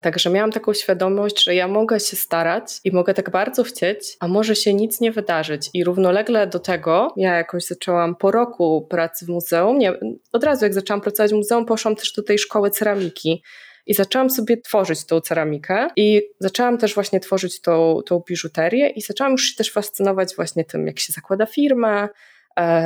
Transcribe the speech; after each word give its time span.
Także 0.00 0.30
miałam 0.30 0.52
taką 0.52 0.74
świadomość, 0.74 1.44
że 1.44 1.54
ja 1.54 1.68
mogę 1.68 2.00
się 2.00 2.16
starać 2.16 2.80
i 2.84 2.92
mogę 2.92 3.14
tak 3.14 3.30
bardzo 3.30 3.62
chcieć, 3.62 4.16
a 4.20 4.28
może 4.28 4.56
się 4.56 4.74
nic 4.74 5.00
nie 5.00 5.12
wydarzyć. 5.12 5.70
I 5.74 5.84
równolegle 5.84 6.46
do 6.46 6.58
tego 6.58 7.14
ja 7.16 7.36
jakoś 7.36 7.64
zaczęłam 7.64 8.16
po 8.16 8.30
roku 8.30 8.86
pracy 8.90 9.26
w 9.26 9.28
muzeum, 9.28 9.78
nie, 9.78 9.92
od 10.32 10.44
razu 10.44 10.64
jak 10.64 10.74
zaczęłam 10.74 11.00
pracować 11.00 11.30
w 11.30 11.34
muzeum, 11.34 11.66
poszłam 11.66 11.96
też 11.96 12.12
do 12.12 12.22
tej 12.22 12.38
szkoły 12.38 12.70
ceramiki. 12.70 13.42
I 13.86 13.94
zaczęłam 13.94 14.30
sobie 14.30 14.56
tworzyć 14.56 15.04
tą 15.04 15.20
ceramikę 15.20 15.88
i 15.96 16.22
zaczęłam 16.38 16.78
też 16.78 16.94
właśnie 16.94 17.20
tworzyć 17.20 17.60
tą, 17.60 18.00
tą 18.06 18.22
biżuterię 18.28 18.88
i 18.88 19.00
zaczęłam 19.00 19.32
już 19.32 19.42
się 19.42 19.56
też 19.56 19.72
fascynować 19.72 20.36
właśnie 20.36 20.64
tym, 20.64 20.86
jak 20.86 20.98
się 21.00 21.12
zakłada 21.12 21.46
firmę, 21.46 22.08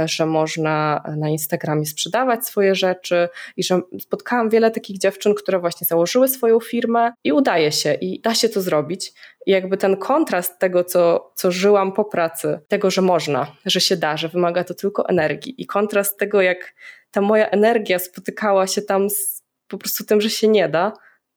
że 0.05 0.27
można 0.27 1.05
na 1.17 1.29
Instagramie 1.29 1.87
sprzedawać 1.87 2.47
swoje 2.47 2.75
rzeczy 2.75 3.29
i 3.57 3.65
że 3.65 3.81
spotkałam 4.01 4.51
wiele 4.51 4.71
takich 4.71 4.99
dziewczyn, 4.99 5.35
które 5.35 5.59
właśnie 5.59 5.87
założyły 5.87 6.29
swoją 6.29 6.61
firmę 6.61 7.13
i 7.25 7.33
udaje 7.33 7.73
się 7.73 7.95
i 7.95 8.21
da 8.21 8.35
się 8.35 8.49
to 8.49 8.61
zrobić. 8.61 9.13
I 9.47 9.51
jakby 9.51 9.77
ten 9.77 9.97
kontrast 9.97 10.59
tego, 10.59 10.85
co, 10.85 11.33
co 11.35 11.51
żyłam 11.51 11.93
po 11.93 12.05
pracy, 12.05 12.61
tego, 12.69 12.91
że 12.91 13.03
można, 13.03 13.47
że 13.67 13.81
się 13.81 13.97
da, 13.97 14.17
że 14.17 14.29
wymaga 14.29 14.65
to 14.65 14.75
tylko 14.75 15.09
energii 15.09 15.55
i 15.63 15.67
kontrast 15.67 16.19
tego, 16.19 16.43
jak 16.43 16.75
ta 17.11 17.21
moja 17.21 17.49
energia 17.51 17.99
spotykała 17.99 18.67
się 18.67 18.83
tam 18.83 19.11
z 19.11 19.45
po 19.69 19.79
prostu 19.79 20.05
tym, 20.05 20.21
że 20.21 20.31
się 20.31 20.49
nie 20.49 20.69
da, 20.69 20.93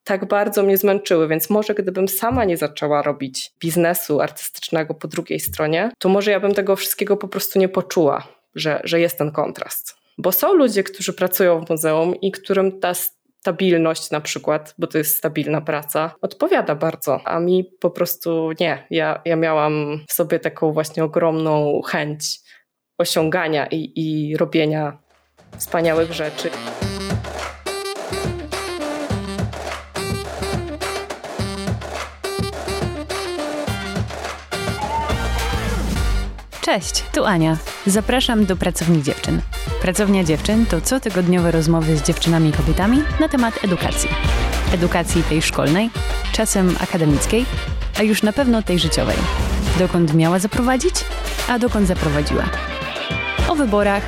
tak 0.08 0.28
bardzo 0.28 0.64
mnie 0.64 0.78
zmęczyły, 0.78 1.28
więc 1.28 1.50
może 1.50 1.74
gdybym 1.74 2.08
sama 2.08 2.46
nie 2.46 2.58
zaczęła 2.58 3.02
robić 3.02 3.52
biznesu 3.60 4.22
artystycznego 4.22 4.94
po 4.94 5.08
drugiej 5.08 5.40
stronie, 5.40 5.92
to 6.00 6.10
może 6.10 6.32
ja 6.32 6.40
bym 6.40 6.54
tego 6.54 6.76
wszystkiego 6.76 7.18
po 7.18 7.28
prostu 7.28 7.60
nie 7.60 7.70
poczuła, 7.70 8.28
że, 8.56 8.82
że 8.84 9.00
jest 9.00 9.18
ten 9.18 9.32
kontrast. 9.32 9.96
Bo 10.18 10.32
są 10.32 10.54
ludzie, 10.54 10.84
którzy 10.84 11.14
pracują 11.14 11.66
w 11.66 11.70
muzeum 11.70 12.16
i 12.22 12.32
którym 12.32 12.80
ta 12.80 12.94
stabilność 12.94 14.12
na 14.12 14.22
przykład, 14.22 14.76
bo 14.78 14.88
to 14.88 14.98
jest 14.98 15.18
stabilna 15.18 15.62
praca, 15.62 16.16
odpowiada 16.22 16.76
bardzo, 16.76 17.22
a 17.26 17.40
mi 17.40 17.64
po 17.80 17.90
prostu 17.90 18.50
nie. 18.60 18.88
Ja, 18.90 19.22
ja 19.26 19.36
miałam 19.36 20.00
w 20.10 20.14
sobie 20.14 20.40
taką 20.40 20.72
właśnie 20.72 21.04
ogromną 21.04 21.82
chęć 21.82 22.40
osiągania 22.98 23.68
i, 23.68 23.92
i 23.96 24.38
robienia 24.38 24.98
wspaniałych 25.58 26.14
rzeczy. 26.14 26.50
Cześć, 36.68 37.04
tu 37.14 37.26
Ania. 37.26 37.58
Zapraszam 37.86 38.46
do 38.46 38.56
Pracowni 38.56 39.04
Dziewczyn. 39.04 39.42
Pracownia 39.82 40.24
Dziewczyn 40.24 40.66
to 40.66 40.82
cotygodniowe 40.82 41.52
rozmowy 41.52 41.98
z 41.98 42.04
dziewczynami 42.04 42.50
i 42.50 42.54
kobietami 42.54 42.98
na 43.20 43.30
temat 43.30 43.64
edukacji. 43.64 44.10
Edukacji 44.74 45.24
tej 45.24 45.42
szkolnej, 45.42 45.90
czasem 46.32 46.76
akademickiej, 46.82 47.46
a 48.00 48.04
już 48.04 48.24
na 48.24 48.34
pewno 48.34 48.62
tej 48.62 48.80
życiowej. 48.80 49.18
Dokąd 49.80 50.14
miała 50.14 50.40
zaprowadzić, 50.40 50.96
a 51.50 51.60
dokąd 51.60 51.88
zaprowadziła. 51.88 52.44
O 53.50 53.56
wyborach, 53.56 54.04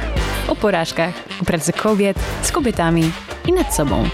o 0.47 0.55
porażkach, 0.55 1.13
o 1.41 1.45
pracy 1.45 1.73
kobiet, 1.73 2.19
z 2.41 2.51
kobietami 2.51 3.11
i 3.47 3.53
nad 3.53 3.75
sobą. 3.75 4.09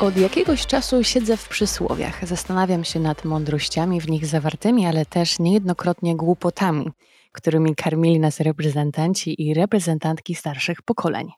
Od 0.00 0.16
jakiegoś 0.16 0.66
czasu 0.66 1.04
siedzę 1.04 1.36
w 1.36 1.48
przysłowiach. 1.48 2.26
Zastanawiam 2.26 2.84
się 2.84 3.00
nad 3.00 3.24
mądrościami 3.24 4.00
w 4.00 4.08
nich 4.08 4.26
zawartymi, 4.26 4.86
ale 4.86 5.06
też 5.06 5.38
niejednokrotnie 5.38 6.16
głupotami– 6.16 6.90
którymi 7.36 7.74
karmili 7.74 8.20
nas 8.20 8.40
reprezentanci 8.40 9.42
i 9.42 9.54
reprezentantki 9.54 10.34
starszych 10.34 10.82
pokoleń. 10.82 11.28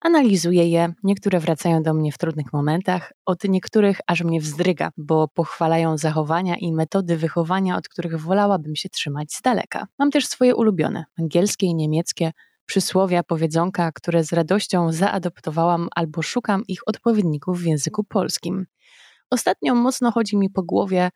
Analizuję 0.00 0.68
je, 0.68 0.92
niektóre 1.02 1.40
wracają 1.40 1.82
do 1.82 1.94
mnie 1.94 2.12
w 2.12 2.18
trudnych 2.18 2.52
momentach, 2.52 3.12
od 3.26 3.44
niektórych 3.44 4.00
aż 4.06 4.22
mnie 4.22 4.40
wzdryga, 4.40 4.90
bo 4.96 5.28
pochwalają 5.28 5.98
zachowania 5.98 6.56
i 6.56 6.72
metody 6.72 7.16
wychowania, 7.16 7.76
od 7.76 7.88
których 7.88 8.20
wolałabym 8.20 8.76
się 8.76 8.88
trzymać 8.88 9.32
z 9.32 9.42
daleka. 9.42 9.86
Mam 9.98 10.10
też 10.10 10.26
swoje 10.26 10.56
ulubione, 10.56 11.04
angielskie 11.18 11.66
i 11.66 11.74
niemieckie, 11.74 12.32
przysłowia, 12.66 13.22
powiedzonka, 13.22 13.92
które 13.92 14.24
z 14.24 14.32
radością 14.32 14.92
zaadoptowałam 14.92 15.88
albo 15.94 16.22
szukam 16.22 16.62
ich 16.68 16.80
odpowiedników 16.86 17.60
w 17.60 17.66
języku 17.66 18.04
polskim. 18.04 18.66
Ostatnio 19.30 19.74
mocno 19.74 20.12
chodzi 20.12 20.36
mi 20.36 20.50
po 20.50 20.62
głowie 20.62 21.10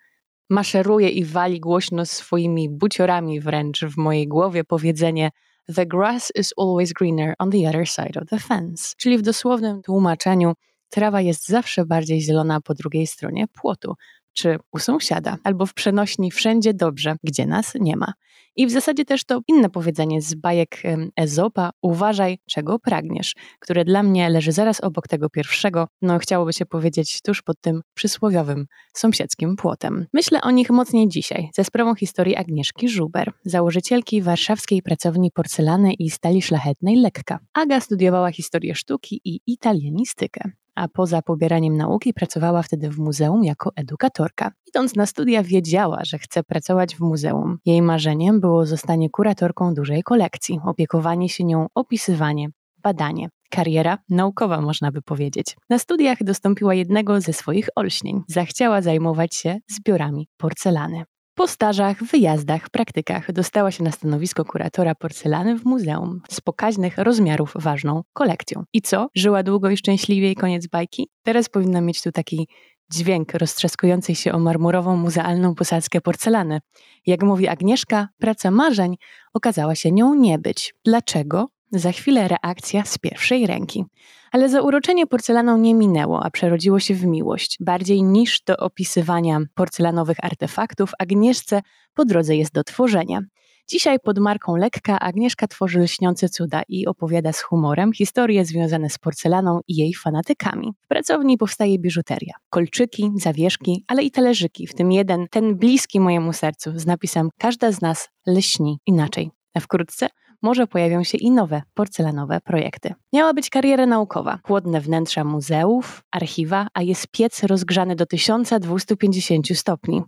maszeruje 0.50 1.08
i 1.08 1.24
wali 1.24 1.60
głośno 1.60 2.06
swoimi 2.06 2.68
buciorami 2.70 3.40
wręcz 3.40 3.84
w 3.84 3.96
mojej 3.96 4.28
głowie 4.28 4.64
powiedzenie 4.64 5.30
The 5.74 5.86
grass 5.86 6.32
is 6.34 6.54
always 6.56 6.92
greener 6.92 7.34
on 7.38 7.50
the 7.50 7.68
other 7.68 7.88
side 7.88 8.20
of 8.20 8.28
the 8.28 8.38
fence, 8.38 8.94
czyli 8.96 9.18
w 9.18 9.22
dosłownym 9.22 9.82
tłumaczeniu 9.82 10.52
trawa 10.88 11.20
jest 11.20 11.48
zawsze 11.48 11.86
bardziej 11.86 12.20
zielona 12.20 12.60
po 12.60 12.74
drugiej 12.74 13.06
stronie 13.06 13.46
płotu 13.48 13.94
czy 14.32 14.58
u 14.72 14.78
sąsiada, 14.78 15.36
albo 15.44 15.66
w 15.66 15.74
przenośni 15.74 16.30
wszędzie 16.30 16.74
dobrze, 16.74 17.16
gdzie 17.22 17.46
nas 17.46 17.72
nie 17.80 17.96
ma. 17.96 18.12
I 18.56 18.66
w 18.66 18.70
zasadzie 18.70 19.04
też 19.04 19.24
to 19.24 19.40
inne 19.48 19.70
powiedzenie 19.70 20.22
z 20.22 20.34
bajek 20.34 20.82
Ezopa, 21.16 21.70
uważaj, 21.82 22.38
czego 22.50 22.78
pragniesz, 22.78 23.34
które 23.60 23.84
dla 23.84 24.02
mnie 24.02 24.28
leży 24.28 24.52
zaraz 24.52 24.80
obok 24.80 25.08
tego 25.08 25.30
pierwszego, 25.30 25.88
no 26.02 26.18
chciałoby 26.18 26.52
się 26.52 26.66
powiedzieć 26.66 27.20
tuż 27.22 27.42
pod 27.42 27.60
tym 27.60 27.80
przysłowiowym 27.94 28.66
sąsiedzkim 28.94 29.56
płotem. 29.56 30.06
Myślę 30.12 30.40
o 30.42 30.50
nich 30.50 30.70
mocniej 30.70 31.08
dzisiaj, 31.08 31.50
ze 31.54 31.64
sprawą 31.64 31.94
historii 31.94 32.36
Agnieszki 32.36 32.88
Żuber, 32.88 33.32
założycielki 33.44 34.22
warszawskiej 34.22 34.82
pracowni 34.82 35.30
porcelany 35.30 35.92
i 35.92 36.10
stali 36.10 36.42
szlachetnej 36.42 36.96
Lekka. 36.96 37.38
Aga 37.54 37.80
studiowała 37.80 38.32
historię 38.32 38.74
sztuki 38.74 39.20
i 39.24 39.40
italianistykę 39.46 40.50
a 40.76 40.88
poza 40.88 41.22
pobieraniem 41.22 41.76
nauki 41.76 42.14
pracowała 42.14 42.62
wtedy 42.62 42.90
w 42.90 42.98
muzeum 42.98 43.44
jako 43.44 43.70
edukatorka. 43.76 44.52
Idąc 44.68 44.96
na 44.96 45.06
studia 45.06 45.42
wiedziała, 45.42 46.00
że 46.04 46.18
chce 46.18 46.42
pracować 46.42 46.96
w 46.96 47.00
muzeum. 47.00 47.58
Jej 47.64 47.82
marzeniem 47.82 48.40
było 48.40 48.66
zostanie 48.66 49.10
kuratorką 49.10 49.74
dużej 49.74 50.02
kolekcji, 50.02 50.60
opiekowanie 50.64 51.28
się 51.28 51.44
nią, 51.44 51.66
opisywanie, 51.74 52.48
badanie. 52.82 53.28
Kariera 53.50 53.98
naukowa, 54.08 54.60
można 54.60 54.92
by 54.92 55.02
powiedzieć. 55.02 55.56
Na 55.70 55.78
studiach 55.78 56.18
dostąpiła 56.24 56.74
jednego 56.74 57.20
ze 57.20 57.32
swoich 57.32 57.68
olśnień. 57.76 58.22
Zachciała 58.28 58.82
zajmować 58.82 59.34
się 59.34 59.58
zbiorami 59.68 60.28
porcelany. 60.36 61.04
Po 61.38 61.46
stażach, 61.46 62.04
wyjazdach, 62.04 62.70
praktykach 62.70 63.32
dostała 63.32 63.70
się 63.70 63.84
na 63.84 63.92
stanowisko 63.92 64.44
kuratora 64.44 64.94
porcelany 64.94 65.58
w 65.58 65.64
muzeum 65.64 66.20
z 66.30 66.40
pokaźnych 66.40 66.98
rozmiarów 66.98 67.52
ważną 67.54 68.02
kolekcją. 68.12 68.64
I 68.72 68.82
co? 68.82 69.08
Żyła 69.14 69.42
długo 69.42 69.70
i 69.70 69.76
szczęśliwie 69.76 70.30
i 70.30 70.34
koniec 70.34 70.66
bajki? 70.66 71.08
Teraz 71.22 71.48
powinna 71.48 71.80
mieć 71.80 72.02
tu 72.02 72.12
taki 72.12 72.48
dźwięk 72.92 73.34
roztrzaskującej 73.34 74.14
się 74.14 74.32
o 74.32 74.38
marmurową 74.38 74.96
muzealną 74.96 75.54
posadzkę 75.54 76.00
porcelany. 76.00 76.60
Jak 77.06 77.22
mówi 77.22 77.48
Agnieszka, 77.48 78.08
praca 78.18 78.50
marzeń 78.50 78.96
okazała 79.34 79.74
się 79.74 79.92
nią 79.92 80.14
nie 80.14 80.38
być. 80.38 80.74
Dlaczego? 80.84 81.48
Za 81.72 81.92
chwilę 81.92 82.28
reakcja 82.28 82.84
z 82.84 82.98
pierwszej 82.98 83.46
ręki. 83.46 83.84
Ale 84.32 84.48
zauroczenie 84.48 85.06
porcelaną 85.06 85.58
nie 85.58 85.74
minęło, 85.74 86.24
a 86.24 86.30
przerodziło 86.30 86.80
się 86.80 86.94
w 86.94 87.06
miłość. 87.06 87.56
Bardziej 87.60 88.02
niż 88.02 88.40
do 88.40 88.56
opisywania 88.56 89.40
porcelanowych 89.54 90.16
artefaktów, 90.22 90.90
Agnieszce 90.98 91.62
po 91.94 92.04
drodze 92.04 92.36
jest 92.36 92.52
do 92.52 92.64
tworzenia. 92.64 93.20
Dzisiaj 93.68 94.00
pod 94.00 94.18
marką 94.18 94.56
Lekka 94.56 94.98
Agnieszka 94.98 95.46
tworzy 95.46 95.80
lśniące 95.80 96.28
cuda 96.28 96.62
i 96.68 96.86
opowiada 96.86 97.32
z 97.32 97.40
humorem 97.40 97.92
historie 97.92 98.44
związane 98.44 98.90
z 98.90 98.98
porcelaną 98.98 99.60
i 99.68 99.76
jej 99.76 99.94
fanatykami. 99.94 100.72
W 100.84 100.88
pracowni 100.88 101.38
powstaje 101.38 101.78
biżuteria. 101.78 102.34
Kolczyki, 102.50 103.10
zawieszki, 103.16 103.84
ale 103.88 104.02
i 104.02 104.10
talerzyki, 104.10 104.66
w 104.66 104.74
tym 104.74 104.92
jeden, 104.92 105.26
ten 105.30 105.56
bliski 105.56 106.00
mojemu 106.00 106.32
sercu, 106.32 106.70
z 106.74 106.86
napisem 106.86 107.28
Każda 107.38 107.72
z 107.72 107.80
nas 107.80 108.08
lśni 108.26 108.78
inaczej. 108.86 109.30
A 109.54 109.60
wkrótce 109.60 110.08
może 110.42 110.66
pojawią 110.66 111.04
się 111.04 111.18
i 111.18 111.30
nowe 111.30 111.62
porcelanowe 111.74 112.40
projekty. 112.40 112.94
Miała 113.12 113.34
być 113.34 113.50
kariera 113.50 113.86
naukowa, 113.86 114.38
chłodne 114.42 114.80
wnętrza 114.80 115.24
muzeów, 115.24 116.02
archiwa, 116.10 116.66
a 116.74 116.82
jest 116.82 117.08
piec 117.08 117.42
rozgrzany 117.42 117.96
do 117.96 118.06
1250 118.06 119.58
stopni. 119.58 120.02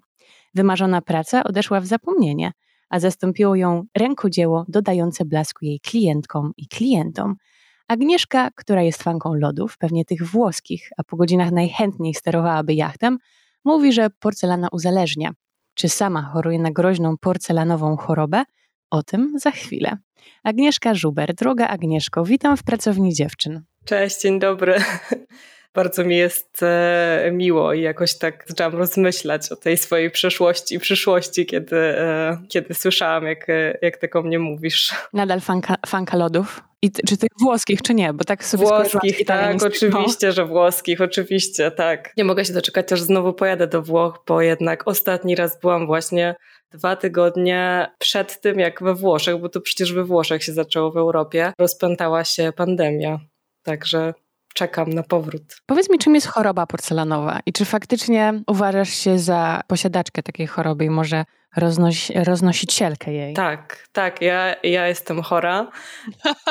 Wymarzona 0.54 1.02
praca 1.02 1.44
odeszła 1.44 1.80
w 1.80 1.86
zapomnienie, 1.86 2.52
a 2.90 3.00
zastąpiło 3.00 3.56
ją 3.56 3.84
rękodzieło 3.96 4.64
dodające 4.68 5.24
blasku 5.24 5.64
jej 5.64 5.80
klientkom 5.80 6.52
i 6.56 6.68
klientom. 6.68 7.36
Agnieszka, 7.88 8.50
która 8.54 8.82
jest 8.82 9.02
fanką 9.02 9.34
lodów, 9.34 9.78
pewnie 9.78 10.04
tych 10.04 10.26
włoskich, 10.26 10.90
a 10.96 11.04
po 11.04 11.16
godzinach 11.16 11.50
najchętniej 11.52 12.14
sterowałaby 12.14 12.74
jachtem, 12.74 13.18
mówi, 13.64 13.92
że 13.92 14.10
porcelana 14.10 14.68
uzależnia. 14.72 15.30
Czy 15.74 15.88
sama 15.88 16.22
choruje 16.22 16.58
na 16.58 16.70
groźną 16.70 17.16
porcelanową 17.20 17.96
chorobę? 17.96 18.44
O 18.90 19.02
tym 19.02 19.32
za 19.38 19.50
chwilę. 19.50 19.96
Agnieszka 20.44 20.94
Żuber, 20.94 21.34
droga 21.34 21.68
Agnieszko, 21.68 22.24
witam 22.24 22.56
w 22.56 22.62
pracowni 22.62 23.14
dziewczyn. 23.14 23.62
Cześć, 23.84 24.20
dzień 24.20 24.38
dobry. 24.38 24.74
bardzo 25.74 26.04
mi 26.04 26.16
jest 26.16 26.62
e, 26.62 27.30
miło 27.32 27.72
i 27.72 27.82
jakoś 27.82 28.18
tak 28.18 28.44
zaczęłam 28.46 28.74
rozmyślać 28.74 29.52
o 29.52 29.56
tej 29.56 29.76
swojej 29.76 30.10
przeszłości 30.10 30.74
i 30.74 30.78
przyszłości, 30.78 31.46
kiedy, 31.46 31.76
e, 31.76 32.38
kiedy 32.48 32.74
słyszałam, 32.74 33.24
jak, 33.24 33.46
jak 33.82 33.96
tak 33.96 34.16
o 34.16 34.22
mnie 34.22 34.38
mówisz. 34.38 34.94
Nadal 35.12 35.40
fanka, 35.40 35.74
fanka 35.86 36.16
lodów? 36.16 36.62
I, 36.82 36.90
czy 36.92 37.16
tych 37.16 37.30
włoskich, 37.40 37.82
czy 37.82 37.94
nie? 37.94 38.12
Bo 38.12 38.24
tak 38.24 38.44
sobie 38.44 38.66
Włoskich, 38.66 39.24
tak, 39.26 39.62
oczywiście, 39.62 40.32
że 40.32 40.46
włoskich, 40.46 41.00
oczywiście, 41.00 41.70
tak. 41.70 42.12
Nie 42.16 42.24
mogę 42.24 42.44
się 42.44 42.52
doczekać, 42.52 42.92
aż 42.92 43.00
znowu 43.00 43.32
pojadę 43.32 43.66
do 43.66 43.82
Włoch, 43.82 44.22
bo 44.26 44.42
jednak 44.42 44.88
ostatni 44.88 45.34
raz 45.34 45.60
byłam 45.60 45.86
właśnie 45.86 46.34
dwa 46.70 46.96
tygodnie 46.96 47.90
przed 47.98 48.40
tym, 48.40 48.58
jak 48.58 48.82
we 48.82 48.94
Włoszech, 48.94 49.40
bo 49.40 49.48
to 49.48 49.60
przecież 49.60 49.92
we 49.92 50.04
Włoszech 50.04 50.44
się 50.44 50.52
zaczęło 50.52 50.90
w 50.90 50.96
Europie, 50.96 51.52
rozpętała 51.58 52.24
się 52.24 52.52
pandemia. 52.56 53.18
Także 53.62 54.14
czekam 54.54 54.92
na 54.92 55.02
powrót. 55.02 55.42
Powiedz 55.66 55.90
mi, 55.90 55.98
czym 55.98 56.14
jest 56.14 56.26
choroba 56.26 56.66
porcelanowa 56.66 57.40
i 57.46 57.52
czy 57.52 57.64
faktycznie 57.64 58.42
uważasz 58.46 58.88
się 58.88 59.18
za 59.18 59.60
posiadaczkę 59.66 60.22
takiej 60.22 60.46
choroby 60.46 60.84
i 60.84 60.90
może 60.90 61.24
roznoś, 61.56 62.10
roznosicielkę 62.10 63.12
jej? 63.12 63.34
Tak, 63.34 63.88
tak, 63.92 64.22
ja, 64.22 64.56
ja 64.62 64.88
jestem 64.88 65.22
chora. 65.22 65.70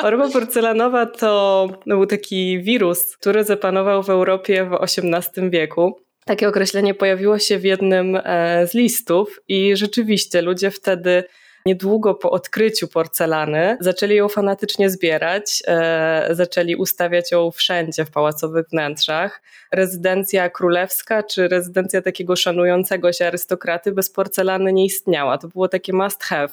Choroba 0.02 0.30
porcelanowa 0.30 1.06
to, 1.06 1.18
to 1.18 1.78
był 1.86 2.06
taki 2.06 2.62
wirus, 2.62 3.16
który 3.16 3.44
zapanował 3.44 4.02
w 4.02 4.10
Europie 4.10 4.64
w 4.64 4.74
XVIII 4.74 5.50
wieku. 5.50 6.07
Takie 6.28 6.48
określenie 6.48 6.94
pojawiło 6.94 7.38
się 7.38 7.58
w 7.58 7.64
jednym 7.64 8.20
e, 8.24 8.66
z 8.66 8.74
listów 8.74 9.40
i 9.48 9.76
rzeczywiście 9.76 10.42
ludzie 10.42 10.70
wtedy 10.70 11.24
niedługo 11.66 12.14
po 12.14 12.30
odkryciu 12.30 12.88
porcelany 12.88 13.76
zaczęli 13.80 14.14
ją 14.14 14.28
fanatycznie 14.28 14.90
zbierać, 14.90 15.62
e, 15.66 16.28
zaczęli 16.30 16.76
ustawiać 16.76 17.32
ją 17.32 17.50
wszędzie 17.50 18.04
w 18.04 18.10
pałacowych 18.10 18.66
wnętrzach. 18.68 19.42
Rezydencja 19.72 20.50
królewska 20.50 21.22
czy 21.22 21.48
rezydencja 21.48 22.02
takiego 22.02 22.36
szanującego 22.36 23.12
się 23.12 23.26
arystokraty 23.26 23.92
bez 23.92 24.10
porcelany 24.10 24.72
nie 24.72 24.84
istniała. 24.84 25.38
To 25.38 25.48
było 25.48 25.68
takie 25.68 25.92
must 25.92 26.22
have. 26.22 26.52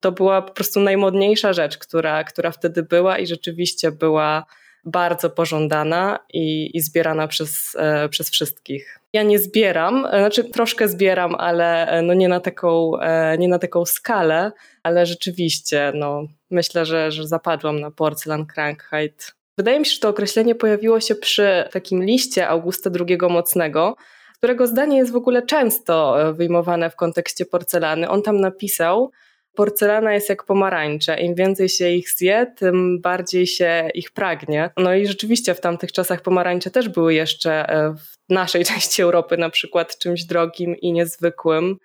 To 0.00 0.12
była 0.12 0.42
po 0.42 0.52
prostu 0.52 0.80
najmodniejsza 0.80 1.52
rzecz, 1.52 1.78
która, 1.78 2.24
która 2.24 2.50
wtedy 2.50 2.82
była 2.82 3.18
i 3.18 3.26
rzeczywiście 3.26 3.92
była 3.92 4.46
bardzo 4.84 5.30
pożądana 5.30 6.18
i, 6.32 6.76
i 6.76 6.80
zbierana 6.80 7.28
przez, 7.28 7.76
e, 7.78 8.08
przez 8.08 8.30
wszystkich. 8.30 9.01
Ja 9.12 9.22
nie 9.22 9.38
zbieram, 9.38 10.06
e, 10.06 10.08
znaczy 10.08 10.44
troszkę 10.44 10.88
zbieram, 10.88 11.34
ale 11.34 11.86
e, 11.86 12.02
no 12.02 12.14
nie, 12.14 12.28
na 12.28 12.40
taką, 12.40 13.00
e, 13.00 13.38
nie 13.38 13.48
na 13.48 13.58
taką 13.58 13.84
skalę, 13.84 14.52
ale 14.82 15.06
rzeczywiście 15.06 15.92
no, 15.94 16.22
myślę, 16.50 16.86
że, 16.86 17.10
że 17.10 17.26
zapadłam 17.26 17.80
na 17.80 17.90
porcelan 17.90 18.46
Krankheit. 18.46 19.32
Wydaje 19.58 19.80
mi 19.80 19.86
się, 19.86 19.92
że 19.92 20.00
to 20.00 20.08
określenie 20.08 20.54
pojawiło 20.54 21.00
się 21.00 21.14
przy 21.14 21.64
takim 21.72 22.02
liście 22.02 22.48
Augusta 22.48 22.90
II 23.08 23.18
Mocnego, 23.30 23.96
którego 24.38 24.66
zdanie 24.66 24.98
jest 24.98 25.12
w 25.12 25.16
ogóle 25.16 25.42
często 25.42 26.16
wyjmowane 26.34 26.90
w 26.90 26.96
kontekście 26.96 27.46
porcelany. 27.46 28.08
On 28.08 28.22
tam 28.22 28.40
napisał, 28.40 29.10
porcelana 29.54 30.14
jest 30.14 30.28
jak 30.28 30.44
pomarańcze. 30.44 31.20
Im 31.20 31.34
więcej 31.34 31.68
się 31.68 31.90
ich 31.90 32.10
zje, 32.10 32.52
tym 32.56 33.00
bardziej 33.00 33.46
się 33.46 33.90
ich 33.94 34.10
pragnie. 34.10 34.70
No 34.76 34.94
i 34.94 35.06
rzeczywiście 35.06 35.54
w 35.54 35.60
tamtych 35.60 35.92
czasach 35.92 36.20
pomarańcze 36.20 36.70
też 36.70 36.88
były 36.88 37.14
jeszcze 37.14 37.68
e, 37.68 37.94
w 37.94 38.32
naszej 38.32 38.64
części 38.74 39.02
Europy 39.02 39.36
na 39.36 39.50
przykład 39.50 39.98
czymś 39.98 40.24
drogim 40.24 40.76
i 40.76 40.92
niezwykłym. 40.92 41.76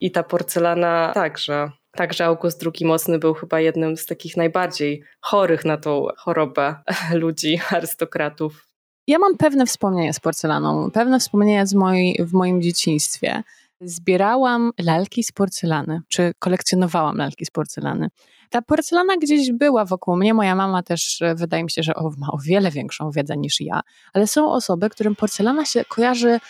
I 0.00 0.10
ta 0.10 0.22
porcelana 0.22 1.12
także. 1.14 1.70
Także 1.92 2.24
August 2.24 2.62
II 2.62 2.86
Mocny 2.86 3.18
był 3.18 3.34
chyba 3.34 3.60
jednym 3.60 3.96
z 3.96 4.06
takich 4.06 4.36
najbardziej 4.36 5.02
chorych 5.20 5.64
na 5.64 5.76
tą 5.76 6.06
chorobę 6.16 6.74
ludzi, 7.14 7.60
arystokratów. 7.70 8.66
Ja 9.06 9.18
mam 9.18 9.36
pewne 9.36 9.66
wspomnienia 9.66 10.12
z 10.12 10.20
porcelaną, 10.20 10.90
pewne 10.90 11.20
wspomnienia 11.20 11.66
z 11.66 11.74
moj, 11.74 12.16
w 12.18 12.32
moim 12.32 12.62
dzieciństwie. 12.62 13.42
Zbierałam 13.80 14.70
lalki 14.78 15.22
z 15.22 15.32
porcelany, 15.32 16.00
czy 16.08 16.32
kolekcjonowałam 16.38 17.16
lalki 17.16 17.46
z 17.46 17.50
porcelany. 17.50 18.08
Ta 18.50 18.62
porcelana 18.62 19.16
gdzieś 19.16 19.52
była 19.52 19.84
wokół 19.84 20.16
mnie. 20.16 20.34
Moja 20.34 20.54
mama 20.54 20.82
też 20.82 21.22
e, 21.22 21.34
wydaje 21.34 21.64
mi 21.64 21.70
się, 21.70 21.82
że 21.82 21.92
ma 22.18 22.26
o 22.32 22.38
wiele 22.38 22.70
większą 22.70 23.10
wiedzę 23.10 23.36
niż 23.36 23.60
ja, 23.60 23.80
ale 24.12 24.26
są 24.26 24.52
osoby, 24.52 24.90
którym 24.90 25.16
porcelana 25.16 25.64
się 25.64 25.84
kojarzy 25.84 26.40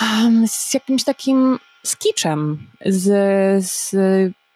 um, 0.00 0.48
z 0.48 0.74
jakimś 0.74 1.04
takim 1.04 1.58
skiczem, 1.84 2.66
z, 2.86 3.06
z 3.64 3.96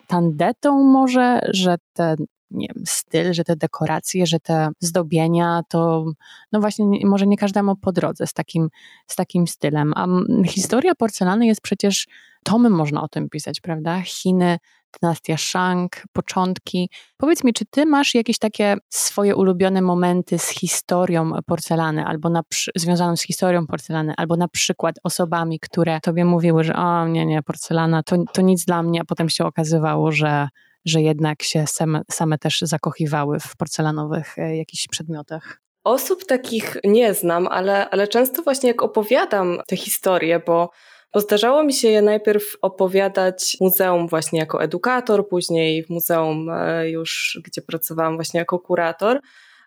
tandetą 0.06 0.82
może, 0.82 1.40
że 1.52 1.76
te 1.92 2.16
nie 2.50 2.68
wiem, 2.74 2.84
styl, 2.86 3.32
że 3.32 3.44
te 3.44 3.56
dekoracje, 3.56 4.26
że 4.26 4.40
te 4.40 4.68
zdobienia, 4.80 5.60
to 5.68 6.04
no 6.52 6.60
właśnie 6.60 7.06
może 7.06 7.26
nie 7.26 7.36
każdemu 7.36 7.76
po 7.76 7.92
drodze 7.92 8.26
z 8.26 8.32
takim, 8.32 8.68
z 9.06 9.16
takim 9.16 9.46
stylem. 9.46 9.92
A 9.96 10.06
historia 10.46 10.94
porcelany 10.94 11.46
jest 11.46 11.60
przecież, 11.60 12.06
tomem 12.44 12.72
można 12.72 13.02
o 13.02 13.08
tym 13.08 13.28
pisać, 13.28 13.60
prawda? 13.60 14.02
Chiny, 14.02 14.58
dynastia 15.00 15.36
Shang, 15.36 16.02
początki. 16.12 16.90
Powiedz 17.16 17.44
mi, 17.44 17.52
czy 17.52 17.64
ty 17.64 17.86
masz 17.86 18.14
jakieś 18.14 18.38
takie 18.38 18.76
swoje 18.88 19.36
ulubione 19.36 19.82
momenty 19.82 20.38
z 20.38 20.48
historią 20.48 21.32
porcelany, 21.46 22.04
albo 22.04 22.28
na, 22.30 22.42
związaną 22.76 23.16
z 23.16 23.22
historią 23.22 23.66
porcelany, 23.66 24.14
albo 24.16 24.36
na 24.36 24.48
przykład 24.48 24.96
osobami, 25.04 25.60
które 25.60 26.00
tobie 26.00 26.24
mówiły, 26.24 26.64
że 26.64 26.74
o 26.74 27.08
nie, 27.08 27.26
nie, 27.26 27.42
porcelana 27.42 28.02
to, 28.02 28.16
to 28.32 28.42
nic 28.42 28.64
dla 28.64 28.82
mnie, 28.82 29.00
a 29.00 29.04
potem 29.04 29.28
się 29.28 29.44
okazywało, 29.44 30.12
że 30.12 30.48
że 30.86 31.00
jednak 31.00 31.42
się 31.42 31.64
same, 31.66 32.02
same 32.10 32.38
też 32.38 32.60
zakochiwały 32.60 33.40
w 33.40 33.56
porcelanowych 33.56 34.38
e, 34.38 34.56
jakichś 34.56 34.88
przedmiotach? 34.88 35.60
Osób 35.84 36.24
takich 36.24 36.76
nie 36.84 37.14
znam, 37.14 37.46
ale, 37.46 37.90
ale 37.90 38.08
często 38.08 38.42
właśnie 38.42 38.68
jak 38.68 38.82
opowiadam 38.82 39.58
te 39.66 39.76
historie, 39.76 40.40
bo, 40.46 40.70
bo 41.14 41.20
zdarzało 41.20 41.64
mi 41.64 41.72
się 41.72 41.88
je 41.88 42.02
najpierw 42.02 42.56
opowiadać 42.62 43.56
w 43.58 43.60
muzeum 43.60 44.08
właśnie 44.08 44.38
jako 44.38 44.62
edukator, 44.62 45.28
później 45.28 45.84
w 45.84 45.90
muzeum 45.90 46.50
e, 46.50 46.90
już, 46.90 47.40
gdzie 47.44 47.62
pracowałam 47.62 48.14
właśnie 48.14 48.38
jako 48.38 48.58
kurator, 48.58 49.20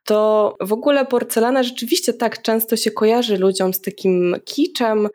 to 0.06 0.56
w 0.62 0.74
ogóle 0.74 1.06
porcelana 1.06 1.64
rzeczywiście 1.64 2.14
tak 2.14 2.42
często 2.42 2.78
się 2.78 2.92
kojarzy 2.92 3.38
ludziom 3.38 3.74
z 3.74 3.82
takim 3.82 4.36
kiczem, 4.46 5.08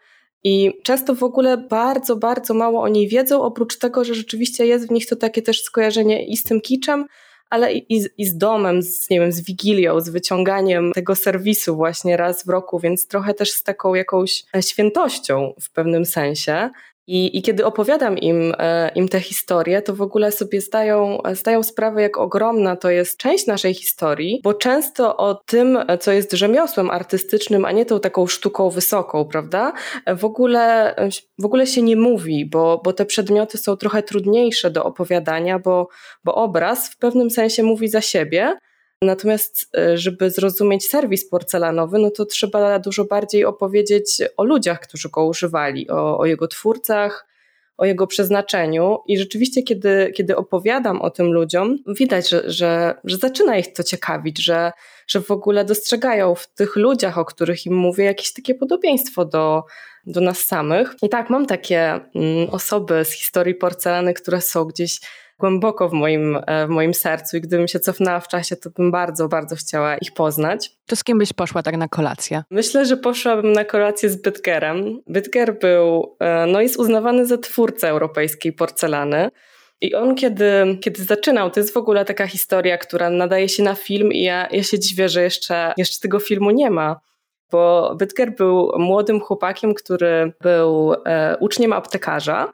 i 0.45 0.73
często 0.83 1.15
w 1.15 1.23
ogóle 1.23 1.57
bardzo, 1.57 2.17
bardzo 2.17 2.55
mało 2.55 2.83
o 2.83 2.89
niej 2.89 3.09
wiedzą, 3.09 3.43
oprócz 3.43 3.79
tego, 3.79 4.05
że 4.05 4.15
rzeczywiście 4.15 4.67
jest 4.67 4.89
w 4.89 4.91
nich 4.91 5.07
to 5.07 5.17
takie 5.17 5.43
też 5.43 5.63
skojarzenie 5.63 6.27
i 6.27 6.37
z 6.37 6.43
tym 6.43 6.61
kiczem, 6.61 7.07
ale 7.51 7.73
i, 7.73 8.01
z, 8.01 8.09
i 8.19 8.27
z 8.27 8.37
domem, 8.37 8.83
z, 8.83 9.11
nie 9.11 9.21
wiem, 9.21 9.33
z 9.33 9.41
wigilią, 9.41 10.01
z 10.01 10.09
wyciąganiem 10.09 10.93
tego 10.93 11.15
serwisu 11.15 11.77
właśnie 11.77 12.17
raz 12.17 12.47
w 12.47 12.49
roku, 12.49 12.79
więc 12.79 13.07
trochę 13.07 13.35
też 13.35 13.51
z 13.51 13.63
taką 13.63 13.95
jakąś 13.95 14.45
świętością 14.61 15.55
w 15.61 15.71
pewnym 15.71 16.05
sensie. 16.05 16.71
I, 17.07 17.39
I 17.39 17.43
kiedy 17.43 17.67
opowiadam 17.67 18.19
im, 18.19 18.55
e, 18.59 18.91
im 18.95 19.09
te 19.09 19.21
historie, 19.21 19.83
to 19.83 19.95
w 19.95 20.03
ogóle 20.03 20.33
sobie 20.33 20.61
zdają, 20.61 21.19
zdają 21.33 21.63
sprawę, 21.63 22.03
jak 22.03 22.19
ogromna 22.19 22.77
to 22.77 22.91
jest 22.91 23.19
część 23.19 23.47
naszej 23.47 23.75
historii, 23.75 24.41
bo 24.45 24.55
często 24.55 25.17
o 25.17 25.35
tym, 25.35 25.79
co 26.01 26.13
jest 26.13 26.33
rzemiosłem 26.33 26.91
artystycznym, 26.91 27.65
a 27.65 27.73
nie 27.73 27.87
tą 27.87 28.01
taką 28.01 28.27
sztuką 28.27 28.71
wysoką, 28.71 29.25
prawda? 29.25 29.73
W 30.17 30.25
ogóle, 30.25 30.95
w 31.39 31.45
ogóle 31.45 31.67
się 31.67 31.83
nie 31.83 31.97
mówi, 31.97 32.47
bo, 32.47 32.81
bo 32.85 32.93
te 32.93 33.07
przedmioty 33.07 33.59
są 33.59 33.77
trochę 33.77 34.03
trudniejsze 34.03 34.71
do 34.71 34.85
opowiadania, 34.85 35.59
bo, 35.59 35.89
bo 36.25 36.35
obraz 36.35 36.89
w 36.89 36.99
pewnym 36.99 37.31
sensie 37.31 37.63
mówi 37.63 37.89
za 37.89 38.01
siebie. 38.01 38.57
Natomiast, 39.03 39.77
e, 39.77 39.99
żeby 39.99 40.31
zrozumieć 40.31 40.89
serwis 40.89 41.29
porcelanowy, 41.29 41.99
no 41.99 42.11
to 42.11 42.25
trzeba 42.25 42.79
dużo 42.79 43.05
bardziej 43.05 43.45
opowiedzieć 43.45 44.23
o 44.37 44.45
ludziach, 44.45 44.81
którzy 44.81 45.09
go 45.09 45.27
używali, 45.27 45.91
o, 45.91 46.19
o 46.19 46.27
jego 46.27 46.49
twórcach, 46.49 47.27
o 47.77 47.85
jego 47.85 48.07
przeznaczeniu. 48.07 48.99
I 49.07 49.19
rzeczywiście, 49.19 49.63
kiedy, 49.63 50.13
kiedy 50.17 50.37
opowiadam 50.37 51.03
o 51.03 51.11
tym 51.11 51.33
ludziom, 51.33 51.79
widać, 51.99 52.29
że, 52.29 52.51
że, 52.51 52.95
że 53.05 53.17
zaczyna 53.17 53.57
ich 53.57 53.73
to 53.73 53.83
ciekawić, 53.83 54.45
że, 54.45 54.73
że 55.07 55.21
w 55.21 55.31
ogóle 55.31 55.65
dostrzegają 55.65 56.35
w 56.35 56.47
tych 56.47 56.77
ludziach, 56.77 57.19
o 57.19 57.25
których 57.25 57.67
im 57.67 57.75
mówię, 57.75 58.05
jakieś 58.05 58.33
takie 58.33 58.55
podobieństwo 58.55 59.25
do, 59.25 59.65
do 60.07 60.21
nas 60.21 60.39
samych. 60.39 60.95
I 61.03 61.09
tak, 61.09 61.31
mam 61.31 61.47
takie 61.47 61.81
mm, 62.15 62.51
osoby 62.51 63.05
z 63.05 63.13
historii 63.13 63.55
porcelany, 63.55 64.15
które 64.15 64.41
są 64.41 64.65
gdzieś 64.65 65.01
głęboko 65.45 65.89
w 65.89 65.93
moim, 65.93 66.39
e, 66.47 66.67
w 66.67 66.71
moim 66.71 66.95
sercu 66.95 67.37
i 67.37 67.41
gdybym 67.41 67.69
się 67.69 67.81
cofnęła 67.81 68.21
w 68.21 68.29
czasie, 68.29 68.57
to 68.57 68.71
bym 68.71 68.91
bardzo, 68.91 69.29
bardzo 69.29 69.57
chciała 69.57 69.97
ich 69.97 70.15
poznać. 70.15 70.71
To 70.87 70.97
z 70.97 71.05
kim 71.05 71.19
byś 71.19 71.33
poszła 71.33 71.63
tak 71.63 71.77
na 71.77 71.89
kolację? 71.89 72.43
Myślę, 72.51 72.87
że 72.87 72.97
poszłabym 72.97 73.53
na 73.53 73.65
kolację 73.65 74.11
z 74.11 74.17
Bytgerem. 74.17 75.01
Bytger 75.07 75.59
był, 75.59 76.17
e, 76.21 76.47
no 76.47 76.61
jest 76.61 76.77
uznawany 76.77 77.27
za 77.27 77.39
twórcę 77.39 77.89
europejskiej 77.89 78.53
porcelany. 78.53 79.31
I 79.81 79.95
on, 79.95 80.15
kiedy, 80.15 80.79
kiedy 80.81 81.05
zaczynał, 81.05 81.51
to 81.51 81.61
jest 81.61 81.75
w 81.75 81.77
ogóle 81.77 82.05
taka 82.05 82.27
historia, 82.27 82.79
która 82.79 83.11
nadaje 83.11 83.49
się 83.49 83.63
na 83.63 83.75
film, 83.75 84.13
i 84.13 84.23
ja, 84.23 84.49
ja 84.51 84.63
się 84.63 84.79
dziwię, 84.79 85.09
że 85.09 85.23
jeszcze, 85.23 85.73
jeszcze 85.77 86.01
tego 86.01 86.19
filmu 86.21 86.51
nie 86.51 86.71
ma. 86.71 87.01
Bo 87.51 87.95
Bytger 87.99 88.35
był 88.35 88.73
młodym 88.79 89.21
chłopakiem, 89.21 89.75
który 89.75 90.33
był 90.41 90.95
e, 91.05 91.37
uczniem 91.41 91.73
aptekarza 91.73 92.53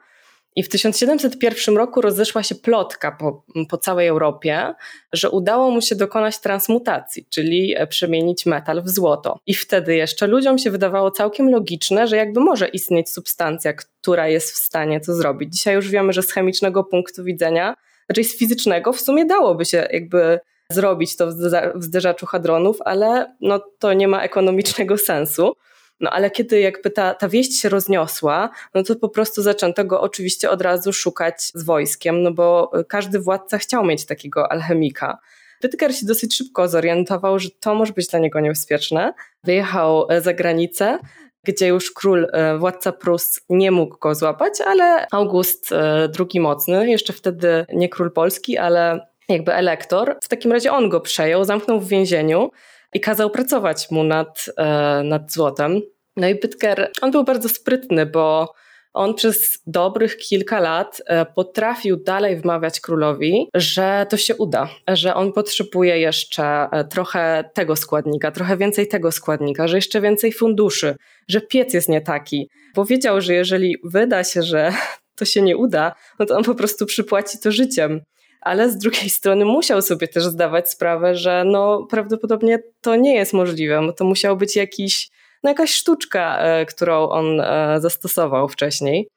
I 0.55 0.63
w 0.63 0.69
1701 0.69 1.77
roku 1.77 2.01
rozeszła 2.01 2.43
się 2.43 2.55
plotka 2.55 3.11
po, 3.11 3.43
po 3.69 3.77
całej 3.77 4.07
Europie, 4.07 4.73
że 5.13 5.29
udało 5.29 5.71
mu 5.71 5.81
się 5.81 5.95
dokonać 5.95 6.39
transmutacji, 6.39 7.25
czyli 7.29 7.73
e, 7.77 7.87
przemienić 7.87 8.45
metal 8.45 8.81
w 8.83 8.89
złoto. 8.89 9.39
I 9.47 9.53
wtedy 9.53 9.95
jeszcze 9.95 10.27
ludziom 10.27 10.57
się 10.57 10.71
wydawało 10.71 11.11
całkiem 11.11 11.49
logiczne, 11.49 12.07
że 12.07 12.17
jakby 12.17 12.39
może 12.39 12.67
istnieć 12.67 13.09
substancja, 13.09 13.73
która 13.73 14.27
jest 14.27 14.51
w 14.51 14.57
stanie 14.57 14.99
to 14.99 15.13
zrobić. 15.13 15.53
Dzisiaj 15.53 15.75
już 15.75 15.89
wiemy, 15.89 16.13
że 16.13 16.23
z 16.23 16.31
chemicznego 16.31 16.83
punktu 16.83 17.23
widzenia, 17.23 17.73
raczej 18.09 18.23
z 18.23 18.37
fizycznego, 18.37 18.93
w 18.93 19.01
sumie 19.01 19.25
dałoby 19.25 19.65
się 19.65 19.87
jakby 19.91 20.39
zrobić 20.71 21.15
to 21.15 21.27
w 21.75 21.83
zderzaczu 21.83 22.25
hadronów, 22.25 22.77
ale 22.85 23.35
no, 23.41 23.59
to 23.79 23.93
nie 23.93 24.07
ma 24.07 24.23
ekonomicznego 24.23 24.97
sensu. 24.97 25.53
No 26.01 26.09
ale 26.09 26.31
kiedy 26.31 26.59
jakby 26.59 26.89
ta, 26.89 27.13
ta 27.13 27.29
wieść 27.29 27.61
się 27.61 27.69
rozniosła, 27.69 28.49
no 28.73 28.83
to 28.83 28.95
po 28.95 29.09
prostu 29.09 29.41
zaczęto 29.41 29.85
go 29.85 30.01
oczywiście 30.01 30.49
od 30.49 30.61
razu 30.61 30.93
szukać 30.93 31.43
z 31.43 31.63
wojskiem, 31.63 32.23
no 32.23 32.31
bo 32.31 32.71
każdy 32.87 33.19
władca 33.19 33.57
chciał 33.57 33.85
mieć 33.85 34.05
takiego 34.05 34.51
alchemika. 34.51 35.17
Pytker 35.61 35.95
się 35.95 36.05
dosyć 36.05 36.35
szybko 36.37 36.67
zorientował, 36.67 37.39
że 37.39 37.49
to 37.59 37.75
może 37.75 37.93
być 37.93 38.07
dla 38.07 38.19
niego 38.19 38.39
niebezpieczne. 38.39 39.13
Wyjechał 39.43 40.05
e, 40.09 40.21
za 40.21 40.33
granicę, 40.33 40.99
gdzie 41.43 41.67
już 41.67 41.91
król, 41.91 42.27
e, 42.33 42.57
władca 42.57 42.91
Prus 42.91 43.39
nie 43.49 43.71
mógł 43.71 43.97
go 43.97 44.15
złapać, 44.15 44.61
ale 44.65 45.07
August 45.11 45.71
e, 45.71 46.09
II 46.19 46.39
Mocny, 46.39 46.89
jeszcze 46.89 47.13
wtedy 47.13 47.65
nie 47.73 47.89
król 47.89 48.11
polski, 48.11 48.57
ale 48.57 49.07
jakby 49.29 49.53
elektor, 49.53 50.17
w 50.21 50.27
takim 50.27 50.51
razie 50.51 50.71
on 50.71 50.89
go 50.89 51.01
przejął, 51.01 51.43
zamknął 51.43 51.79
w 51.79 51.87
więzieniu 51.87 52.51
i 52.93 52.99
kazał 52.99 53.29
pracować 53.29 53.91
mu 53.91 54.03
nad, 54.03 54.45
e, 54.57 55.01
nad 55.03 55.31
złotem. 55.31 55.81
No 56.17 56.27
i 56.27 56.35
Bytker, 56.35 56.91
on 57.01 57.11
był 57.11 57.23
bardzo 57.23 57.49
sprytny, 57.49 58.05
bo 58.05 58.53
on 58.93 59.13
przez 59.13 59.61
dobrych 59.67 60.17
kilka 60.17 60.59
lat 60.59 61.01
e, 61.05 61.25
potrafił 61.25 61.97
dalej 61.97 62.37
wmawiać 62.37 62.79
królowi, 62.79 63.47
że 63.53 64.05
to 64.09 64.17
się 64.17 64.35
uda, 64.35 64.69
że 64.87 65.15
on 65.15 65.33
potrzebuje 65.33 65.99
jeszcze 65.99 66.43
e, 66.71 66.83
trochę 66.83 67.49
tego 67.53 67.75
składnika, 67.75 68.31
trochę 68.31 68.57
więcej 68.57 68.87
tego 68.87 69.11
składnika, 69.11 69.67
że 69.67 69.77
jeszcze 69.77 70.01
więcej 70.01 70.33
funduszy, 70.33 70.95
że 71.27 71.41
piec 71.41 71.73
jest 71.73 71.89
nie 71.89 72.01
taki. 72.01 72.49
Bo 72.75 72.85
wiedział, 72.85 73.21
że 73.21 73.33
jeżeli 73.33 73.75
wyda 73.83 74.23
się, 74.23 74.43
że 74.43 74.73
to 75.17 75.25
się 75.25 75.41
nie 75.41 75.57
uda, 75.57 75.95
no 76.19 76.25
to 76.25 76.37
on 76.37 76.43
po 76.43 76.55
prostu 76.55 76.85
przypłaci 76.85 77.39
to 77.39 77.51
życiem 77.51 78.01
ale 78.41 78.71
z 78.71 78.77
drugiej 78.77 79.09
strony 79.09 79.45
musiał 79.45 79.81
sobie 79.81 80.07
też 80.07 80.23
zdawać 80.23 80.69
sprawę, 80.69 81.15
że 81.15 81.43
no 81.45 81.87
prawdopodobnie 81.89 82.59
to 82.81 82.95
nie 82.95 83.15
jest 83.15 83.33
możliwe, 83.33 83.81
to 83.97 84.05
musiał 84.05 84.37
być 84.37 84.55
jakiś, 84.55 85.09
no 85.43 85.49
jakaś 85.49 85.73
sztuczka, 85.73 86.39
e, 86.39 86.65
którą 86.65 87.09
on 87.09 87.41
e, 87.41 87.75
zastosował 87.81 88.49
wcześniej. 88.49 89.07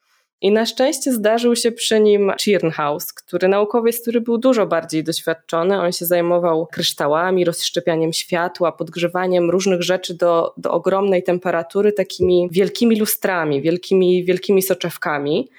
I 0.40 0.52
na 0.52 0.66
szczęście 0.66 1.12
zdarzył 1.12 1.56
się 1.56 1.72
przy 1.72 2.00
nim 2.00 2.32
Chirnhaus, 2.40 3.12
który 3.12 3.48
naukowiec, 3.48 4.00
który 4.02 4.20
był 4.20 4.38
dużo 4.38 4.66
bardziej 4.66 5.04
doświadczony. 5.04 5.80
On 5.80 5.92
się 5.92 6.06
zajmował 6.06 6.66
kryształami, 6.66 7.44
rozszczepianiem 7.44 8.12
światła, 8.12 8.72
podgrzewaniem 8.72 9.50
różnych 9.50 9.82
rzeczy 9.82 10.14
do, 10.14 10.54
do 10.56 10.70
ogromnej 10.70 11.22
temperatury, 11.22 11.92
takimi 11.92 12.48
wielkimi 12.52 12.98
lustrami, 12.98 13.62
wielkimi, 13.62 14.24
wielkimi 14.24 14.62
soczewkami. 14.62 15.50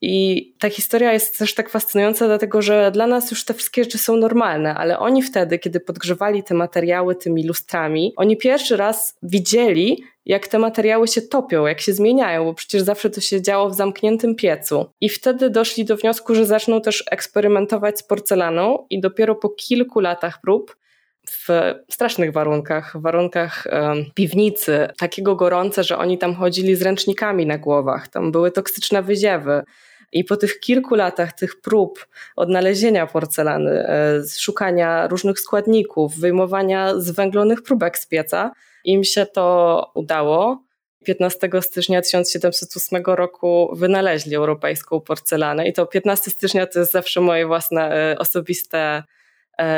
I 0.00 0.44
ta 0.58 0.70
historia 0.70 1.12
jest 1.12 1.38
też 1.38 1.54
tak 1.54 1.68
fascynująca, 1.68 2.26
dlatego 2.26 2.62
że 2.62 2.90
dla 2.90 3.06
nas 3.06 3.30
już 3.30 3.44
te 3.44 3.54
wszystkie 3.54 3.84
rzeczy 3.84 3.98
są 3.98 4.16
normalne, 4.16 4.74
ale 4.74 4.98
oni 4.98 5.22
wtedy, 5.22 5.58
kiedy 5.58 5.80
podgrzewali 5.80 6.42
te 6.42 6.54
materiały 6.54 7.14
tymi 7.14 7.46
lustrami, 7.46 8.12
oni 8.16 8.36
pierwszy 8.36 8.76
raz 8.76 9.18
widzieli, 9.22 10.02
jak 10.26 10.48
te 10.48 10.58
materiały 10.58 11.08
się 11.08 11.22
topią, 11.22 11.66
jak 11.66 11.80
się 11.80 11.92
zmieniają, 11.92 12.44
bo 12.44 12.54
przecież 12.54 12.82
zawsze 12.82 13.10
to 13.10 13.20
się 13.20 13.42
działo 13.42 13.70
w 13.70 13.74
zamkniętym 13.74 14.34
piecu. 14.34 14.86
I 15.00 15.08
wtedy 15.08 15.50
doszli 15.50 15.84
do 15.84 15.96
wniosku, 15.96 16.34
że 16.34 16.46
zaczną 16.46 16.80
też 16.80 17.04
eksperymentować 17.10 17.98
z 17.98 18.02
porcelaną, 18.02 18.86
i 18.90 19.00
dopiero 19.00 19.34
po 19.34 19.48
kilku 19.48 20.00
latach 20.00 20.40
prób 20.40 20.76
w 21.30 21.48
strasznych 21.90 22.32
warunkach, 22.32 22.98
w 22.98 23.02
warunkach 23.02 23.66
um, 23.72 24.04
piwnicy, 24.14 24.88
takiego 24.98 25.36
gorące, 25.36 25.84
że 25.84 25.98
oni 25.98 26.18
tam 26.18 26.34
chodzili 26.34 26.76
z 26.76 26.82
ręcznikami 26.82 27.46
na 27.46 27.58
głowach, 27.58 28.08
tam 28.08 28.32
były 28.32 28.50
toksyczne 28.50 29.02
wyziewy. 29.02 29.62
I 30.12 30.24
po 30.24 30.36
tych 30.36 30.60
kilku 30.60 30.94
latach 30.94 31.32
tych 31.32 31.60
prób 31.60 32.06
odnalezienia 32.36 33.06
porcelany, 33.06 33.70
e, 33.70 34.22
szukania 34.38 35.06
różnych 35.06 35.40
składników, 35.40 36.18
wyjmowania 36.18 37.00
zwęglonych 37.00 37.62
próbek 37.62 37.98
z 37.98 38.06
pieca, 38.06 38.52
im 38.84 39.04
się 39.04 39.26
to 39.26 39.90
udało. 39.94 40.62
15 41.04 41.48
stycznia 41.62 42.02
1708 42.02 43.02
roku 43.06 43.70
wynaleźli 43.76 44.34
europejską 44.34 45.00
porcelanę 45.00 45.68
i 45.68 45.72
to 45.72 45.86
15 45.86 46.30
stycznia 46.30 46.66
to 46.66 46.78
jest 46.78 46.92
zawsze 46.92 47.20
moje 47.20 47.46
własne 47.46 48.12
e, 48.12 48.18
osobiste 48.18 49.02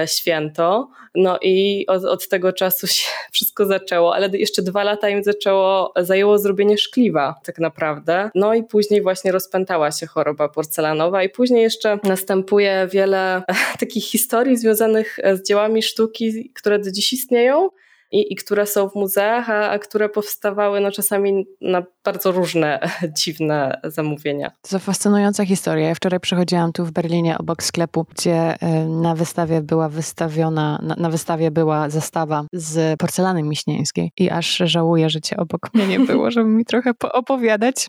święto. 0.07 0.89
No 1.15 1.39
i 1.43 1.87
od, 1.87 2.05
od, 2.05 2.29
tego 2.29 2.53
czasu 2.53 2.87
się 2.87 3.11
wszystko 3.33 3.67
zaczęło, 3.67 4.15
ale 4.15 4.29
jeszcze 4.29 4.63
dwa 4.63 4.85
lata 4.85 5.09
im 5.09 5.25
zaczęło, 5.25 5.93
zajęło 5.97 6.39
zrobienie 6.39 6.79
szkliwa 6.79 7.41
tak 7.45 7.59
naprawdę. 7.59 8.31
No 8.35 8.55
i 8.55 8.63
później 8.63 9.03
właśnie 9.03 9.33
rozpętała 9.33 9.91
się 9.91 10.07
choroba 10.07 10.49
porcelanowa 10.49 11.23
i 11.23 11.29
później 11.29 11.63
jeszcze 11.63 11.99
następuje 12.05 12.89
wiele 12.93 13.43
takich 13.81 14.05
historii 14.05 14.57
związanych 14.57 15.19
z 15.35 15.43
dziełami 15.43 15.83
sztuki, 15.83 16.53
które 16.55 16.79
do 16.79 16.91
dziś 16.91 17.13
istnieją 17.13 17.71
i, 18.11 18.33
i 18.33 18.37
które 18.37 18.67
są 18.67 18.89
w 18.89 18.95
muzeach, 18.95 19.51
a, 19.51 19.71
a, 19.71 19.79
które 19.79 20.09
powstawały 20.09 20.81
no, 20.81 20.91
czasami 20.91 21.47
na 21.61 21.83
bardzo 22.05 22.33
różne 22.33 22.81
dziwne 23.19 23.81
zamówienia. 23.85 24.51
To 24.71 24.79
fascynująca 24.79 25.47
historia. 25.47 25.89
Ja 25.89 25.95
wczoraj 25.95 26.21
przychodziłam 26.21 26.73
tu 26.73 26.85
w 26.85 26.93
Berlinie 26.93 27.39
obok 27.39 27.63
sklepu, 27.63 28.07
gdzie 28.17 28.35
e, 28.61 28.85
na 28.87 29.15
wystawie 29.15 29.61
była 29.63 29.89
wystawiona, 29.89 30.79
na, 30.83 30.95
na 30.95 31.11
wystawie 31.11 31.51
była 31.51 31.91
zestawa 31.91 32.45
z 32.53 33.01
porcelany 33.01 33.43
miśnieńskiej 33.43 34.13
i 34.19 34.31
aż 34.31 34.57
żałuję, 34.65 35.11
że 35.11 35.21
cię 35.21 35.37
obok 35.37 35.75
mnie 35.75 35.87
nie 35.87 36.01
było, 36.01 36.31
żeby 36.35 36.49
mi 36.49 36.65
trochę 36.65 36.95
poopowiadać 36.95 37.89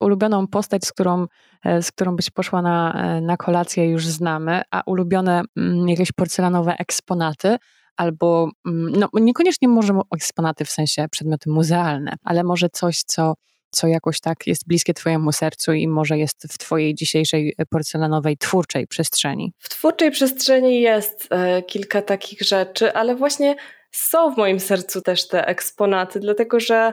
ulubioną 0.00 0.46
postać, 0.46 0.84
z 0.84 0.92
którą, 0.92 1.26
e, 1.64 1.82
z 1.82 1.92
którą 1.92 2.16
byś 2.16 2.30
poszła 2.30 2.62
na, 2.62 2.92
e, 2.92 3.20
na 3.20 3.36
kolację, 3.36 3.90
już 3.90 4.06
znamy, 4.06 4.62
a 4.70 4.82
ulubione 4.86 5.42
mm, 5.56 5.88
jakieś 5.88 6.12
porcelanowe 6.12 6.74
eksponaty 6.78 7.56
albo 7.98 8.50
mm, 8.66 8.92
no, 8.96 9.08
niekoniecznie 9.12 9.68
może 9.68 9.92
eksponaty 10.14 10.64
w 10.64 10.70
sensie 10.70 11.06
przedmioty 11.10 11.50
muzealne, 11.50 12.14
ale 12.24 12.44
może 12.44 12.68
coś, 12.72 13.02
co, 13.02 13.34
co 13.70 13.86
jakoś 13.86 14.20
tak 14.20 14.46
jest 14.46 14.68
bliskie 14.68 14.94
Twojemu 14.94 15.32
sercu 15.32 15.72
i 15.72 15.88
może 15.88 16.18
jest 16.18 16.46
w 16.52 16.58
Twojej 16.58 16.94
dzisiejszej 16.94 17.54
porcelanowej, 17.70 18.36
twórczej 18.36 18.86
przestrzeni? 18.86 19.52
W 19.58 19.68
twórczej 19.68 20.10
przestrzeni 20.10 20.80
jest 20.80 21.28
e, 21.30 21.62
kilka 21.62 22.02
takich 22.02 22.42
rzeczy, 22.42 22.92
ale 22.92 23.16
właśnie 23.16 23.56
są 23.92 24.34
w 24.34 24.36
moim 24.36 24.60
sercu 24.60 25.02
też 25.02 25.28
te 25.28 25.46
eksponaty, 25.46 26.20
dlatego 26.20 26.60
że 26.60 26.92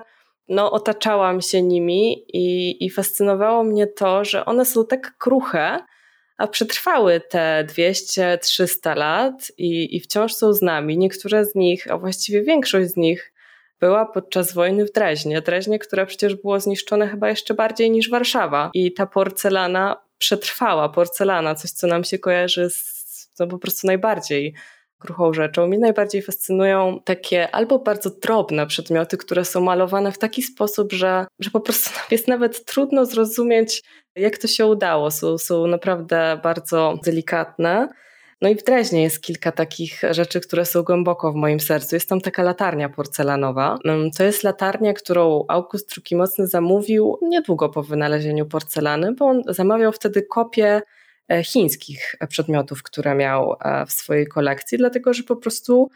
no, 0.49 0.71
otaczałam 0.71 1.41
się 1.41 1.61
nimi 1.61 2.25
i, 2.33 2.85
i 2.85 2.89
fascynowało 2.89 3.63
mnie 3.63 3.87
to, 3.87 4.25
że 4.25 4.45
one 4.45 4.65
są 4.65 4.85
tak 4.85 5.17
kruche, 5.17 5.79
a 6.37 6.47
przetrwały 6.47 7.21
te 7.29 7.67
200-300 7.69 8.95
lat 8.97 9.51
i, 9.57 9.95
i 9.95 9.99
wciąż 9.99 10.33
są 10.33 10.53
z 10.53 10.61
nami. 10.61 10.97
Niektóre 10.97 11.45
z 11.45 11.55
nich, 11.55 11.91
a 11.91 11.97
właściwie 11.97 12.41
większość 12.41 12.89
z 12.89 12.97
nich, 12.97 13.33
była 13.79 14.05
podczas 14.05 14.53
wojny 14.53 14.85
w 14.85 14.91
Dreźnie. 14.91 15.41
Dreźnie, 15.41 15.79
które 15.79 16.05
przecież 16.05 16.35
było 16.35 16.59
zniszczone 16.59 17.07
chyba 17.07 17.29
jeszcze 17.29 17.53
bardziej 17.53 17.91
niż 17.91 18.09
Warszawa. 18.09 18.69
I 18.73 18.93
ta 18.93 19.05
porcelana 19.05 20.01
przetrwała. 20.17 20.89
Porcelana, 20.89 21.55
coś 21.55 21.71
co 21.71 21.87
nam 21.87 22.03
się 22.03 22.19
kojarzy 22.19 22.69
z 22.69 22.95
no, 23.39 23.47
po 23.47 23.57
prostu 23.57 23.87
najbardziej 23.87 24.53
kruchą 25.05 25.33
rzeczą. 25.33 25.67
Mi 25.67 25.79
najbardziej 25.79 26.21
fascynują 26.21 26.99
takie 27.03 27.51
albo 27.51 27.79
bardzo 27.79 28.09
drobne 28.09 28.67
przedmioty, 28.67 29.17
które 29.17 29.45
są 29.45 29.61
malowane 29.61 30.11
w 30.11 30.17
taki 30.17 30.41
sposób, 30.41 30.93
że, 30.93 31.25
że 31.39 31.49
po 31.49 31.59
prostu 31.59 31.89
jest 32.11 32.27
nawet 32.27 32.65
trudno 32.65 33.05
zrozumieć, 33.05 33.83
jak 34.15 34.37
to 34.37 34.47
się 34.47 34.65
udało. 34.65 35.11
Są, 35.11 35.37
są 35.37 35.67
naprawdę 35.67 36.39
bardzo 36.43 36.99
delikatne. 37.03 37.87
No 38.41 38.49
i 38.49 38.55
w 38.55 38.63
Dreźnie 38.63 39.03
jest 39.03 39.21
kilka 39.21 39.51
takich 39.51 40.01
rzeczy, 40.11 40.41
które 40.41 40.65
są 40.65 40.83
głęboko 40.83 41.31
w 41.31 41.35
moim 41.35 41.59
sercu. 41.59 41.95
Jest 41.95 42.09
tam 42.09 42.21
taka 42.21 42.43
latarnia 42.43 42.89
porcelanowa. 42.89 43.77
Mm, 43.85 44.11
to 44.11 44.23
jest 44.23 44.43
latarnia, 44.43 44.93
którą 44.93 45.45
August 45.47 45.95
II 45.97 46.17
Mocny 46.17 46.47
zamówił 46.47 47.17
niedługo 47.21 47.69
po 47.69 47.83
wynalezieniu 47.83 48.45
porcelany, 48.45 49.13
bo 49.13 49.25
on 49.25 49.41
zamawiał 49.47 49.91
wtedy 49.91 50.21
kopię 50.21 50.81
chińskich 51.43 52.15
przedmiotów, 52.29 52.83
które 52.83 53.15
miał 53.15 53.55
e, 53.61 53.85
w 53.85 53.91
swojej 53.91 54.27
kolekcji, 54.27 54.77
dlatego 54.77 55.13
że 55.13 55.23
po 55.23 55.35
prostu 55.35 55.89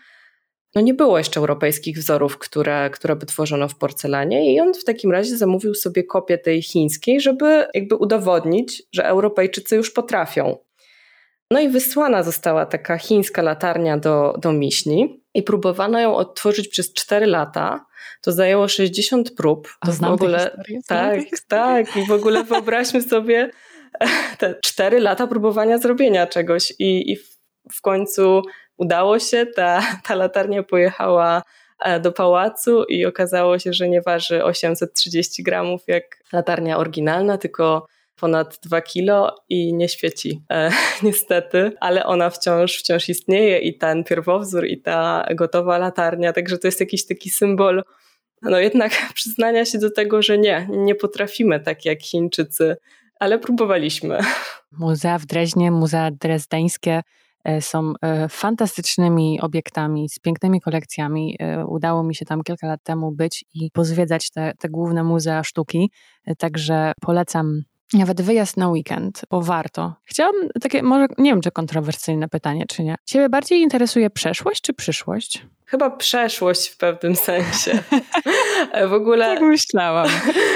no 0.75 0.81
nie 0.81 0.93
było 0.93 1.17
jeszcze 1.17 1.39
europejskich 1.39 1.97
wzorów, 1.97 2.37
które, 2.37 2.89
które 2.89 3.15
by 3.15 3.25
tworzono 3.25 3.67
w 3.67 3.75
porcelanie 3.75 4.53
i 4.53 4.59
on 4.59 4.73
w 4.73 4.83
takim 4.83 5.11
razie 5.11 5.37
zamówił 5.37 5.75
sobie 5.75 6.03
kopię 6.03 6.37
tej 6.37 6.61
chińskiej, 6.61 7.21
żeby 7.21 7.67
jakby 7.73 7.95
udowodnić, 7.95 8.83
że 8.93 9.05
Europejczycy 9.05 9.75
już 9.75 9.91
potrafią. 9.91 10.57
No 11.51 11.59
i 11.59 11.69
wysłana 11.69 12.23
została 12.23 12.65
taka 12.65 12.97
chińska 12.97 13.41
latarnia 13.41 13.97
do, 13.97 14.33
do 14.41 14.51
Miśni 14.51 15.23
i 15.33 15.43
próbowano 15.43 15.99
ją 15.99 16.15
odtworzyć 16.15 16.67
przez 16.67 16.93
4 16.93 17.25
lata. 17.25 17.85
To 18.21 18.31
zajęło 18.31 18.67
60 18.67 19.35
prób. 19.35 19.77
To 19.85 19.91
w 19.91 20.03
ogóle, 20.03 20.63
tak, 20.87 21.19
tak. 21.47 21.97
I 21.97 22.05
w 22.05 22.11
ogóle 22.11 22.43
wyobraźmy 22.43 23.01
sobie, 23.01 23.49
te 24.39 24.55
cztery 24.63 24.99
lata 24.99 25.27
próbowania 25.27 25.77
zrobienia 25.77 26.27
czegoś 26.27 26.73
i, 26.79 27.11
i 27.11 27.17
w 27.71 27.81
końcu 27.81 28.41
udało 28.77 29.19
się, 29.19 29.45
ta, 29.45 29.81
ta 30.03 30.15
latarnia 30.15 30.63
pojechała 30.63 31.43
e, 31.79 31.99
do 31.99 32.11
pałacu 32.11 32.83
i 32.83 33.05
okazało 33.05 33.59
się, 33.59 33.73
że 33.73 33.89
nie 33.89 34.01
waży 34.01 34.43
830 34.43 35.43
gramów 35.43 35.81
jak 35.87 36.03
latarnia 36.33 36.77
oryginalna, 36.77 37.37
tylko 37.37 37.85
ponad 38.15 38.59
2 38.63 38.81
kilo 38.81 39.35
i 39.49 39.73
nie 39.73 39.89
świeci, 39.89 40.41
e, 40.51 40.71
niestety, 41.03 41.71
ale 41.79 42.05
ona 42.05 42.29
wciąż, 42.29 42.77
wciąż 42.77 43.09
istnieje 43.09 43.59
i 43.59 43.77
ten 43.77 44.03
pierwowzór 44.03 44.65
i 44.65 44.81
ta 44.81 45.25
gotowa 45.35 45.77
latarnia, 45.77 46.33
także 46.33 46.57
to 46.57 46.67
jest 46.67 46.79
jakiś 46.79 47.07
taki 47.07 47.29
symbol 47.29 47.83
no 48.41 48.59
jednak 48.59 48.91
przyznania 49.13 49.65
się 49.65 49.77
do 49.77 49.91
tego, 49.91 50.21
że 50.21 50.37
nie, 50.37 50.67
nie 50.69 50.95
potrafimy 50.95 51.59
tak 51.59 51.85
jak 51.85 52.01
Chińczycy, 52.01 52.77
ale 53.19 53.39
próbowaliśmy. 53.39 54.19
Muzea 54.71 55.19
w 55.19 55.25
Dreźnie, 55.25 55.71
muzea 55.71 56.11
drezdeńskie 56.11 57.01
e, 57.43 57.61
są 57.61 57.93
e, 58.01 58.29
fantastycznymi 58.29 59.41
obiektami, 59.41 60.09
z 60.09 60.19
pięknymi 60.19 60.61
kolekcjami. 60.61 61.35
E, 61.39 61.65
udało 61.65 62.03
mi 62.03 62.15
się 62.15 62.25
tam 62.25 62.43
kilka 62.43 62.67
lat 62.67 62.83
temu 62.83 63.11
być 63.11 63.45
i 63.53 63.71
pozwiedzać 63.71 64.31
te, 64.31 64.53
te 64.59 64.69
główne 64.69 65.03
muzea 65.03 65.43
sztuki, 65.43 65.91
także 66.37 66.91
polecam 67.01 67.61
nawet 67.93 68.21
wyjazd 68.21 68.57
na 68.57 68.67
weekend, 68.67 69.21
bo 69.29 69.41
warto. 69.41 69.93
Chciałam 70.03 70.35
takie, 70.61 70.83
może 70.83 71.07
nie 71.17 71.31
wiem, 71.31 71.41
czy 71.41 71.51
kontrowersyjne 71.51 72.27
pytanie, 72.27 72.65
czy 72.67 72.83
nie. 72.83 72.95
Ciebie 73.05 73.29
bardziej 73.29 73.61
interesuje 73.61 74.09
przeszłość 74.09 74.61
czy 74.61 74.73
przyszłość? 74.73 75.45
Chyba 75.69 75.89
przeszłość 75.89 76.69
w 76.69 76.77
pewnym 76.77 77.15
sensie. 77.15 77.71
w 78.89 78.93
ogóle. 78.93 79.25
Tak 79.25 79.41
myślałam. 79.41 80.07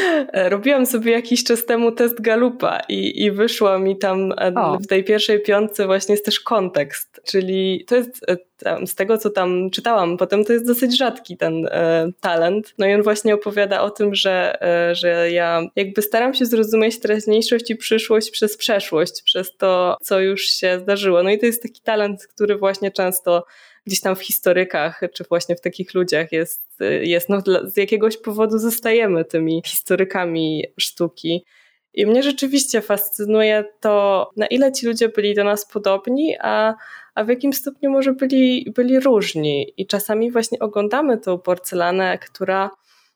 Robiłam 0.34 0.86
sobie 0.86 1.12
jakiś 1.12 1.44
czas 1.44 1.66
temu 1.66 1.92
test 1.92 2.22
Galupa 2.22 2.80
i, 2.90 3.24
i 3.24 3.32
wyszło 3.32 3.80
mi 3.80 3.98
tam 3.98 4.32
e, 4.32 4.54
o. 4.56 4.78
w 4.78 4.88
tej 4.88 5.04
pierwszej 5.04 5.42
piątce 5.42 5.86
właśnie 5.86 6.14
jest 6.14 6.26
też 6.26 6.40
kontekst, 6.40 7.22
czyli 7.26 7.86
to 7.88 7.96
jest 7.96 8.30
e, 8.66 8.88
z 8.88 8.96
tego, 8.96 9.18
co 9.18 9.30
tam 9.30 9.70
czytałam, 9.70 10.18
potem 10.18 10.46
to 10.46 10.54
jest 10.54 10.68
dosyć 10.68 10.98
rzadki 10.98 11.38
ten 11.38 11.68
e, 11.72 12.12
talent. 12.22 12.74
No 12.78 12.88
i 12.88 12.94
on 12.94 13.04
właśnie 13.04 13.34
opowiada 13.34 13.82
o 13.82 13.90
tym, 13.90 14.16
że, 14.16 14.62
e, 14.62 14.96
że 14.96 15.32
ja 15.32 15.62
jakby 15.76 16.02
staram 16.02 16.34
się 16.34 16.46
zrozumieć 16.46 17.00
teraźniejszość 17.00 17.70
i 17.70 17.76
przyszłość 17.76 18.32
przez 18.32 18.58
przeszłość, 18.58 19.24
przez 19.24 19.58
to, 19.58 19.98
co 20.02 20.20
już 20.20 20.42
się 20.42 20.80
zdarzyło. 20.80 21.24
No 21.24 21.30
i 21.30 21.40
to 21.40 21.46
jest 21.46 21.64
taki 21.64 21.82
talent, 21.82 22.28
który 22.28 22.58
właśnie 22.58 22.92
często 22.92 23.46
gdzieś 23.86 24.02
tam 24.02 24.16
w 24.16 24.22
historykach, 24.22 25.02
czy 25.14 25.24
właśnie 25.24 25.56
w 25.56 25.62
takich 25.62 25.94
ludziach 25.94 26.32
jest, 26.32 26.80
jest 27.02 27.30
no, 27.30 27.42
z 27.64 27.78
jakiegoś 27.78 28.18
powodu 28.18 28.58
zostajemy 28.58 29.26
tymi 29.26 29.62
historykami 29.66 30.66
sztuki. 30.80 31.46
I 31.94 32.06
mnie 32.06 32.24
rzeczywiście 32.24 32.82
fascynuje 32.82 33.66
to, 33.80 34.30
na 34.38 34.48
ile 34.48 34.72
ci 34.72 34.86
ludzie 34.86 35.10
byli 35.10 35.36
do 35.36 35.44
nas 35.44 35.66
podobni, 35.66 36.36
a, 36.42 36.76
a 37.16 37.24
w 37.24 37.30
jakim 37.30 37.54
stopniu 37.54 37.92
może 37.92 38.14
byli, 38.14 38.72
byli 38.76 39.00
różni. 39.00 39.74
I 39.78 39.88
czasami 39.88 40.32
właśnie 40.32 40.60
oglądamy 40.60 41.18
tą 41.18 41.40
porcelanę, 41.40 42.18
która 42.18 42.70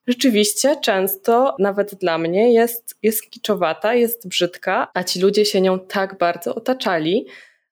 rzeczywiście 0.08 0.76
często, 0.82 1.56
nawet 1.60 1.96
dla 1.96 2.18
mnie, 2.18 2.54
jest, 2.54 2.98
jest 3.04 3.30
kiczowata, 3.30 3.94
jest 3.94 4.28
brzydka, 4.28 4.88
a 4.94 5.04
ci 5.04 5.20
ludzie 5.20 5.46
się 5.46 5.62
nią 5.62 5.80
tak 5.80 6.18
bardzo 6.18 6.56
otaczali, 6.56 7.26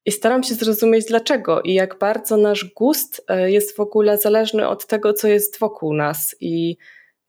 i 0.06 0.12
staram 0.12 0.44
się 0.44 0.56
zrozumieć 0.56 1.06
dlaczego 1.06 1.62
i 1.62 1.74
jak 1.74 2.00
bardzo 2.00 2.38
nasz 2.38 2.66
gust 2.76 3.26
e, 3.28 3.52
jest 3.52 3.78
w 3.78 3.80
ogóle 3.80 4.18
zależny 4.18 4.68
od 4.68 4.88
tego, 4.88 5.14
co 5.14 5.28
jest 5.28 5.60
wokół 5.60 5.94
nas 5.94 6.36
i, 6.40 6.78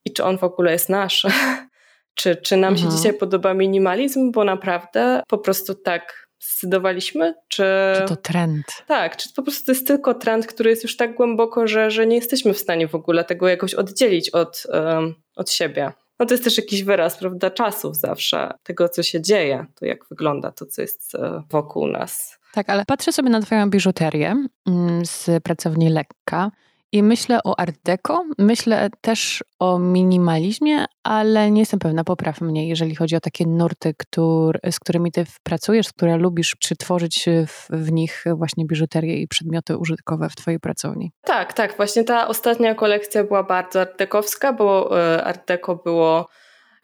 i 0.04 0.12
czy 0.12 0.25
on 0.25 0.38
w 0.38 0.45
ogóle 0.45 0.73
jest 0.73 0.88
nasz. 0.88 1.26
czy, 2.14 2.37
czy 2.37 2.56
nam 2.56 2.75
mhm. 2.75 2.90
się 2.90 2.97
dzisiaj 2.97 3.14
podoba 3.14 3.54
minimalizm, 3.54 4.33
bo 4.33 4.45
naprawdę 4.45 5.23
po 5.28 5.38
prostu 5.38 5.75
tak 5.75 6.26
zdecydowaliśmy, 6.40 7.35
czy... 7.49 7.64
Czy 7.97 8.09
to 8.09 8.16
trend? 8.16 8.64
Tak, 8.87 9.16
czy 9.16 9.33
po 9.35 9.42
prostu 9.42 9.66
to 9.66 9.73
jest 9.73 9.87
tylko 9.87 10.14
trend, 10.14 10.47
który 10.47 10.71
jest 10.71 10.83
już 10.83 10.97
tak 10.97 11.14
głęboko, 11.14 11.66
że, 11.66 11.90
że 11.90 12.06
nie 12.06 12.16
jesteśmy 12.16 12.54
w 12.54 12.59
stanie 12.59 12.88
w 12.88 12.95
ogóle 12.95 13.25
tego 13.25 13.49
jakoś 13.49 13.75
oddzielić 13.75 14.30
od, 14.30 14.66
um, 14.73 15.14
od 15.37 15.50
siebie. 15.50 15.92
No 16.18 16.26
to 16.26 16.35
jest 16.35 16.45
też 16.45 16.56
jakiś 16.56 16.85
wyraz, 16.85 17.18
prawda, 17.18 17.50
czasów 17.50 17.97
zawsze, 17.97 18.52
tego, 18.62 18.88
co 18.88 19.02
się 19.02 19.21
dzieje, 19.21 19.66
to 19.75 19.87
jak 19.87 20.09
wygląda 20.11 20.52
to, 20.52 20.66
co 20.66 20.83
jest 20.83 21.14
e, 21.14 21.42
wokół 21.50 21.87
nas. 21.87 22.38
Tak, 22.57 22.71
ale 22.71 22.85
patrzę 22.85 23.13
sobie 23.13 23.31
na 23.31 23.41
Twoją 23.41 23.71
biżuterię 23.71 24.47
mm, 24.67 25.07
z 25.07 25.43
pracowni 25.43 25.89
Lekka 25.89 26.51
i 26.93 27.03
myślę 27.03 27.41
o 27.45 27.61
art 27.61 27.77
deco, 27.85 28.25
myślę 28.39 28.89
też 29.01 29.45
o 29.59 29.79
minimalizmie, 29.79 30.85
ale 31.03 31.51
nie 31.51 31.61
jestem 31.61 31.81
pewna, 31.81 32.05
popraw 32.05 32.41
mnie, 32.41 32.69
jeżeli 32.69 32.95
chodzi 32.95 33.17
o 33.17 33.21
takie 33.21 33.47
nurty, 33.47 33.95
który, 33.99 34.59
z 34.71 34.81
którymi 34.81 35.13
Ty 35.13 35.25
pracujesz, 35.43 35.89
które 35.89 36.17
lubisz 36.17 36.57
przytworzyć 36.57 37.29
w, 37.47 37.66
w 37.71 37.92
nich 37.92 38.25
właśnie 38.35 38.66
biżuterię 38.66 39.16
i 39.23 39.29
przedmioty 39.29 39.77
użytkowe 39.77 40.29
w 40.29 40.37
Twojej 40.37 40.61
pracowni. 40.61 41.12
Tak, 41.25 41.53
tak. 41.53 41.77
Właśnie 41.77 42.05
ta 42.05 42.29
ostatnia 42.29 42.75
kolekcja 42.75 43.25
była 43.25 43.42
bardzo 43.42 43.81
art 43.81 43.99
dekowska, 43.99 44.53
bo 44.53 45.01
e, 45.01 45.25
art 45.25 45.49
deco 45.49 45.77
było 45.77 46.29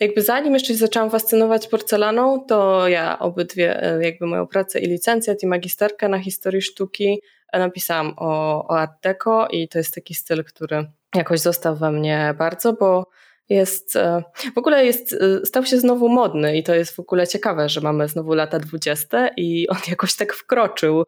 jakby 0.03 0.23
zanim 0.23 0.55
jeszcze 0.55 0.69
się 0.69 0.79
zaczęłam 0.79 1.11
fascynować 1.11 1.69
porcelaną, 1.69 2.45
to 2.49 2.89
ja 2.89 3.19
obydwie, 3.19 3.83
e, 3.83 4.05
jakby 4.05 4.27
moją 4.27 4.47
pracę 4.47 4.81
i 4.81 4.87
licencjat 4.87 5.43
i 5.43 5.47
magisterkę 5.47 6.09
na 6.09 6.19
historii 6.19 6.63
sztuki 6.63 7.21
e, 7.53 7.59
napisałam 7.59 8.15
o, 8.17 8.65
o 8.69 8.79
Art 8.79 9.03
Deco 9.03 9.47
i 9.51 9.69
to 9.69 9.79
jest 9.79 9.95
taki 9.95 10.15
styl, 10.15 10.45
który 10.45 10.87
jakoś 11.15 11.41
został 11.41 11.77
we 11.77 11.93
mnie 11.93 12.35
bardzo, 12.39 12.73
bo 12.73 13.07
jest, 13.49 13.97
e, 13.97 14.23
w 14.55 14.59
ogóle 14.59 14.87
jest, 14.87 15.17
stał 15.45 15.67
się 15.67 15.81
znowu 15.81 16.09
modny 16.09 16.57
i 16.57 16.63
to 16.63 16.75
jest 16.75 16.97
w 16.97 17.01
ogóle 17.01 17.27
ciekawe, 17.27 17.69
że 17.69 17.81
mamy 17.81 18.09
znowu 18.09 18.35
lata 18.35 18.59
dwudzieste 18.59 19.31
i 19.37 19.69
on 19.75 19.79
jakoś 19.89 20.17
tak 20.17 20.33
wkroczył. 20.33 21.05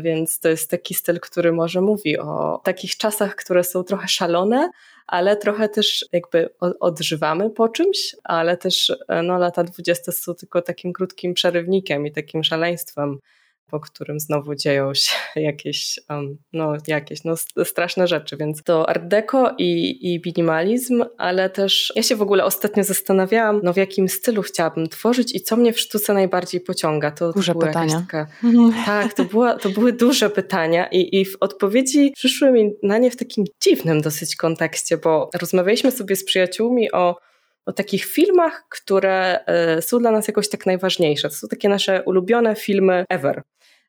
Więc 0.00 0.40
to 0.40 0.48
jest 0.48 0.70
taki 0.70 0.94
styl, 0.94 1.20
który 1.20 1.52
może 1.52 1.80
mówi 1.80 2.18
o 2.18 2.60
takich 2.64 2.96
czasach, 2.96 3.34
które 3.34 3.64
są 3.64 3.82
trochę 3.82 4.08
szalone, 4.08 4.70
ale 5.06 5.36
trochę 5.36 5.68
też 5.68 6.06
jakby 6.12 6.48
odżywamy 6.80 7.50
po 7.50 7.68
czymś, 7.68 8.16
ale 8.24 8.56
też 8.56 8.92
no, 9.22 9.38
lata 9.38 9.64
dwudzieste 9.64 10.12
są 10.12 10.34
tylko 10.34 10.62
takim 10.62 10.92
krótkim 10.92 11.34
przerywnikiem 11.34 12.06
i 12.06 12.12
takim 12.12 12.44
szaleństwem 12.44 13.18
po 13.74 13.80
którym 13.80 14.20
znowu 14.20 14.54
dzieją 14.54 14.94
się 14.94 15.14
jakieś, 15.40 16.00
um, 16.10 16.36
no, 16.52 16.72
jakieś 16.86 17.24
no, 17.24 17.34
straszne 17.64 18.06
rzeczy. 18.06 18.36
Więc 18.36 18.62
to 18.62 18.88
art 18.88 19.08
deco 19.08 19.54
i, 19.58 19.98
i 20.12 20.20
minimalizm, 20.26 21.04
ale 21.18 21.50
też 21.50 21.92
ja 21.96 22.02
się 22.02 22.16
w 22.16 22.22
ogóle 22.22 22.44
ostatnio 22.44 22.84
zastanawiałam, 22.84 23.60
no 23.62 23.72
w 23.72 23.76
jakim 23.76 24.08
stylu 24.08 24.42
chciałabym 24.42 24.88
tworzyć 24.88 25.34
i 25.34 25.40
co 25.40 25.56
mnie 25.56 25.72
w 25.72 25.80
sztuce 25.80 26.14
najbardziej 26.14 26.60
pociąga. 26.60 27.10
To, 27.10 27.32
duże 27.32 27.54
to 27.54 27.58
pytania. 27.58 28.00
Taka, 28.00 28.26
tak, 28.86 29.14
to, 29.14 29.24
była, 29.24 29.58
to 29.58 29.70
były 29.70 29.92
duże 29.92 30.30
pytania 30.30 30.86
i, 30.86 31.20
i 31.20 31.24
w 31.24 31.36
odpowiedzi 31.40 32.12
przyszły 32.16 32.52
mi 32.52 32.72
na 32.82 32.98
nie 32.98 33.10
w 33.10 33.16
takim 33.16 33.44
dziwnym 33.62 34.00
dosyć 34.00 34.36
kontekście, 34.36 34.96
bo 34.96 35.30
rozmawialiśmy 35.40 35.90
sobie 35.90 36.16
z 36.16 36.24
przyjaciółmi 36.24 36.92
o 36.92 37.16
o 37.66 37.72
takich 37.72 38.04
filmach, 38.04 38.66
które 38.68 39.44
e, 39.46 39.82
są 39.82 39.98
dla 39.98 40.10
nas 40.10 40.28
jakoś 40.28 40.48
tak 40.48 40.66
najważniejsze. 40.66 41.28
To 41.28 41.34
są 41.34 41.48
takie 41.48 41.68
nasze 41.68 42.02
ulubione 42.02 42.54
filmy 42.54 43.04
ever. 43.08 43.42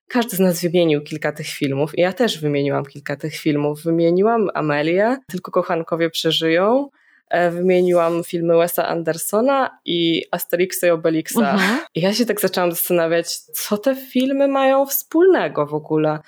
Każdy 0.07 0.35
z 0.35 0.39
nas 0.39 0.61
wymienił 0.61 1.01
kilka 1.01 1.31
tych 1.31 1.47
filmów 1.47 1.97
i 1.97 2.01
ja 2.01 2.13
też 2.13 2.39
wymieniłam 2.39 2.85
kilka 2.85 3.15
tych 3.15 3.35
filmów. 3.35 3.83
Wymieniłam 3.83 4.49
Amelię, 4.53 5.17
Tylko 5.27 5.51
kochankowie 5.51 6.09
przeżyją, 6.09 6.89
e, 7.29 7.51
wymieniłam 7.51 8.23
filmy 8.23 8.57
Wesa 8.57 8.87
Andersona 8.87 9.79
i 9.85 10.23
Asterixa 10.31 10.87
i 10.87 10.89
Obelixa. 10.89 11.51
Mhm. 11.51 11.79
I 11.95 12.01
ja 12.01 12.13
się 12.13 12.25
tak 12.25 12.41
zaczęłam 12.41 12.71
zastanawiać, 12.71 13.37
co 13.37 13.77
te 13.77 13.95
filmy 13.95 14.47
mają 14.47 14.85
wspólnego 14.85 15.65
w 15.65 15.73
ogóle. 15.73 16.19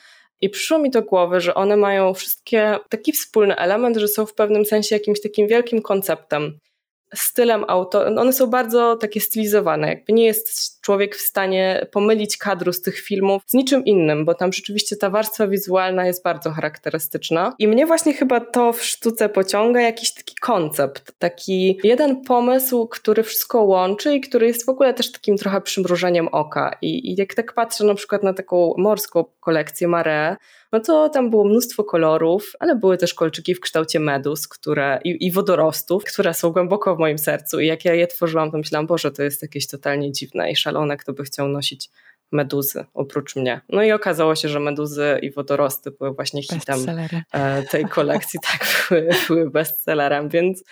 I 0.41 0.49
przyszło 0.49 0.79
mi 0.79 0.89
do 0.89 1.01
głowy, 1.01 1.41
że 1.41 1.55
one 1.55 1.77
mają 1.77 2.13
wszystkie 2.13 2.79
taki 2.89 3.11
wspólny 3.11 3.55
element, 3.55 3.97
że 3.97 4.07
są 4.07 4.25
w 4.25 4.33
pewnym 4.33 4.65
sensie 4.65 4.95
jakimś 4.95 5.21
takim 5.21 5.47
wielkim 5.47 5.81
konceptem 5.81 6.59
stylem 7.15 7.65
auto, 7.67 8.05
one 8.05 8.33
są 8.33 8.47
bardzo 8.47 8.95
takie 8.95 9.21
stylizowane. 9.21 9.87
Jakby 9.87 10.13
nie 10.13 10.25
jest 10.25 10.76
człowiek 10.87 11.15
w 11.15 11.21
stanie 11.21 11.87
pomylić 11.91 12.37
kadru 12.37 12.73
z 12.73 12.81
tych 12.81 12.99
filmów 12.99 13.43
z 13.45 13.53
niczym 13.53 13.85
innym, 13.85 14.25
bo 14.25 14.33
tam 14.33 14.53
rzeczywiście 14.53 14.95
ta 14.95 15.09
warstwa 15.09 15.47
wizualna 15.47 16.05
jest 16.05 16.23
bardzo 16.23 16.51
charakterystyczna. 16.51 17.55
I 17.59 17.67
mnie 17.67 17.85
właśnie 17.85 18.13
chyba 18.13 18.39
to 18.39 18.73
w 18.73 18.83
sztuce 18.83 19.29
pociąga, 19.29 19.81
jakiś 19.81 20.13
taki 20.13 20.35
koncept, 20.41 21.11
taki 21.19 21.79
jeden 21.83 22.21
pomysł, 22.21 22.87
który 22.87 23.23
wszystko 23.23 23.63
łączy 23.63 24.15
i 24.15 24.21
który 24.21 24.47
jest 24.47 24.65
w 24.65 24.69
ogóle 24.69 24.93
też 24.93 25.11
takim 25.11 25.37
trochę 25.37 25.61
przymrużeniem 25.61 26.27
oka. 26.27 26.77
I, 26.81 27.11
i 27.11 27.15
jak 27.15 27.33
tak 27.33 27.53
patrzę 27.53 27.83
na 27.83 27.95
przykład 27.95 28.23
na 28.23 28.33
taką 28.33 28.73
morską 28.77 29.25
kolekcję 29.39 29.87
Mare, 29.87 30.37
no 30.71 30.79
to 30.79 31.09
tam 31.09 31.29
było 31.29 31.43
mnóstwo 31.43 31.83
kolorów, 31.83 32.51
ale 32.59 32.75
były 32.75 32.97
też 32.97 33.13
kolczyki 33.13 33.55
w 33.55 33.59
kształcie 33.59 33.99
medus 33.99 34.47
które, 34.47 34.99
i, 35.03 35.25
i 35.25 35.31
wodorostów, 35.31 36.03
które 36.03 36.33
są 36.33 36.51
głęboko 36.51 36.95
w 36.95 36.99
moim 36.99 37.17
sercu. 37.17 37.59
I 37.59 37.67
jak 37.67 37.85
ja 37.85 37.93
je 37.93 38.07
tworzyłam, 38.07 38.51
to 38.51 38.57
myślałam, 38.57 38.87
Boże, 38.87 39.11
to 39.11 39.23
jest 39.23 39.41
jakieś 39.41 39.67
totalnie 39.67 40.11
dziwne 40.11 40.51
i 40.51 40.55
szalone, 40.55 40.76
kto 40.97 41.13
by 41.13 41.23
chciał 41.23 41.47
nosić 41.47 41.89
meduzy 42.31 42.85
oprócz 42.93 43.35
mnie. 43.35 43.61
No 43.69 43.83
i 43.83 43.91
okazało 43.91 44.35
się, 44.35 44.49
że 44.49 44.59
meduzy 44.59 45.19
i 45.21 45.31
wodorosty 45.31 45.91
były 45.91 46.13
właśnie 46.13 46.43
hitem 46.43 46.85
e, 47.31 47.63
tej 47.63 47.85
kolekcji, 47.85 48.39
tak, 48.51 48.67
były, 48.89 49.09
były 49.27 49.49
bestsellerem, 49.49 50.29
więc 50.29 50.63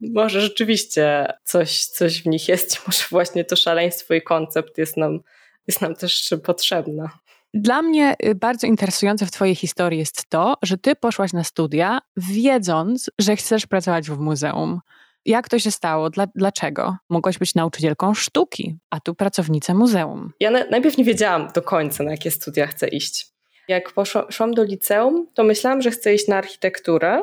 może 0.00 0.40
rzeczywiście 0.40 1.26
coś, 1.44 1.84
coś 1.84 2.22
w 2.22 2.26
nich 2.26 2.48
jest, 2.48 2.78
może 2.86 3.04
właśnie 3.10 3.44
to 3.44 3.56
szaleństwo 3.56 4.14
i 4.14 4.22
koncept 4.22 4.78
jest 4.78 4.96
nam, 4.96 5.20
jest 5.66 5.80
nam 5.80 5.94
też 5.94 6.34
potrzebne. 6.44 7.08
Dla 7.54 7.82
mnie 7.82 8.14
y, 8.24 8.34
bardzo 8.34 8.66
interesujące 8.66 9.26
w 9.26 9.30
Twojej 9.30 9.54
historii 9.54 9.98
jest 9.98 10.28
to, 10.28 10.54
że 10.62 10.78
Ty 10.78 10.96
poszłaś 10.96 11.32
na 11.32 11.44
studia, 11.44 12.00
wiedząc, 12.16 13.10
że 13.18 13.36
chcesz 13.36 13.66
pracować 13.66 14.10
w 14.10 14.18
muzeum. 14.18 14.80
Jak 15.26 15.48
to 15.48 15.58
się 15.58 15.70
stało? 15.70 16.10
Dla, 16.10 16.26
dlaczego? 16.34 16.96
Mogłaś 17.08 17.38
być 17.38 17.54
nauczycielką 17.54 18.14
sztuki, 18.14 18.76
a 18.90 19.00
tu 19.00 19.14
pracownicą 19.14 19.74
muzeum. 19.74 20.32
Ja 20.40 20.50
na, 20.50 20.64
najpierw 20.70 20.98
nie 20.98 21.04
wiedziałam 21.04 21.48
do 21.54 21.62
końca, 21.62 22.04
na 22.04 22.10
jakie 22.10 22.30
studia 22.30 22.66
chcę 22.66 22.88
iść. 22.88 23.26
Jak 23.68 23.92
poszłam 23.92 24.54
do 24.54 24.64
liceum, 24.64 25.26
to 25.34 25.44
myślałam, 25.44 25.82
że 25.82 25.90
chcę 25.90 26.14
iść 26.14 26.28
na 26.28 26.36
architekturę, 26.36 27.22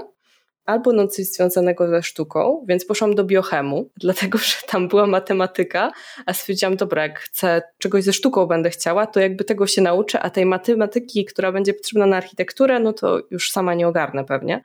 albo 0.67 0.93
no 0.93 1.07
coś 1.07 1.25
związanego 1.25 1.88
ze 1.88 2.03
sztuką, 2.03 2.65
więc 2.67 2.86
poszłam 2.86 3.15
do 3.15 3.23
biochemu, 3.23 3.89
dlatego 4.03 4.38
że 4.38 4.55
tam 4.67 4.88
była 4.88 5.07
matematyka, 5.07 5.91
a 6.25 6.33
stwierdziłam, 6.33 6.75
dobra, 6.75 7.03
jak 7.03 7.19
chcę 7.19 7.62
czegoś 7.77 8.03
ze 8.03 8.13
sztuką 8.13 8.45
będę 8.45 8.69
chciała, 8.69 9.07
to 9.07 9.19
jakby 9.19 9.43
tego 9.43 9.67
się 9.67 9.81
nauczę, 9.81 10.19
a 10.19 10.29
tej 10.29 10.45
matematyki, 10.45 11.25
która 11.25 11.51
będzie 11.51 11.73
potrzebna 11.73 12.05
na 12.05 12.17
architekturę, 12.17 12.79
no 12.79 12.93
to 12.93 13.19
już 13.31 13.51
sama 13.51 13.73
nie 13.73 13.88
ogarnę 13.88 14.25
pewnie. 14.25 14.63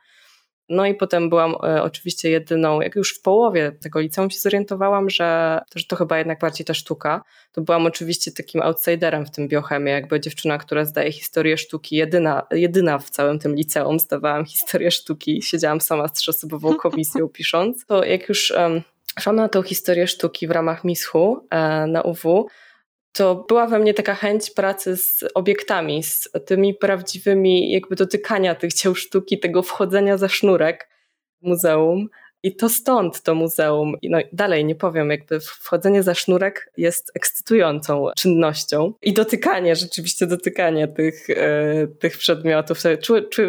No 0.73 0.87
i 0.87 0.95
potem 0.95 1.29
byłam 1.29 1.55
e, 1.65 1.83
oczywiście 1.83 2.31
jedyną, 2.31 2.81
jak 2.81 2.97
już 2.97 3.19
w 3.19 3.23
połowie 3.23 3.73
tego 3.83 4.01
liceum 4.01 4.31
się 4.31 4.39
zorientowałam, 4.39 5.11
że, 5.11 5.61
że 5.77 5.85
to 5.85 5.97
chyba 5.97 6.19
jednak 6.19 6.41
bardziej 6.41 6.67
ta 6.67 6.75
sztuka. 6.75 7.23
To 7.53 7.61
byłam 7.61 7.87
oczywiście 7.87 8.33
takim 8.33 8.63
outsiderem 8.63 9.27
w 9.27 9.31
tym 9.31 9.49
biochemie, 9.49 9.93
jakby 9.93 10.21
dziewczyna, 10.21 10.59
która 10.59 10.85
zdaje 10.85 11.13
historię 11.13 11.59
sztuki, 11.59 11.97
jedyna, 11.97 12.47
jedyna 12.51 12.99
w 12.99 13.11
całym 13.11 13.39
tym 13.39 13.55
liceum 13.55 14.01
zdawałam 14.01 14.45
historię 14.45 14.91
sztuki, 14.91 15.43
siedziałam 15.43 15.81
sama 15.81 16.09
z 16.09 16.13
trzyosobową 16.13 16.75
komisją 16.85 17.29
pisząc. 17.29 17.87
To 17.87 18.05
jak 18.05 18.29
już 18.29 18.51
um, 18.51 18.83
szłam 19.21 19.37
na 19.37 19.49
tą 19.49 19.63
historię 19.63 20.07
sztuki 20.07 20.47
w 20.47 20.51
ramach 20.51 20.85
MISH-u 20.85 21.47
e, 21.51 21.87
na 21.87 22.03
UW, 22.03 22.49
to 23.13 23.45
była 23.49 23.67
we 23.67 23.79
mnie 23.79 23.95
taka 23.95 24.15
chęć 24.15 24.51
pracy 24.51 24.97
z 24.97 25.25
obiektami, 25.35 26.03
z 26.03 26.29
tymi 26.47 26.75
prawdziwymi, 26.75 27.73
jakby 27.73 27.97
dotykania 27.97 28.55
tych 28.55 28.73
dzieł 28.73 28.95
sztuki, 28.95 29.39
tego 29.39 29.63
wchodzenia 29.63 30.19
za 30.19 30.29
sznurek 30.29 30.89
muzeum. 31.43 32.09
I 32.45 32.57
to 32.57 32.69
stąd 32.69 33.23
to 33.23 33.35
muzeum. 33.35 33.95
No 34.03 34.19
dalej 34.33 34.65
nie 34.65 34.75
powiem, 34.75 35.11
jakby 35.11 35.41
wchodzenie 35.41 36.03
za 36.03 36.15
sznurek 36.15 36.73
jest 36.77 37.13
ekscytującą 37.15 38.07
czynnością. 38.17 38.93
I 39.03 39.13
dotykanie, 39.13 39.77
rzeczywiście 39.77 40.27
dotykanie 40.27 40.89
tych, 40.89 41.31
e, 41.31 41.87
tych 41.87 42.19
przedmiotów. 42.19 42.79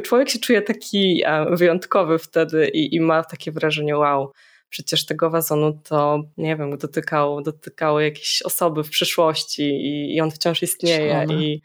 Człowiek 0.03 0.29
się 0.29 0.39
czuje 0.39 0.61
taki 0.61 1.23
e, 1.25 1.45
wyjątkowy 1.55 2.19
wtedy 2.19 2.67
i, 2.67 2.95
i 2.95 3.01
ma 3.01 3.23
takie 3.23 3.51
wrażenie, 3.51 3.97
wow, 3.97 4.31
przecież 4.73 5.05
tego 5.05 5.29
wazonu 5.29 5.79
to, 5.83 6.23
nie 6.37 6.55
wiem, 6.55 6.77
dotykał, 6.77 7.41
dotykały 7.41 8.03
jakieś 8.03 8.41
osoby 8.41 8.83
w 8.83 8.89
przyszłości 8.89 9.63
i, 9.63 10.15
i 10.15 10.21
on 10.21 10.31
wciąż 10.31 10.63
istnieje 10.63 11.11
szalone. 11.11 11.43
i 11.43 11.61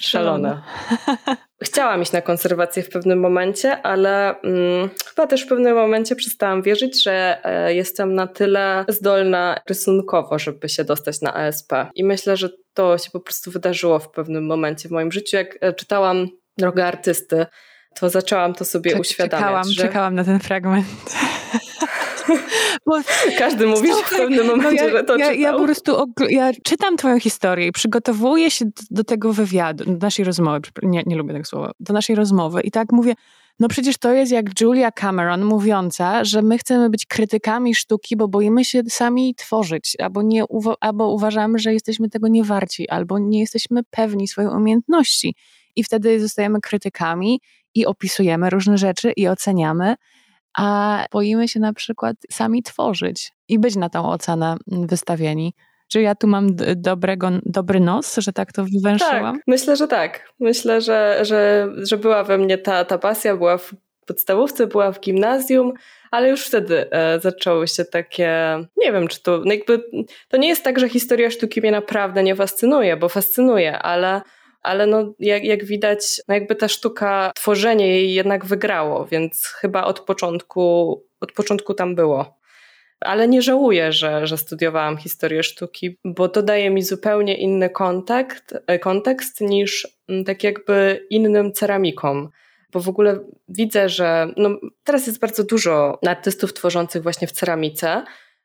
szalone. 0.00 0.62
Chciałam 1.62 2.02
iść 2.02 2.12
na 2.12 2.22
konserwację 2.22 2.82
w 2.82 2.88
pewnym 2.88 3.20
momencie, 3.20 3.82
ale 3.82 4.40
mm, 4.40 4.90
chyba 5.08 5.26
też 5.26 5.44
w 5.44 5.48
pewnym 5.48 5.74
momencie 5.74 6.16
przestałam 6.16 6.62
wierzyć, 6.62 7.02
że 7.02 7.40
e, 7.44 7.74
jestem 7.74 8.14
na 8.14 8.26
tyle 8.26 8.84
zdolna 8.88 9.60
rysunkowo, 9.68 10.38
żeby 10.38 10.68
się 10.68 10.84
dostać 10.84 11.20
na 11.20 11.34
ASP. 11.34 11.72
I 11.94 12.04
myślę, 12.04 12.36
że 12.36 12.48
to 12.74 12.98
się 12.98 13.10
po 13.10 13.20
prostu 13.20 13.50
wydarzyło 13.50 13.98
w 13.98 14.10
pewnym 14.10 14.46
momencie 14.46 14.88
w 14.88 14.92
moim 14.92 15.12
życiu. 15.12 15.36
Jak 15.36 15.58
e, 15.60 15.72
czytałam 15.72 16.28
Drogę 16.58 16.86
Artysty, 16.86 17.46
to 18.00 18.10
zaczęłam 18.10 18.54
to 18.54 18.64
sobie 18.64 18.90
Czek, 18.90 19.00
uświadamiać. 19.00 19.40
Czekałam, 19.40 19.64
że... 19.64 19.82
czekałam 19.82 20.14
na 20.14 20.24
ten 20.24 20.38
fragment. 20.40 20.86
Bo 22.86 23.00
Każdy 23.38 23.66
mówi, 23.66 23.88
w 24.04 24.10
pewnym 24.16 24.46
no 24.46 24.56
momencie, 24.56 24.82
no 24.82 24.88
ja, 24.88 24.96
że 24.96 25.04
to 25.04 25.16
ja, 25.16 25.26
czytał. 25.26 25.40
Ja 25.40 25.52
po 25.52 25.64
prostu 25.64 26.12
ja 26.28 26.50
czytam 26.62 26.96
twoją 26.96 27.20
historię 27.20 27.66
i 27.66 27.72
przygotowuję 27.72 28.50
się 28.50 28.64
do, 28.64 28.82
do, 28.90 29.04
tego 29.04 29.32
wywiadu, 29.32 29.84
do 29.84 30.06
naszej 30.06 30.24
rozmowy, 30.24 30.60
nie, 30.82 31.02
nie 31.06 31.16
lubię 31.16 31.32
tego 31.32 31.44
słowa, 31.44 31.72
do 31.80 31.92
naszej 31.92 32.16
rozmowy 32.16 32.60
i 32.60 32.70
tak 32.70 32.92
mówię, 32.92 33.14
no 33.60 33.68
przecież 33.68 33.98
to 33.98 34.12
jest 34.12 34.32
jak 34.32 34.60
Julia 34.60 34.92
Cameron 34.92 35.44
mówiąca, 35.44 36.24
że 36.24 36.42
my 36.42 36.58
chcemy 36.58 36.90
być 36.90 37.06
krytykami 37.06 37.74
sztuki, 37.74 38.16
bo 38.16 38.28
boimy 38.28 38.64
się 38.64 38.82
sami 38.88 39.34
tworzyć, 39.34 39.96
albo, 39.98 40.22
nie, 40.22 40.44
albo 40.80 41.08
uważamy, 41.08 41.58
że 41.58 41.72
jesteśmy 41.72 42.08
tego 42.08 42.28
nie 42.28 42.44
warci, 42.44 42.88
albo 42.88 43.18
nie 43.18 43.40
jesteśmy 43.40 43.80
pewni 43.90 44.28
swojej 44.28 44.50
umiejętności. 44.50 45.34
I 45.76 45.84
wtedy 45.84 46.20
zostajemy 46.20 46.60
krytykami 46.60 47.40
i 47.74 47.86
opisujemy 47.86 48.50
różne 48.50 48.78
rzeczy 48.78 49.12
i 49.16 49.28
oceniamy 49.28 49.94
a 50.56 51.04
boimy 51.12 51.48
się 51.48 51.60
na 51.60 51.72
przykład 51.72 52.16
sami 52.30 52.62
tworzyć 52.62 53.32
i 53.48 53.58
być 53.58 53.76
na 53.76 53.88
tą 53.88 54.10
ocenę 54.10 54.56
wystawieni. 54.66 55.54
Czy 55.88 56.02
ja 56.02 56.14
tu 56.14 56.26
mam 56.26 56.48
dobrego, 56.76 57.30
dobry 57.46 57.80
nos, 57.80 58.16
że 58.16 58.32
tak 58.32 58.52
to 58.52 58.64
wywęszyłam? 58.64 59.34
Tak, 59.34 59.42
myślę, 59.46 59.76
że 59.76 59.88
tak. 59.88 60.32
Myślę, 60.40 60.80
że, 60.80 61.18
że, 61.22 61.68
że 61.76 61.96
była 61.96 62.24
we 62.24 62.38
mnie 62.38 62.58
ta, 62.58 62.84
ta 62.84 62.98
pasja, 62.98 63.36
była 63.36 63.58
w 63.58 63.74
podstawówce, 64.06 64.66
była 64.66 64.92
w 64.92 65.00
gimnazjum, 65.00 65.72
ale 66.10 66.28
już 66.28 66.46
wtedy 66.46 66.90
e, 66.90 67.20
zaczęły 67.20 67.68
się 67.68 67.84
takie, 67.84 68.30
nie 68.76 68.92
wiem, 68.92 69.08
czy 69.08 69.22
to, 69.22 69.42
no 69.44 69.52
jakby, 69.52 69.82
to 70.28 70.36
nie 70.36 70.48
jest 70.48 70.64
tak, 70.64 70.78
że 70.78 70.88
historia 70.88 71.30
sztuki 71.30 71.60
mnie 71.60 71.70
naprawdę 71.70 72.22
nie 72.22 72.36
fascynuje, 72.36 72.96
bo 72.96 73.08
fascynuje, 73.08 73.78
ale 73.78 74.22
ale 74.62 74.86
no, 74.86 75.14
jak, 75.18 75.44
jak 75.44 75.64
widać, 75.64 76.20
no 76.28 76.34
jakby 76.34 76.54
ta 76.54 76.68
sztuka, 76.68 77.32
tworzenie 77.34 77.88
jej 77.88 78.14
jednak 78.14 78.46
wygrało, 78.46 79.06
więc 79.06 79.46
chyba 79.46 79.84
od 79.84 80.00
początku, 80.00 80.92
od 81.20 81.32
początku 81.32 81.74
tam 81.74 81.94
było. 81.94 82.38
Ale 83.00 83.28
nie 83.28 83.42
żałuję, 83.42 83.92
że, 83.92 84.26
że 84.26 84.38
studiowałam 84.38 84.96
historię 84.96 85.42
sztuki, 85.42 85.98
bo 86.04 86.28
to 86.28 86.42
daje 86.42 86.70
mi 86.70 86.82
zupełnie 86.82 87.36
inny 87.36 87.70
kontekst, 87.70 88.58
kontekst 88.80 89.40
niż 89.40 89.88
mm, 90.08 90.24
tak 90.24 90.44
jakby 90.44 91.06
innym 91.10 91.52
ceramikom 91.52 92.30
bo 92.72 92.80
w 92.80 92.88
ogóle 92.88 93.20
widzę, 93.48 93.88
że 93.88 94.32
no, 94.36 94.50
teraz 94.84 95.06
jest 95.06 95.20
bardzo 95.20 95.44
dużo 95.44 95.98
artystów 96.06 96.54
tworzących 96.54 97.02
właśnie 97.02 97.28
w 97.28 97.32
ceramice 97.32 98.04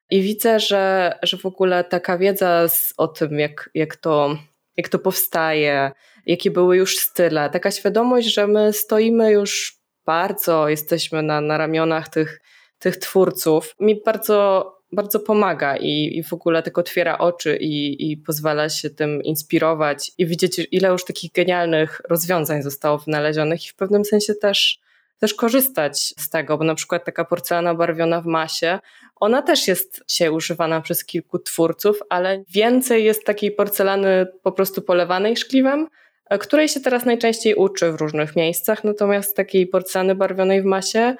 i 0.10 0.22
widzę, 0.22 0.60
że, 0.60 1.14
że 1.24 1.38
w 1.38 1.46
ogóle 1.46 1.84
taka 1.84 2.18
wiedza 2.18 2.68
z, 2.68 2.94
o 2.98 3.08
tym, 3.08 3.40
jak, 3.40 3.70
jak 3.74 3.96
to 3.96 4.38
jak 4.78 4.90
to 4.90 5.00
powstaje, 5.00 5.92
jakie 6.26 6.52
były 6.52 6.78
już 6.78 6.98
style. 6.98 7.50
Taka 7.50 7.72
świadomość, 7.72 8.34
że 8.34 8.48
my 8.48 8.74
stoimy 8.74 9.32
już 9.32 9.78
bardzo, 10.06 10.70
jesteśmy 10.70 11.24
na, 11.24 11.42
na 11.42 11.58
ramionach 11.58 12.10
tych, 12.10 12.42
tych 12.80 12.98
twórców, 12.98 13.76
mi 13.80 14.02
bardzo, 14.06 14.68
bardzo 14.92 15.20
pomaga 15.20 15.78
i, 15.78 16.18
i 16.18 16.24
w 16.24 16.34
ogóle 16.34 16.64
tak 16.64 16.78
otwiera 16.78 17.18
oczy 17.18 17.58
i, 17.62 18.12
i 18.12 18.18
pozwala 18.18 18.70
się 18.70 18.90
tym 18.90 19.24
inspirować 19.24 20.12
i 20.18 20.26
widzieć, 20.26 20.68
ile 20.72 20.90
już 20.90 21.06
takich 21.06 21.32
genialnych 21.32 22.02
rozwiązań 22.10 22.64
zostało 22.64 22.98
wynalezionych 22.98 23.66
i 23.66 23.70
w 23.70 23.76
pewnym 23.76 24.06
sensie 24.06 24.34
też 24.36 24.80
też 25.20 25.34
korzystać 25.34 26.14
z 26.20 26.30
tego, 26.30 26.58
bo 26.58 26.64
na 26.64 26.76
przykład 26.76 27.06
taka 27.06 27.26
porcelana 27.26 27.76
barwiona 27.76 28.22
w 28.22 28.26
masie, 28.26 28.80
ona 29.24 29.42
też 29.42 29.68
jest 29.68 30.04
dzisiaj 30.08 30.30
używana 30.30 30.82
przez 30.82 31.06
kilku 31.06 31.40
twórców, 31.40 32.00
ale 32.10 32.44
więcej 32.50 33.04
jest 33.04 33.26
takiej 33.26 33.52
porcelany 33.52 34.28
po 34.44 34.52
prostu 34.52 34.82
polewanej 34.82 35.38
szkliwem, 35.38 35.88
e, 36.30 36.38
której 36.38 36.70
się 36.70 36.80
teraz 36.80 37.06
najczęściej 37.06 37.56
uczy 37.56 37.92
w 37.92 37.96
różnych 37.96 38.36
miejscach, 38.36 38.84
natomiast 38.84 39.36
takiej 39.36 39.68
porcelany 39.68 40.16
barwionej 40.16 40.62
w 40.62 40.66
masie 40.66 41.16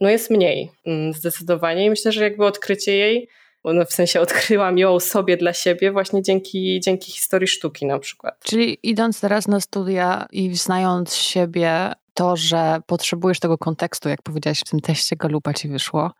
no 0.00 0.10
jest 0.10 0.30
mniej 0.30 0.70
mm, 0.86 1.12
zdecydowanie 1.12 1.84
i 1.84 1.90
myślę, 1.90 2.12
że 2.12 2.24
jakby 2.24 2.44
odkrycie 2.46 2.96
jej 2.96 3.28
no 3.64 3.84
w 3.84 3.92
sensie 3.92 4.20
odkryłam 4.20 4.78
ją 4.78 5.00
sobie 5.00 5.36
dla 5.36 5.52
siebie 5.52 5.92
właśnie 5.92 6.22
dzięki, 6.22 6.80
dzięki 6.80 7.12
historii 7.12 7.48
sztuki 7.48 7.86
na 7.86 7.98
przykład. 7.98 8.40
Czyli 8.44 8.78
idąc 8.82 9.20
teraz 9.20 9.48
na 9.48 9.60
studia 9.60 10.26
i 10.32 10.56
znając 10.56 11.14
siebie, 11.14 11.92
to, 12.14 12.36
że 12.36 12.80
potrzebujesz 12.86 13.40
tego 13.40 13.58
kontekstu, 13.58 14.08
jak 14.08 14.22
powiedziałaś 14.22 14.60
w 14.60 14.70
tym 14.70 14.80
teście 14.80 15.16
Galupa 15.16 15.54
ci 15.54 15.68
wyszło, 15.68 16.12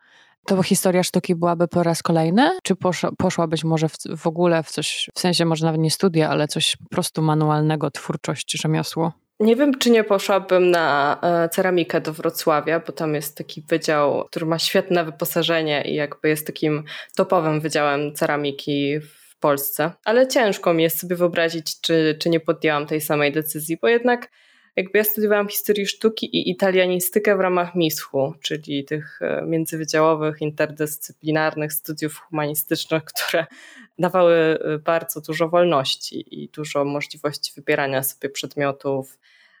to 0.47 0.63
historia 0.63 1.03
sztuki 1.03 1.35
byłaby 1.35 1.67
po 1.67 1.83
raz 1.83 2.03
kolejny? 2.03 2.51
Czy 2.63 2.75
poszła, 3.17 3.47
może 3.63 3.89
w, 3.89 3.95
w, 4.17 4.27
ogóle 4.27 4.63
w 4.63 4.71
coś, 4.71 5.09
w 5.15 5.19
sensie 5.19 5.45
może 5.45 5.65
nawet 5.65 5.81
nie 5.81 5.91
studia, 5.91 6.29
ale 6.29 6.47
coś 6.47 6.77
po 6.77 6.89
prostu 6.89 7.21
manualnego, 7.21 7.91
twórczość, 7.91 8.61
rzemiosło? 8.61 9.13
Nie 9.39 9.55
wiem, 9.55 9.77
czy 9.77 9.91
nie 9.91 10.03
poszłabym 10.03 10.71
na 10.71 11.17
e, 11.23 11.49
ceramikę 11.49 12.01
do 12.01 12.13
Wrocławia, 12.13 12.79
bo 12.79 12.93
tam 12.93 13.15
jest 13.15 13.37
taki 13.37 13.61
wydział, 13.61 14.25
który 14.25 14.45
ma 14.45 14.59
świetne 14.59 15.05
wyposażenie 15.05 15.83
i 15.85 15.95
jakby 15.95 16.29
jest 16.29 16.47
takim 16.47 16.83
topowym 17.15 17.61
wydziałem 17.61 18.15
ceramiki 18.15 18.99
w 18.99 19.39
Polsce. 19.39 19.91
Ale 20.05 20.27
ciężko 20.27 20.73
mi 20.73 20.83
jest 20.83 20.99
sobie 20.99 21.15
wyobrazić, 21.15 21.81
czy, 21.81 22.17
czy 22.19 22.29
nie 22.29 22.39
podjęłam 22.39 22.85
tej 22.85 23.01
samej 23.01 23.31
decyzji, 23.31 23.77
bo 23.81 23.87
jednak 23.87 24.29
jakby 24.77 24.97
ja 24.97 25.03
studiowałam 25.03 25.47
historię 25.47 25.85
sztuki 25.85 26.37
i 26.37 26.49
italianistykę 26.49 27.37
w 27.37 27.39
ramach 27.39 27.75
MISH-u, 27.75 28.33
czyli 28.41 28.85
tych 28.85 29.19
e, 29.21 29.41
międzywydziałowych, 29.45 30.41
interdyscyplinarnych 30.41 31.73
studiów 31.73 32.17
humanistycznych, 32.17 33.03
które 33.03 33.45
dawały 33.99 34.35
e, 34.35 34.77
bardzo 34.77 35.21
dużo 35.21 35.49
wolności 35.49 36.43
i 36.43 36.49
dużo 36.49 36.85
możliwości 36.85 37.51
wybierania 37.55 38.03
sobie 38.03 38.29
przedmiotów, 38.29 39.17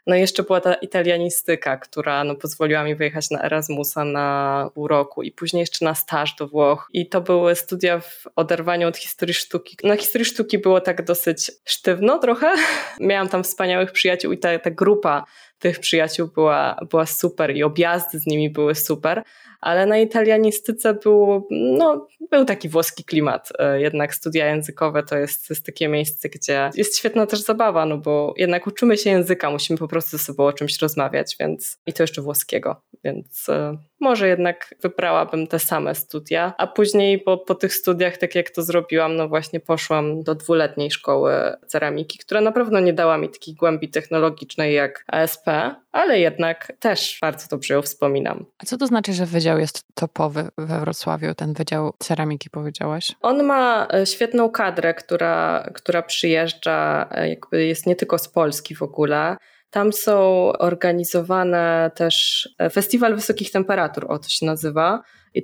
No 0.07 0.15
i 0.15 0.19
jeszcze 0.19 0.43
była 0.43 0.61
ta 0.61 0.73
italianistyka, 0.73 1.77
która 1.77 2.23
no, 2.23 2.35
pozwoliła 2.35 2.83
mi 2.83 2.95
wyjechać 2.95 3.31
na 3.31 3.43
Erasmusa 3.43 4.03
na 4.03 4.69
pół 4.73 4.87
roku 4.87 5.23
i 5.23 5.31
później 5.31 5.59
jeszcze 5.59 5.85
na 5.85 5.95
staż 5.95 6.35
do 6.35 6.47
Włoch. 6.47 6.89
I 6.93 7.09
to 7.09 7.21
były 7.21 7.55
studia 7.55 7.99
w 7.99 8.23
oderwaniu 8.35 8.87
od 8.87 8.97
historii 8.97 9.33
sztuki. 9.33 9.77
Na 9.83 9.95
historii 9.95 10.25
sztuki 10.25 10.57
było 10.57 10.81
tak 10.81 11.05
dosyć 11.05 11.51
sztywno 11.65 12.19
trochę. 12.19 12.55
Miałam 12.99 13.29
tam 13.29 13.43
wspaniałych 13.43 13.91
przyjaciół 13.91 14.31
i 14.31 14.37
ta, 14.37 14.59
ta 14.59 14.71
grupa 14.71 15.23
tych 15.59 15.79
przyjaciół 15.79 16.27
była, 16.27 16.79
była 16.89 17.05
super 17.05 17.55
i 17.55 17.63
objazdy 17.63 18.19
z 18.19 18.27
nimi 18.27 18.49
były 18.49 18.75
super, 18.75 19.23
ale 19.61 19.85
na 19.85 19.97
italianistyce 19.97 20.93
był, 20.93 21.47
no, 21.51 22.07
był 22.31 22.45
taki 22.45 22.69
włoski 22.69 23.03
klimat. 23.03 23.49
E, 23.59 23.81
jednak 23.81 24.15
studia 24.15 24.47
językowe 24.47 25.03
to 25.03 25.17
jest, 25.17 25.49
jest 25.49 25.65
takie 25.65 25.87
miejsce, 25.87 26.29
gdzie 26.29 26.69
jest 26.75 26.97
świetna 26.97 27.25
też 27.25 27.39
zabawa, 27.39 27.85
no 27.85 27.97
bo 27.97 28.33
jednak 28.37 28.67
uczymy 28.67 28.97
się 28.97 29.09
języka, 29.09 29.51
musimy 29.51 29.79
po 29.79 29.87
prostu 29.87 30.17
ze 30.17 30.23
sobą 30.23 30.45
o 30.45 30.53
czymś 30.53 30.81
rozmawiać, 30.81 31.35
więc 31.39 31.79
i 31.85 31.93
to 31.93 32.03
jeszcze 32.03 32.21
włoskiego, 32.21 32.81
więc 33.03 33.49
e, 33.49 33.77
może 33.99 34.27
jednak 34.27 34.75
wybrałabym 34.81 35.47
te 35.47 35.59
same 35.59 35.95
studia, 35.95 36.53
a 36.57 36.67
później 36.67 37.19
po, 37.19 37.37
po 37.37 37.55
tych 37.55 37.73
studiach, 37.73 38.17
tak 38.17 38.35
jak 38.35 38.49
to 38.49 38.61
zrobiłam, 38.61 39.15
no 39.15 39.27
właśnie 39.27 39.59
poszłam 39.59 40.23
do 40.23 40.35
dwuletniej 40.35 40.91
szkoły 40.91 41.33
ceramiki, 41.67 42.19
która 42.19 42.41
na 42.41 42.51
pewno 42.51 42.79
nie 42.79 42.93
dała 42.93 43.17
mi 43.17 43.29
takiej 43.29 43.55
głębi 43.55 43.89
technologicznej 43.89 44.73
jak 44.73 45.03
ASP, 45.47 45.75
ale 45.91 46.19
jednak 46.19 46.73
też 46.79 47.17
bardzo 47.21 47.47
dobrze 47.47 47.73
ją 47.73 47.81
wspominam. 47.81 48.45
A 48.59 48.65
co 48.65 48.77
to 48.77 48.87
znaczy, 48.87 49.13
że 49.13 49.25
wydział 49.25 49.59
jest 49.59 49.83
topowy 49.93 50.47
we 50.57 50.79
Wrocławiu, 50.79 51.33
ten 51.35 51.53
wydział 51.53 51.93
ceramiki 51.99 52.49
powiedziałaś? 52.49 53.15
On 53.21 53.43
ma 53.43 53.87
e, 53.93 54.05
świetną 54.05 54.49
kadrę, 54.49 54.93
która, 54.93 55.69
która 55.73 56.01
przyjeżdża, 56.01 57.09
e, 57.11 57.29
jakby 57.29 57.65
jest 57.65 57.87
nie 57.87 57.95
tylko 57.95 58.17
z 58.17 58.29
Polski 58.29 58.75
w 58.75 58.81
ogóle, 58.81 59.37
tam 59.69 59.93
są 59.93 60.47
organizowane 60.59 61.91
też 61.95 62.49
e, 62.59 62.69
Festiwal 62.69 63.15
Wysokich 63.15 63.51
Temperatur, 63.51 64.05
o 64.09 64.19
to 64.19 64.29
się 64.29 64.45
nazywa, 64.45 65.01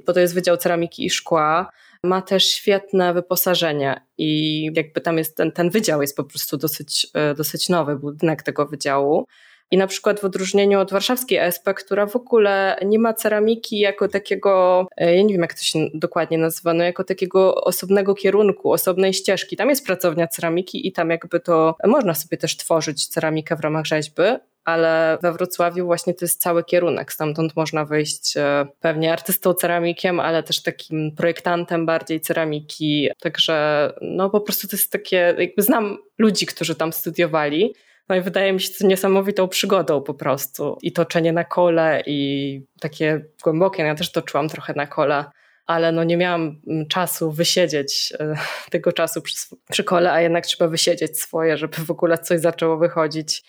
bo 0.08 0.14
to 0.14 0.20
jest 0.20 0.34
Wydział 0.34 0.58
Ceramiki 0.58 1.06
i 1.06 1.10
Szkła. 1.10 1.70
Ma 2.04 2.22
też 2.22 2.46
świetne 2.46 3.14
wyposażenie 3.14 4.06
i 4.18 4.64
jakby 4.76 5.02
tam 5.02 5.18
jest 5.18 5.38
ten, 5.38 5.52
ten 5.52 5.70
wydział 5.70 6.02
jest 6.02 6.18
po 6.18 6.24
prostu 6.24 6.58
dosyć, 6.58 7.08
dosyć 7.38 7.70
nowy, 7.70 7.96
budynek 7.96 8.44
tego 8.44 8.66
wydziału. 8.66 9.26
I 9.74 9.78
na 9.78 9.88
przykład 9.88 10.20
w 10.20 10.26
odróżnieniu 10.26 10.80
od 10.80 10.92
warszawskiej 10.92 11.38
ESP, 11.38 11.74
która 11.74 12.06
w 12.06 12.16
ogóle 12.16 12.78
nie 12.86 13.00
ma 13.00 13.14
ceramiki 13.14 13.80
jako 13.80 14.08
takiego, 14.08 14.86
e, 14.98 15.16
ja 15.16 15.22
nie 15.22 15.34
wiem 15.34 15.42
jak 15.42 15.54
to 15.54 15.62
się 15.62 15.80
dokładnie 15.94 16.38
nazywa, 16.38 16.74
no 16.74 16.84
jako 16.84 17.04
takiego 17.04 17.56
osobnego 17.56 18.16
kierunku, 18.16 18.72
osobnej 18.72 19.14
ścieżki. 19.14 19.56
Tam 19.56 19.70
jest 19.70 19.86
pracownia 19.86 20.28
ceramiki 20.28 20.88
i 20.88 20.92
tam 20.92 21.10
jakby 21.10 21.40
to 21.40 21.76
można 21.84 22.14
sobie 22.14 22.38
też 22.38 22.58
tworzyć 22.58 23.08
ceramikę 23.08 23.56
w 23.56 23.60
ramach 23.60 23.86
rzeźby, 23.86 24.24
ale 24.66 25.18
we 25.22 25.34
Wrocławiu 25.34 25.86
właśnie 25.86 26.14
to 26.14 26.26
jest 26.26 26.42
cały 26.42 26.64
kierunek. 26.64 27.14
Stamtąd 27.14 27.56
można 27.56 27.86
wyjść 27.86 28.38
e, 28.38 28.66
pewnie 28.80 29.14
artystą 29.14 29.54
ceramikiem, 29.54 30.20
ale 30.20 30.44
też 30.44 30.62
takim 30.62 31.16
projektantem 31.16 31.86
bardziej 31.86 32.22
ceramiki. 32.22 33.10
Także 33.22 33.90
no 34.02 34.30
po 34.30 34.42
prostu 34.42 34.68
to 34.68 34.76
jest 34.76 34.92
takie, 34.92 35.36
jakby 35.38 35.62
znam 35.62 35.98
ludzi, 36.18 36.46
którzy 36.46 36.76
tam 36.76 36.94
studiowali 36.94 37.74
no 38.10 38.16
i 38.16 38.22
wydaje 38.22 38.54
mi 38.54 38.62
się 38.62 38.74
to 38.80 38.88
niesamowitą 38.88 39.48
przygodą 39.48 40.02
po 40.02 40.14
prostu. 40.14 40.78
I 40.82 40.92
toczenie 40.92 41.34
na 41.34 41.44
kole, 41.44 42.04
i 42.06 42.62
takie 42.82 43.26
głębokie, 43.44 43.84
no 43.84 43.88
ja 43.88 43.96
też 43.96 44.12
toczyłam 44.12 44.50
trochę 44.50 44.74
na 44.74 44.88
kola, 44.88 45.32
ale 45.66 45.92
no 45.92 46.04
nie 46.04 46.18
miałam 46.18 46.62
mm, 46.68 46.88
czasu 46.88 47.32
wysiedzieć 47.32 48.14
e, 48.20 48.36
tego 48.72 48.92
czasu 48.92 49.22
przy, 49.22 49.38
przy 49.70 49.84
kole, 49.84 50.12
a 50.12 50.22
jednak 50.22 50.46
trzeba 50.46 50.68
wysiedzieć 50.68 51.20
swoje, 51.20 51.58
żeby 51.58 51.78
w 51.78 51.92
ogóle 51.92 52.18
coś 52.18 52.40
zaczęło 52.40 52.78
wychodzić. 52.78 53.44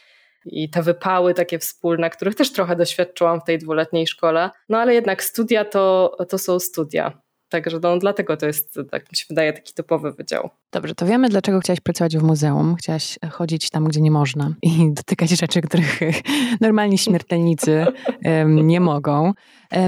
I 0.47 0.71
te 0.71 0.83
wypały 0.83 1.35
takie 1.35 1.59
wspólne, 1.59 2.11
których 2.11 2.35
też 2.35 2.53
trochę 2.53 2.77
doświadczyłam 2.77 3.41
w 3.41 3.45
tej 3.45 3.59
dwuletniej 3.59 4.07
szkole. 4.07 4.51
No 4.69 4.79
ale 4.79 4.95
jednak 4.95 5.25
studia 5.25 5.65
to, 5.65 6.17
to 6.29 6.39
są 6.39 6.61
studia. 6.61 7.24
Także 7.55 7.79
no, 7.83 7.99
dlatego 7.99 8.37
to 8.37 8.47
jest, 8.47 8.79
tak 8.91 9.13
mi 9.13 9.17
się 9.17 9.25
wydaje, 9.29 9.53
taki 9.53 9.75
typowy 9.75 10.13
wydział. 10.13 10.51
Dobrze, 10.73 10.95
to 10.95 11.07
wiemy, 11.07 11.29
dlaczego 11.29 11.61
chciałaś 11.61 11.81
pracować 11.81 12.17
w 12.17 12.23
muzeum. 12.23 12.77
Chciałaś 12.77 13.19
chodzić 13.31 13.71
tam, 13.71 13.85
gdzie 13.85 14.01
nie 14.01 14.11
można 14.11 14.55
i 14.63 14.69
dotykać 14.97 15.31
rzeczy, 15.31 15.61
których 15.61 16.01
normalni 16.61 16.99
śmiertelnicy 16.99 17.87
nie 18.47 18.81
mogą. 18.81 19.33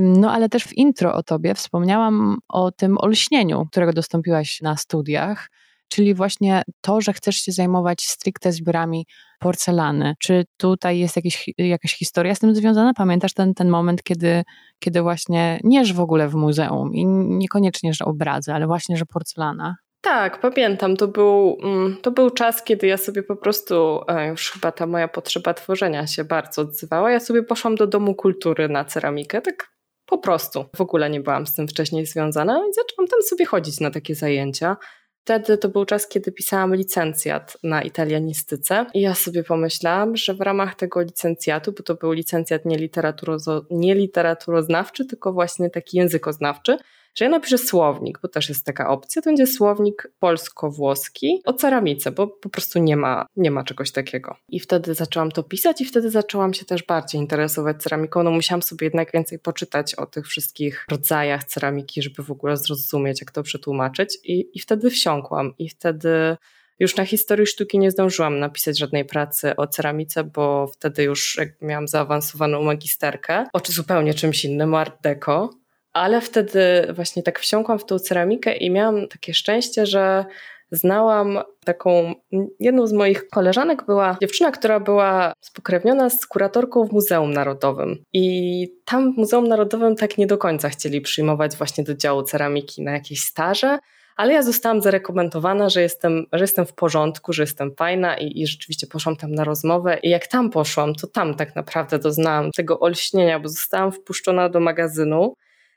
No 0.02 0.32
ale 0.32 0.48
też 0.48 0.64
w 0.64 0.72
intro 0.76 1.14
o 1.14 1.22
tobie 1.22 1.54
wspomniałam 1.54 2.38
o 2.48 2.72
tym 2.72 2.98
olśnieniu, 2.98 3.66
którego 3.70 3.92
dostąpiłaś 3.92 4.60
na 4.60 4.76
studiach 4.76 5.48
czyli 5.88 6.14
właśnie 6.14 6.62
to, 6.80 7.00
że 7.00 7.12
chcesz 7.12 7.36
się 7.36 7.52
zajmować 7.52 8.02
stricte 8.02 8.52
zbiorami 8.52 9.06
porcelany. 9.40 10.14
Czy 10.18 10.44
tutaj 10.56 10.98
jest 10.98 11.16
jakieś, 11.16 11.50
jakaś 11.58 11.94
historia 11.94 12.34
z 12.34 12.38
tym 12.38 12.54
związana? 12.54 12.94
Pamiętasz 12.94 13.34
ten, 13.34 13.54
ten 13.54 13.68
moment, 13.68 14.02
kiedy, 14.02 14.42
kiedy 14.78 15.02
właśnie 15.02 15.60
nie 15.64 15.84
w 15.84 16.00
ogóle 16.00 16.28
w 16.28 16.34
muzeum 16.34 16.94
i 16.94 17.06
niekoniecznie, 17.06 17.92
że 17.94 18.04
obrazy, 18.04 18.52
ale 18.52 18.66
właśnie, 18.66 18.96
że 18.96 19.04
porcelana? 19.06 19.76
Tak, 20.00 20.40
pamiętam. 20.40 20.96
To 20.96 21.08
był, 21.08 21.58
mm, 21.62 21.96
to 22.02 22.10
był 22.10 22.30
czas, 22.30 22.62
kiedy 22.62 22.86
ja 22.86 22.96
sobie 22.96 23.22
po 23.22 23.36
prostu, 23.36 24.00
e, 24.08 24.28
już 24.28 24.50
chyba 24.50 24.72
ta 24.72 24.86
moja 24.86 25.08
potrzeba 25.08 25.54
tworzenia 25.54 26.06
się 26.06 26.24
bardzo 26.24 26.62
odzywała. 26.62 27.10
Ja 27.10 27.20
sobie 27.20 27.42
poszłam 27.42 27.74
do 27.74 27.86
Domu 27.86 28.14
Kultury 28.14 28.68
na 28.68 28.84
ceramikę, 28.84 29.42
tak 29.42 29.70
po 30.06 30.18
prostu. 30.18 30.64
W 30.76 30.80
ogóle 30.80 31.10
nie 31.10 31.20
byłam 31.20 31.46
z 31.46 31.54
tym 31.54 31.68
wcześniej 31.68 32.06
związana 32.06 32.62
i 32.70 32.72
zaczęłam 32.72 33.08
tam 33.08 33.22
sobie 33.22 33.44
chodzić 33.44 33.80
na 33.80 33.90
takie 33.90 34.14
zajęcia. 34.14 34.76
Wtedy 35.26 35.58
to 35.58 35.68
był 35.68 35.84
czas, 35.84 36.08
kiedy 36.08 36.32
pisałam 36.32 36.74
licencjat 36.74 37.58
na 37.62 37.82
italianistyce 37.82 38.86
i 38.94 39.00
ja 39.00 39.14
sobie 39.14 39.44
pomyślałam, 39.44 40.16
że 40.16 40.34
w 40.34 40.40
ramach 40.40 40.74
tego 40.74 41.00
licencjatu, 41.02 41.72
bo 41.72 41.82
to 41.82 41.94
był 41.94 42.12
licencjat 42.12 42.64
nie, 42.64 42.76
nie 43.70 43.94
literaturoznawczy, 43.94 45.04
tylko 45.06 45.32
właśnie 45.32 45.70
taki 45.70 45.96
językoznawczy, 45.96 46.78
że 47.16 47.24
ja 47.24 47.30
napiszę 47.30 47.58
słownik, 47.58 48.18
bo 48.22 48.28
też 48.28 48.48
jest 48.48 48.64
taka 48.64 48.88
opcja, 48.88 49.22
to 49.22 49.30
będzie 49.30 49.46
słownik 49.46 50.12
polsko-włoski 50.18 51.42
o 51.44 51.52
ceramice, 51.52 52.10
bo 52.10 52.26
po 52.26 52.48
prostu 52.48 52.78
nie 52.78 52.96
ma, 52.96 53.26
nie 53.36 53.50
ma 53.50 53.64
czegoś 53.64 53.92
takiego. 53.92 54.36
I 54.48 54.60
wtedy 54.60 54.94
zaczęłam 54.94 55.30
to 55.30 55.42
pisać 55.42 55.80
i 55.80 55.84
wtedy 55.84 56.10
zaczęłam 56.10 56.54
się 56.54 56.64
też 56.64 56.82
bardziej 56.82 57.20
interesować 57.20 57.82
ceramiką. 57.82 58.22
No 58.22 58.30
musiałam 58.30 58.62
sobie 58.62 58.86
jednak 58.86 59.12
więcej 59.12 59.38
poczytać 59.38 59.94
o 59.94 60.06
tych 60.06 60.26
wszystkich 60.26 60.86
rodzajach 60.90 61.44
ceramiki, 61.44 62.02
żeby 62.02 62.22
w 62.22 62.30
ogóle 62.30 62.56
zrozumieć, 62.56 63.20
jak 63.20 63.30
to 63.30 63.42
przetłumaczyć 63.42 64.18
i, 64.24 64.50
i 64.54 64.60
wtedy 64.60 64.90
wsiąkłam 64.90 65.54
i 65.58 65.68
wtedy 65.68 66.36
już 66.78 66.96
na 66.96 67.04
historii 67.04 67.46
sztuki 67.46 67.78
nie 67.78 67.90
zdążyłam 67.90 68.38
napisać 68.38 68.78
żadnej 68.78 69.04
pracy 69.04 69.56
o 69.56 69.66
ceramice, 69.66 70.24
bo 70.24 70.66
wtedy 70.66 71.02
już 71.02 71.40
miałam 71.60 71.88
zaawansowaną 71.88 72.62
magisterkę 72.62 73.44
o 73.52 73.60
zupełnie 73.66 74.14
czymś 74.14 74.44
innym, 74.44 74.74
art 74.74 75.02
deco 75.02 75.50
ale 75.96 76.20
wtedy 76.20 76.86
właśnie 76.94 77.22
tak 77.22 77.38
wsiąkłam 77.38 77.78
w 77.78 77.84
tą 77.84 77.98
ceramikę 77.98 78.56
i 78.56 78.70
miałam 78.70 79.08
takie 79.08 79.34
szczęście, 79.34 79.86
że 79.86 80.24
znałam 80.70 81.38
taką, 81.64 82.14
jedną 82.60 82.86
z 82.86 82.92
moich 82.92 83.28
koleżanek 83.28 83.86
była 83.86 84.16
dziewczyna, 84.20 84.50
która 84.50 84.80
była 84.80 85.32
spokrewniona 85.40 86.10
z 86.10 86.26
kuratorką 86.26 86.84
w 86.84 86.92
Muzeum 86.92 87.32
Narodowym. 87.32 88.04
I 88.12 88.68
tam 88.84 89.14
w 89.14 89.16
Muzeum 89.16 89.48
Narodowym 89.48 89.96
tak 89.96 90.18
nie 90.18 90.26
do 90.26 90.38
końca 90.38 90.68
chcieli 90.68 91.00
przyjmować 91.00 91.56
właśnie 91.56 91.84
do 91.84 91.94
działu 91.94 92.22
ceramiki 92.22 92.82
na 92.82 92.92
jakieś 92.92 93.20
staże, 93.20 93.78
ale 94.16 94.32
ja 94.32 94.42
zostałam 94.42 94.82
zarekomendowana, 94.82 95.68
że 95.68 95.82
jestem, 95.82 96.26
że 96.32 96.44
jestem 96.44 96.66
w 96.66 96.72
porządku, 96.72 97.32
że 97.32 97.42
jestem 97.42 97.74
fajna 97.76 98.18
i, 98.18 98.40
i 98.42 98.46
rzeczywiście 98.46 98.86
poszłam 98.86 99.16
tam 99.16 99.34
na 99.34 99.44
rozmowę. 99.44 99.98
I 100.02 100.10
jak 100.10 100.26
tam 100.26 100.50
poszłam, 100.50 100.94
to 100.94 101.06
tam 101.06 101.34
tak 101.34 101.56
naprawdę 101.56 101.98
doznałam 101.98 102.50
tego 102.50 102.80
olśnienia, 102.80 103.40
bo 103.40 103.48
zostałam 103.48 103.92
wpuszczona 103.92 104.48
do 104.48 104.60
magazynu 104.60 105.34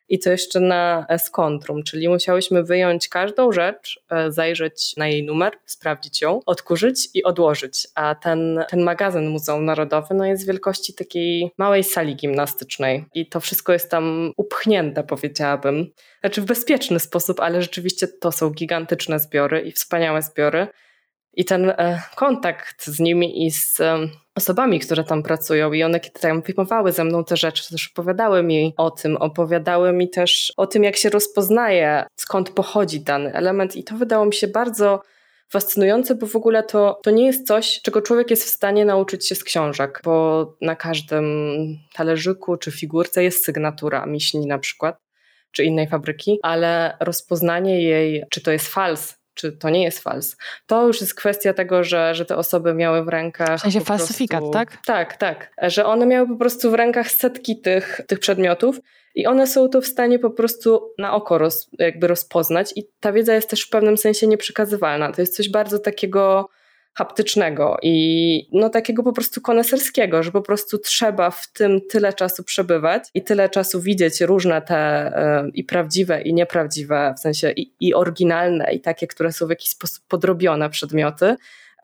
i 0.09 0.19
to 0.19 0.31
jeszcze 0.31 0.59
na 0.59 1.07
skontrum, 1.17 1.83
czyli 1.83 2.09
musiałyśmy 2.09 2.63
wyjąć 2.63 3.09
każdą 3.09 3.51
rzecz, 3.51 4.03
e, 4.09 4.31
zajrzeć 4.31 4.97
na 4.97 5.07
jej 5.07 5.23
numer, 5.23 5.53
sprawdzić 5.65 6.21
ją, 6.21 6.39
odkurzyć 6.45 7.09
i 7.13 7.23
odłożyć. 7.23 7.87
A 7.95 8.15
ten, 8.15 8.63
ten 8.69 8.83
magazyn 8.83 9.29
Muzeum 9.29 9.65
Narodowy 9.65 10.15
no 10.15 10.25
jest 10.25 10.47
wielkości 10.47 10.93
takiej 10.93 11.51
małej 11.57 11.83
sali 11.83 12.15
gimnastycznej 12.15 13.05
i 13.13 13.25
to 13.25 13.39
wszystko 13.39 13.73
jest 13.73 13.91
tam 13.91 14.31
upchnięte, 14.37 15.03
powiedziałabym. 15.03 15.91
Znaczy 16.21 16.41
w 16.41 16.45
bezpieczny 16.45 16.99
sposób, 16.99 17.39
ale 17.39 17.61
rzeczywiście 17.61 18.07
to 18.07 18.31
są 18.31 18.49
gigantyczne 18.49 19.19
zbiory 19.19 19.61
i 19.61 19.71
wspaniałe 19.71 20.21
zbiory. 20.21 20.67
I 21.33 21.45
ten 21.45 21.69
e, 21.69 22.01
kontakt 22.15 22.85
z 22.85 22.99
nimi 22.99 23.45
i 23.45 23.51
z 23.51 23.79
e, 23.79 23.97
osobami, 24.35 24.79
które 24.79 25.03
tam 25.03 25.23
pracują. 25.23 25.73
I 25.73 25.83
one 25.83 25.99
kiedy 25.99 26.19
tam 26.19 26.41
filmowały 26.41 26.91
ze 26.91 27.03
mną 27.03 27.23
te 27.23 27.37
rzeczy, 27.37 27.69
też 27.69 27.91
opowiadały 27.91 28.43
mi 28.43 28.73
o 28.77 28.91
tym, 28.91 29.17
opowiadały 29.17 29.93
mi 29.93 30.09
też 30.09 30.53
o 30.57 30.67
tym, 30.67 30.83
jak 30.83 30.95
się 30.95 31.09
rozpoznaje, 31.09 32.05
skąd 32.15 32.49
pochodzi 32.49 33.01
dany 33.01 33.33
element. 33.33 33.75
I 33.75 33.83
to 33.83 33.95
wydało 33.95 34.25
mi 34.25 34.33
się 34.33 34.47
bardzo 34.47 35.01
fascynujące, 35.51 36.15
bo 36.15 36.27
w 36.27 36.35
ogóle 36.35 36.63
to, 36.63 36.99
to 37.03 37.11
nie 37.11 37.25
jest 37.25 37.47
coś, 37.47 37.81
czego 37.81 38.01
człowiek 38.01 38.29
jest 38.29 38.43
w 38.43 38.49
stanie 38.49 38.85
nauczyć 38.85 39.27
się 39.27 39.35
z 39.35 39.43
książek, 39.43 40.01
bo 40.03 40.45
na 40.61 40.75
każdym 40.75 41.25
talerzyku 41.93 42.57
czy 42.57 42.71
figurce 42.71 43.23
jest 43.23 43.45
sygnatura 43.45 44.05
miśni 44.05 44.47
na 44.47 44.59
przykład, 44.59 44.97
czy 45.51 45.63
innej 45.63 45.87
fabryki, 45.87 46.39
ale 46.43 46.97
rozpoznanie 46.99 47.83
jej, 47.83 48.23
czy 48.29 48.41
to 48.41 48.51
jest 48.51 48.67
fals, 48.67 49.18
czy 49.39 49.51
to 49.51 49.69
nie 49.69 49.83
jest 49.83 49.99
fals. 49.99 50.37
To 50.67 50.87
już 50.87 51.01
jest 51.01 51.15
kwestia 51.15 51.53
tego, 51.53 51.83
że, 51.83 52.15
że 52.15 52.25
te 52.25 52.37
osoby 52.37 52.73
miały 52.73 53.03
w 53.03 53.07
rękach. 53.07 53.59
W 53.59 53.61
sensie 53.61 53.81
falsyfikat, 53.81 54.39
prostu, 54.39 54.53
tak? 54.53 54.77
Tak, 54.85 55.17
tak. 55.17 55.51
Że 55.61 55.85
one 55.85 56.05
miały 56.05 56.27
po 56.27 56.35
prostu 56.35 56.71
w 56.71 56.73
rękach 56.73 57.11
setki 57.11 57.61
tych, 57.61 58.01
tych 58.07 58.19
przedmiotów 58.19 58.79
i 59.15 59.27
one 59.27 59.47
są 59.47 59.69
to 59.69 59.81
w 59.81 59.85
stanie 59.85 60.19
po 60.19 60.29
prostu 60.29 60.93
na 60.97 61.13
oko 61.13 61.37
roz, 61.37 61.69
jakby 61.79 62.07
rozpoznać 62.07 62.73
i 62.75 62.83
ta 62.99 63.11
wiedza 63.11 63.33
jest 63.33 63.49
też 63.49 63.61
w 63.61 63.69
pewnym 63.69 63.97
sensie 63.97 64.27
nieprzekazywalna. 64.27 65.11
To 65.11 65.21
jest 65.21 65.35
coś 65.35 65.49
bardzo 65.49 65.79
takiego 65.79 66.49
haptycznego 66.93 67.77
i 67.81 68.49
no 68.51 68.69
takiego 68.69 69.03
po 69.03 69.13
prostu 69.13 69.41
koneserskiego, 69.41 70.23
że 70.23 70.31
po 70.31 70.41
prostu 70.41 70.77
trzeba 70.77 71.31
w 71.31 71.51
tym 71.53 71.81
tyle 71.89 72.13
czasu 72.13 72.43
przebywać 72.43 73.03
i 73.13 73.23
tyle 73.23 73.49
czasu 73.49 73.81
widzieć 73.81 74.21
różne 74.21 74.61
te 74.61 75.07
y, 75.47 75.51
i 75.53 75.63
prawdziwe 75.63 76.21
i 76.21 76.33
nieprawdziwe, 76.33 77.13
w 77.17 77.19
sensie 77.19 77.51
i, 77.51 77.73
i 77.79 77.93
oryginalne 77.93 78.73
i 78.73 78.81
takie, 78.81 79.07
które 79.07 79.31
są 79.31 79.47
w 79.47 79.49
jakiś 79.49 79.69
sposób 79.69 80.03
podrobione 80.07 80.69
przedmioty, 80.69 81.35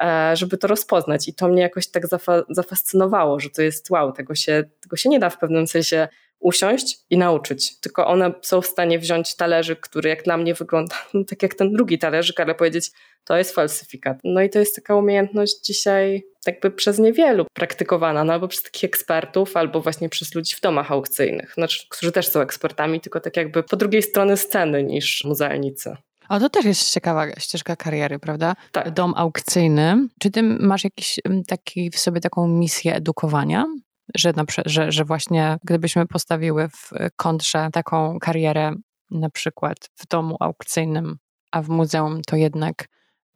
e, 0.04 0.32
żeby 0.36 0.58
to 0.58 0.68
rozpoznać. 0.68 1.28
I 1.28 1.34
to 1.34 1.48
mnie 1.48 1.62
jakoś 1.62 1.88
tak 1.88 2.08
zafa 2.08 2.44
zafascynowało, 2.50 3.40
że 3.40 3.50
to 3.50 3.62
jest 3.62 3.90
wow, 3.90 4.12
tego 4.12 4.36
się, 4.36 4.64
tego 4.82 4.96
się 4.96 5.10
nie 5.10 5.20
da 5.20 5.30
w 5.30 5.38
pewnym 5.38 5.68
sensie 5.68 6.08
usiąść 6.46 6.98
i 7.10 7.18
nauczyć. 7.18 7.80
Tylko 7.80 8.08
one 8.08 8.34
są 8.42 8.62
w 8.62 8.68
stanie 8.68 9.00
wziąć 9.00 9.36
talerzyk, 9.36 9.80
który 9.80 10.10
jak 10.10 10.24
dla 10.24 10.38
mnie 10.38 10.54
wygląda 10.54 10.96
no, 11.14 11.24
tak 11.24 11.44
jak 11.44 11.54
ten 11.54 11.74
drugi 11.74 12.00
talerzyk, 12.00 12.40
ale 12.40 12.56
powiedzieć, 12.56 12.92
to 13.24 13.38
jest 13.38 13.56
falsyfikat. 13.56 14.18
No 14.24 14.42
i 14.42 14.50
to 14.50 14.60
jest 14.60 14.76
taka 14.76 14.96
umiejętność 14.96 15.62
dzisiaj 15.62 16.24
jakby 16.46 16.72
przez 16.72 17.00
niewielu 17.00 17.46
praktykowana, 17.54 18.24
no 18.24 18.34
albo 18.34 18.48
przez 18.48 18.64
takich 18.64 18.84
ekspertów, 18.84 19.58
albo 19.58 19.82
właśnie 19.82 20.10
przez 20.10 20.36
ludzi 20.36 20.56
w 20.56 20.62
domach 20.62 20.92
aukcyjnych, 20.92 21.54
znaczy, 21.54 21.88
którzy 21.90 22.12
też 22.12 22.28
są 22.28 22.42
ekspertami, 22.42 23.02
tylko 23.02 23.20
tak 23.20 23.38
jakby 23.38 23.64
po 23.64 23.76
drugiej 23.78 24.02
stronie 24.02 24.38
sceny 24.38 24.84
niż 24.84 25.24
muzealnicy. 25.24 25.96
A 26.30 26.40
to 26.40 26.50
też 26.50 26.66
jest 26.66 26.94
ciekawa 26.94 27.28
ścieżka 27.40 27.76
kariery, 27.76 28.20
prawda? 28.20 28.54
Tak. 28.72 28.92
Dom 28.92 29.14
aukcyjny. 29.18 30.08
Czy 30.20 30.32
ty 30.32 30.44
masz 30.44 30.84
jakiś 30.84 31.20
taki 31.48 31.92
w 31.92 32.00
sobie 32.00 32.22
taką 32.22 32.48
misję 32.48 32.96
edukowania? 32.96 33.66
Że, 34.16 34.34
że, 34.66 34.92
że 34.92 35.06
właśnie 35.06 35.58
gdybyśmy 35.64 36.08
postawiły 36.08 36.70
w 36.70 36.90
kontrze 37.16 37.70
taką 37.74 38.20
karierę 38.20 38.74
na 39.12 39.30
przykład 39.30 39.78
w 39.96 40.08
domu 40.08 40.38
aukcyjnym, 40.40 41.18
a 41.52 41.62
w 41.62 41.70
muzeum, 41.70 42.22
to 42.28 42.36
jednak 42.36 42.86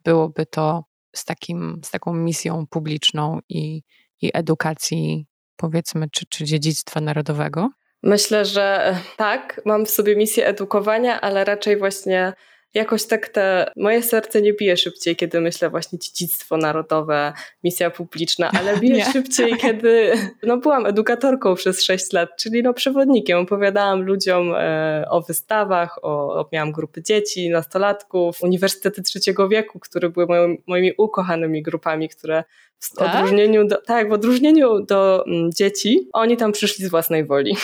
byłoby 0.04 0.46
to 0.46 0.84
z, 1.16 1.24
takim, 1.24 1.80
z 1.84 1.90
taką 1.90 2.12
misją 2.12 2.66
publiczną 2.66 3.38
i, 3.48 3.82
i 4.22 4.30
edukacji, 4.34 5.26
powiedzmy, 5.56 6.06
czy, 6.12 6.26
czy 6.26 6.44
dziedzictwa 6.44 7.00
narodowego? 7.00 7.70
Myślę, 8.02 8.44
że 8.44 8.96
tak, 9.16 9.60
mam 9.64 9.86
w 9.86 9.90
sobie 9.90 10.16
misję 10.16 10.46
edukowania, 10.46 11.20
ale 11.20 11.44
raczej 11.44 11.78
właśnie 11.78 12.32
jakoś 12.74 13.06
tak 13.06 13.28
te, 13.28 13.72
moje 13.76 14.02
serce 14.02 14.42
nie 14.42 14.52
bije 14.52 14.76
szybciej, 14.76 15.16
kiedy 15.16 15.40
myślę 15.40 15.70
właśnie 15.70 15.98
dziedzictwo 15.98 16.56
narodowe, 16.56 17.32
misja 17.64 17.90
publiczna, 17.90 18.50
ale 18.58 18.76
bije 18.80 19.04
szybciej, 19.04 19.56
kiedy 19.56 20.12
no, 20.42 20.56
byłam 20.56 20.86
edukatorką 20.86 21.54
przez 21.54 21.82
6 21.82 22.12
lat, 22.12 22.28
czyli 22.38 22.62
no, 22.62 22.74
przewodnikiem. 22.74 23.38
Opowiadałam 23.38 24.02
ludziom 24.02 24.54
e, 24.54 25.04
o 25.10 25.20
wystawach, 25.22 25.98
o, 26.02 26.48
miałam 26.52 26.72
grupy 26.72 27.02
dzieci, 27.02 27.50
nastolatków, 27.50 28.42
uniwersytety 28.42 29.02
trzeciego 29.02 29.48
wieku, 29.48 29.80
które 29.80 30.08
były 30.08 30.26
moimi, 30.26 30.62
moimi 30.66 30.92
ukochanymi 30.98 31.62
grupami, 31.62 32.08
które 32.08 32.44
w 32.78 32.94
tak? 32.94 33.14
odróżnieniu 33.14 33.66
do, 33.66 33.76
tak, 33.82 34.08
w 34.08 34.12
odróżnieniu 34.12 34.80
do 34.80 35.24
mm, 35.26 35.52
dzieci, 35.52 36.08
oni 36.12 36.36
tam 36.36 36.52
przyszli 36.52 36.84
z 36.84 36.90
własnej 36.90 37.24
woli. 37.24 37.56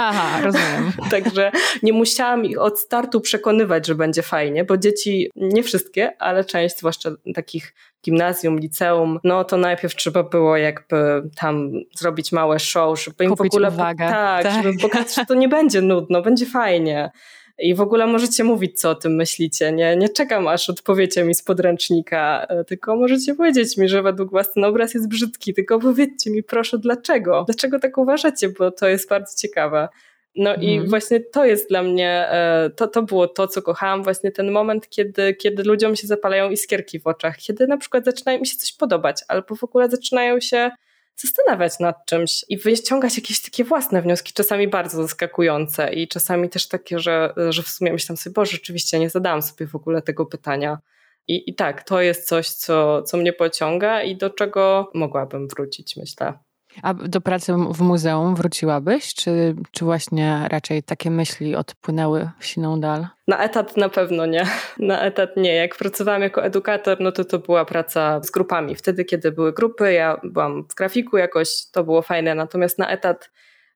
Aha, 0.00 0.40
rozumiem. 0.42 0.92
Także 1.10 1.52
nie 1.82 1.92
musiałam 1.92 2.44
ich 2.44 2.60
od 2.60 2.80
startu 2.80 3.20
przekonywać, 3.20 3.86
że 3.86 3.94
będzie 3.94 4.22
fajnie, 4.22 4.64
bo 4.64 4.76
dzieci, 4.76 5.30
nie 5.36 5.62
wszystkie, 5.62 6.22
ale 6.22 6.44
część, 6.44 6.78
zwłaszcza 6.78 7.10
takich 7.34 7.74
gimnazjum, 8.04 8.58
liceum, 8.58 9.18
no 9.24 9.44
to 9.44 9.56
najpierw 9.56 9.94
trzeba 9.94 10.22
było 10.22 10.56
jakby 10.56 11.22
tam 11.36 11.72
zrobić 11.96 12.32
małe 12.32 12.58
show, 12.58 13.02
żeby 13.02 13.24
im 13.24 13.30
Kupić 13.30 13.52
w 13.52 13.54
ogóle... 13.54 13.68
Uwagę. 13.68 14.08
Tak, 14.08 14.42
tak, 14.42 14.64
żeby 14.64 14.78
pokazać, 14.78 15.14
że 15.14 15.26
to 15.26 15.34
nie 15.34 15.48
będzie 15.58 15.82
nudno, 15.82 16.22
będzie 16.22 16.46
fajnie. 16.46 17.10
I 17.58 17.74
w 17.74 17.80
ogóle 17.80 18.06
możecie 18.06 18.44
mówić, 18.44 18.80
co 18.80 18.90
o 18.90 18.94
tym 18.94 19.14
myślicie. 19.14 19.72
Nie, 19.72 19.96
nie 19.96 20.08
czekam, 20.08 20.48
aż 20.48 20.70
odpowiecie 20.70 21.24
mi 21.24 21.34
z 21.34 21.42
podręcznika, 21.42 22.46
e, 22.48 22.64
tylko 22.64 22.96
możecie 22.96 23.34
powiedzieć 23.34 23.76
mi, 23.76 23.88
że 23.88 24.02
według 24.02 24.32
was 24.32 24.52
ten 24.52 24.64
obraz 24.64 24.94
jest 24.94 25.08
brzydki, 25.08 25.54
tylko 25.54 25.78
powiedzcie 25.78 26.30
mi 26.30 26.42
proszę 26.42 26.78
dlaczego. 26.78 27.44
Dlaczego 27.44 27.78
tak 27.78 27.98
uważacie, 27.98 28.48
bo 28.48 28.70
to 28.70 28.88
jest 28.88 29.08
bardzo 29.08 29.36
ciekawe. 29.36 29.88
No 30.36 30.54
i 30.54 30.72
mhm. 30.72 30.90
właśnie 30.90 31.20
to 31.20 31.44
jest 31.44 31.68
dla 31.68 31.82
mnie, 31.82 32.28
e, 32.30 32.70
to, 32.76 32.86
to 32.86 33.02
było 33.02 33.28
to, 33.28 33.48
co 33.48 33.62
kochałam, 33.62 34.02
właśnie 34.02 34.32
ten 34.32 34.50
moment, 34.50 34.88
kiedy, 34.88 35.34
kiedy 35.34 35.62
ludziom 35.62 35.96
się 35.96 36.06
zapalają 36.06 36.50
iskierki 36.50 37.00
w 37.00 37.06
oczach, 37.06 37.36
kiedy 37.36 37.66
na 37.66 37.76
przykład 37.76 38.04
zaczynają 38.04 38.40
mi 38.40 38.46
się 38.46 38.56
coś 38.56 38.72
podobać, 38.72 39.24
albo 39.28 39.54
w 39.56 39.64
ogóle 39.64 39.88
zaczynają 39.88 40.40
się 40.40 40.70
zastanawiać 41.20 41.78
nad 41.80 42.06
czymś 42.06 42.44
i 42.48 42.58
wyciągać 42.58 43.16
jakieś 43.16 43.42
takie 43.42 43.64
własne 43.64 44.02
wnioski, 44.02 44.32
czasami 44.32 44.68
bardzo 44.68 45.02
zaskakujące 45.02 45.92
i 45.92 46.08
czasami 46.08 46.48
też 46.48 46.68
takie, 46.68 46.98
że, 46.98 47.34
że 47.48 47.62
w 47.62 47.68
sumie 47.68 47.92
myślałam 47.92 48.16
sobie, 48.16 48.34
bo 48.34 48.44
rzeczywiście 48.44 48.98
nie 48.98 49.10
zadałam 49.10 49.42
sobie 49.42 49.66
w 49.66 49.74
ogóle 49.74 50.02
tego 50.02 50.26
pytania. 50.26 50.78
I, 51.28 51.50
I 51.50 51.54
tak, 51.54 51.82
to 51.82 52.00
jest 52.00 52.28
coś, 52.28 52.48
co, 52.48 53.02
co 53.02 53.16
mnie 53.16 53.32
pociąga 53.32 54.02
i 54.02 54.16
do 54.16 54.30
czego 54.30 54.90
mogłabym 54.94 55.48
wrócić, 55.48 55.96
myślę. 55.96 56.38
A 56.82 56.94
do 56.94 57.20
pracy 57.20 57.52
w 57.52 57.80
muzeum 57.80 58.34
wróciłabyś, 58.34 59.14
czy, 59.14 59.54
czy 59.72 59.84
właśnie 59.84 60.46
raczej 60.50 60.82
takie 60.82 61.10
myśli 61.10 61.56
odpłynęły 61.56 62.30
w 62.38 62.46
siną 62.46 62.80
dal? 62.80 63.06
Na 63.28 63.44
etat 63.44 63.76
na 63.76 63.88
pewno 63.88 64.26
nie. 64.26 64.46
Na 64.78 65.00
etat 65.02 65.36
nie. 65.36 65.54
Jak 65.54 65.76
pracowałam 65.76 66.22
jako 66.22 66.44
edukator, 66.44 66.96
no 67.00 67.12
to 67.12 67.24
to 67.24 67.38
była 67.38 67.64
praca 67.64 68.20
z 68.22 68.30
grupami. 68.30 68.74
Wtedy, 68.74 69.04
kiedy 69.04 69.32
były 69.32 69.52
grupy, 69.52 69.92
ja 69.92 70.20
byłam 70.24 70.64
w 70.70 70.74
grafiku 70.74 71.16
jakoś, 71.16 71.66
to 71.72 71.84
było 71.84 72.02
fajne. 72.02 72.34
Natomiast 72.34 72.78
na 72.78 72.88
etat 72.90 73.30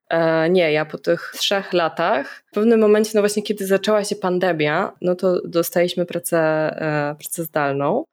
e, 0.09 0.49
nie, 0.49 0.71
ja 0.71 0.85
po 0.85 0.97
tych 0.97 1.31
trzech 1.37 1.73
latach, 1.73 2.43
w 2.51 2.53
pewnym 2.53 2.79
momencie, 2.79 3.11
no 3.15 3.21
właśnie 3.21 3.43
kiedy 3.43 3.67
zaczęła 3.67 4.03
się 4.03 4.15
pandemia, 4.15 4.91
no 5.01 5.15
to 5.15 5.41
dostaliśmy 5.47 6.05
pracę, 6.05 6.39
e, 6.39 7.15
pracę 7.19 7.43
zdalną. 7.43 8.03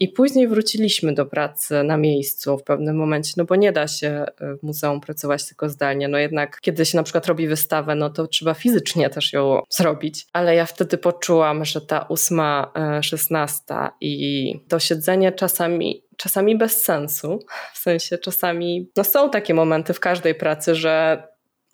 I 0.00 0.08
później 0.08 0.48
wróciliśmy 0.48 1.14
do 1.14 1.26
pracy 1.26 1.82
na 1.82 1.96
miejscu 1.96 2.58
w 2.58 2.62
pewnym 2.62 2.96
momencie, 2.96 3.32
no 3.36 3.44
bo 3.44 3.56
nie 3.56 3.72
da 3.72 3.88
się 3.88 4.08
e, 4.08 4.56
w 4.56 4.62
muzeum 4.62 5.00
pracować 5.00 5.46
tylko 5.46 5.68
zdalnie. 5.68 6.08
No 6.08 6.18
jednak, 6.18 6.58
kiedy 6.60 6.86
się 6.86 6.96
na 6.96 7.02
przykład 7.02 7.26
robi 7.26 7.48
wystawę, 7.48 7.94
no 7.94 8.10
to 8.10 8.26
trzeba 8.26 8.54
fizycznie 8.54 9.10
też 9.10 9.32
ją 9.32 9.62
zrobić. 9.70 10.26
Ale 10.32 10.54
ja 10.54 10.66
wtedy 10.66 10.98
poczułam, 10.98 11.64
że 11.64 11.80
ta 11.80 12.06
ósma, 12.08 12.72
e, 12.76 13.02
szesnasta 13.02 13.96
i 14.00 14.54
to 14.68 14.78
siedzenie 14.78 15.32
czasami 15.32 16.02
czasami 16.16 16.58
bez 16.58 16.82
sensu, 16.82 17.38
w 17.74 17.78
sensie 17.78 18.18
czasami, 18.18 18.90
no 18.96 19.04
są 19.04 19.30
takie 19.30 19.54
momenty 19.54 19.92
w 19.92 20.00
każdej 20.00 20.34
pracy, 20.34 20.74
że 20.74 21.22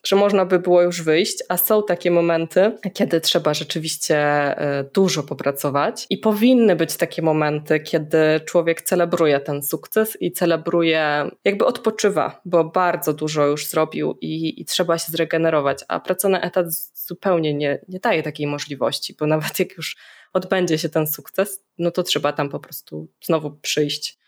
że 0.06 0.16
można 0.16 0.44
by 0.44 0.58
było 0.58 0.82
już 0.82 1.02
wyjść, 1.02 1.38
a 1.48 1.56
są 1.56 1.82
takie 1.82 2.10
momenty, 2.10 2.72
kiedy 2.94 3.20
trzeba 3.20 3.54
rzeczywiście 3.54 4.16
e, 4.16 4.84
dużo 4.94 5.22
popracować. 5.22 6.06
I 6.10 6.18
powinny 6.18 6.76
być 6.76 6.96
takie 6.96 7.22
momenty, 7.22 7.80
kiedy 7.80 8.18
człowiek 8.44 8.82
celebruje 8.82 9.40
ten 9.40 9.62
sukces 9.62 10.16
i 10.20 10.32
celebruje, 10.32 11.30
jakby 11.44 11.64
odpoczywa, 11.64 12.40
bo 12.44 12.64
bardzo 12.64 13.12
dużo 13.12 13.46
już 13.46 13.66
zrobił 13.66 14.18
i, 14.20 14.60
i 14.60 14.64
trzeba 14.64 14.98
się 14.98 15.12
zregenerować, 15.12 15.84
a 15.88 16.00
praca 16.00 16.28
na 16.28 16.40
etat 16.40 16.66
zupełnie 16.94 17.54
nie, 17.54 17.78
nie 17.88 18.00
daje 18.00 18.22
takiej 18.22 18.46
możliwości, 18.46 19.16
bo 19.20 19.26
nawet 19.26 19.58
jak 19.58 19.76
już 19.76 19.96
odbędzie 20.32 20.78
się 20.78 20.88
ten 20.88 21.06
sukces, 21.06 21.64
no 21.78 21.90
to 21.90 22.02
trzeba 22.02 22.32
tam 22.32 22.48
po 22.48 22.60
prostu 22.60 23.08
znowu 23.22 23.50
przyjść 23.50 24.18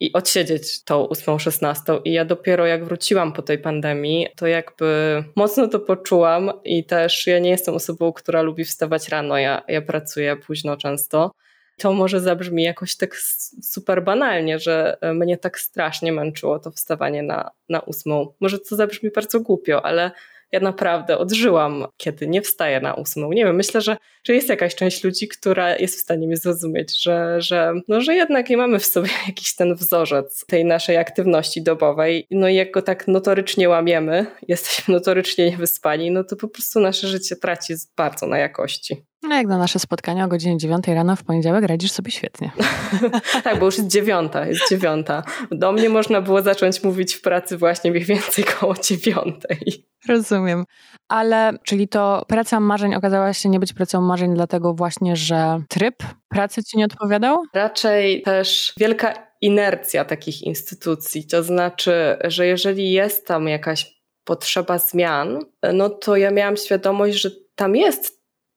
i 0.00 0.12
odsiedzieć 0.12 0.84
tą 0.84 1.04
ósmą, 1.04 1.38
szesnastą. 1.38 2.00
I 2.00 2.12
ja 2.12 2.24
dopiero 2.24 2.66
jak 2.66 2.84
wróciłam 2.84 3.32
po 3.32 3.42
tej 3.42 3.58
pandemii, 3.58 4.28
to 4.36 4.46
jakby 4.46 5.24
mocno 5.36 5.68
to 5.68 5.80
poczułam 5.80 6.52
i 6.64 6.84
też 6.84 7.26
ja 7.26 7.38
nie 7.38 7.50
jestem 7.50 7.74
osobą, 7.74 8.12
która 8.12 8.42
lubi 8.42 8.64
wstawać 8.64 9.08
rano. 9.08 9.38
Ja, 9.38 9.62
ja 9.68 9.82
pracuję 9.82 10.36
późno 10.36 10.76
często. 10.76 11.30
To 11.78 11.92
może 11.92 12.20
zabrzmi 12.20 12.62
jakoś 12.62 12.96
tak 12.96 13.16
super 13.62 14.04
banalnie, 14.04 14.58
że 14.58 14.96
mnie 15.14 15.38
tak 15.38 15.58
strasznie 15.58 16.12
męczyło 16.12 16.58
to 16.58 16.70
wstawanie 16.70 17.22
na, 17.22 17.50
na 17.68 17.80
ósmą. 17.80 18.32
Może 18.40 18.58
to 18.58 18.76
zabrzmi 18.76 19.10
bardzo 19.10 19.40
głupio, 19.40 19.84
ale 19.84 20.10
ja 20.52 20.60
naprawdę 20.60 21.18
odżyłam, 21.18 21.86
kiedy 21.96 22.28
nie 22.28 22.42
wstaję 22.42 22.80
na 22.80 22.94
ósmą. 22.94 23.32
Nie 23.32 23.44
wiem, 23.44 23.56
myślę, 23.56 23.80
że, 23.80 23.96
że 24.24 24.34
jest 24.34 24.48
jakaś 24.48 24.74
część 24.74 25.04
ludzi, 25.04 25.28
która 25.28 25.76
jest 25.76 25.98
w 25.98 26.02
stanie 26.02 26.26
mnie 26.26 26.36
zrozumieć, 26.36 27.02
że, 27.02 27.40
że, 27.40 27.72
no, 27.88 28.00
że 28.00 28.14
jednak 28.14 28.50
nie 28.50 28.56
mamy 28.56 28.78
w 28.78 28.86
sobie 28.86 29.10
jakiś 29.28 29.54
ten 29.54 29.74
wzorzec 29.74 30.44
tej 30.46 30.64
naszej 30.64 30.96
aktywności 30.96 31.62
dobowej. 31.62 32.26
No 32.30 32.48
i 32.48 32.54
jak 32.54 32.70
go 32.70 32.82
tak 32.82 33.08
notorycznie 33.08 33.68
łamiemy, 33.68 34.26
jesteśmy 34.48 34.94
notorycznie 34.94 35.50
niewyspani, 35.50 36.10
no 36.10 36.24
to 36.24 36.36
po 36.36 36.48
prostu 36.48 36.80
nasze 36.80 37.08
życie 37.08 37.36
traci 37.36 37.74
bardzo 37.96 38.26
na 38.26 38.38
jakości. 38.38 39.04
No 39.28 39.36
jak 39.36 39.46
na 39.46 39.58
nasze 39.58 39.78
spotkanie 39.78 40.24
o 40.24 40.28
godzinie 40.28 40.58
9 40.58 40.88
rano 40.88 41.16
w 41.16 41.24
poniedziałek 41.24 41.64
radzisz 41.64 41.92
sobie 41.92 42.10
świetnie. 42.10 42.50
tak, 43.44 43.58
bo 43.58 43.66
już 43.66 43.78
jest 43.78 43.90
dziewiąta, 43.90 44.46
jest 44.46 44.70
dziewiąta. 44.70 45.22
Do 45.50 45.72
mnie 45.72 45.88
można 45.88 46.20
było 46.20 46.42
zacząć 46.42 46.82
mówić 46.82 47.14
w 47.14 47.20
pracy 47.20 47.56
właśnie 47.56 47.90
mniej 47.90 48.04
więcej 48.04 48.44
koło 48.44 48.74
dziewiątej. 48.74 49.86
Rozumiem. 50.08 50.64
Ale 51.08 51.52
czyli 51.64 51.88
to 51.88 52.24
praca 52.28 52.60
marzeń 52.60 52.94
okazała 52.94 53.32
się 53.32 53.48
nie 53.48 53.60
być 53.60 53.72
pracą 53.72 54.00
marzeń, 54.00 54.34
dlatego 54.34 54.74
właśnie, 54.74 55.16
że 55.16 55.60
tryb 55.68 55.94
pracy 56.28 56.64
ci 56.64 56.78
nie 56.78 56.84
odpowiadał? 56.84 57.42
Raczej 57.54 58.22
też 58.22 58.72
wielka 58.78 59.14
inercja 59.40 60.04
takich 60.04 60.42
instytucji. 60.42 61.26
To 61.26 61.42
znaczy, 61.42 62.16
że 62.24 62.46
jeżeli 62.46 62.92
jest 62.92 63.26
tam 63.26 63.48
jakaś 63.48 63.96
potrzeba 64.24 64.78
zmian, 64.78 65.38
no 65.72 65.90
to 65.90 66.16
ja 66.16 66.30
miałam 66.30 66.56
świadomość, 66.56 67.20
że 67.20 67.30
tam 67.56 67.76
jest 67.76 68.15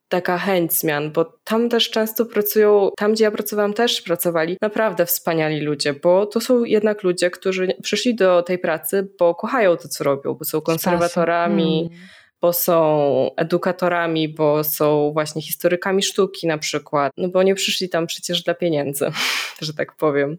taka 0.10 0.38
chęć 0.38 0.74
zmian, 0.74 1.12
bo 1.12 1.26
tam 1.44 1.70
też 1.70 1.90
często 1.90 2.26
pracują, 2.26 2.90
tam 2.98 3.14
gdzie 3.14 3.24
ja 3.24 3.32
pracowałam 3.32 3.74
też 3.74 4.02
pracowali 4.02 4.58
naprawdę 4.62 5.06
wspaniali 5.06 5.62
ludzie, 5.62 5.94
bo 5.94 6.26
to 6.26 6.42
są 6.42 6.64
jednak 6.64 7.04
ludzie, 7.04 7.32
którzy 7.32 7.68
przyszli 7.84 8.16
do 8.16 8.44
tej 8.44 8.60
pracy, 8.60 9.10
bo 9.20 9.36
kochają 9.36 9.78
to, 9.78 9.88
co 9.88 10.04
robią, 10.04 10.34
bo 10.34 10.46
są 10.46 10.62
konserwatorami, 10.62 11.90
mm. 11.92 12.06
bo 12.42 12.54
są 12.54 13.30
edukatorami, 13.38 14.30
bo 14.30 14.64
są 14.64 15.12
właśnie 15.14 15.42
historykami 15.42 16.04
sztuki 16.04 16.48
na 16.48 16.58
przykład, 16.58 17.12
no 17.18 17.30
bo 17.30 17.44
nie 17.44 17.56
przyszli 17.56 17.90
tam 17.90 18.08
przecież 18.08 18.44
dla 18.44 18.54
pieniędzy, 18.54 19.12
że 19.62 19.74
tak 19.74 19.96
powiem. 19.96 20.38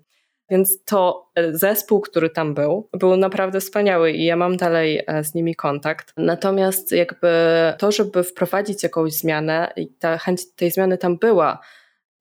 Więc 0.50 0.84
to 0.84 1.30
e, 1.34 1.56
zespół, 1.58 2.00
który 2.00 2.30
tam 2.30 2.54
był, 2.54 2.88
był 2.92 3.16
naprawdę 3.16 3.60
wspaniały 3.60 4.12
i 4.12 4.24
ja 4.24 4.36
mam 4.36 4.56
dalej 4.56 5.02
e, 5.06 5.24
z 5.24 5.34
nimi 5.34 5.54
kontakt. 5.54 6.12
Natomiast 6.16 6.92
jakby 6.92 7.28
to, 7.78 7.92
żeby 7.92 8.22
wprowadzić 8.22 8.82
jakąś 8.82 9.12
zmianę 9.12 9.72
i 9.76 9.88
ta 9.88 10.18
chęć 10.18 10.54
tej 10.56 10.70
zmiany 10.70 10.98
tam 10.98 11.18
była, 11.18 11.60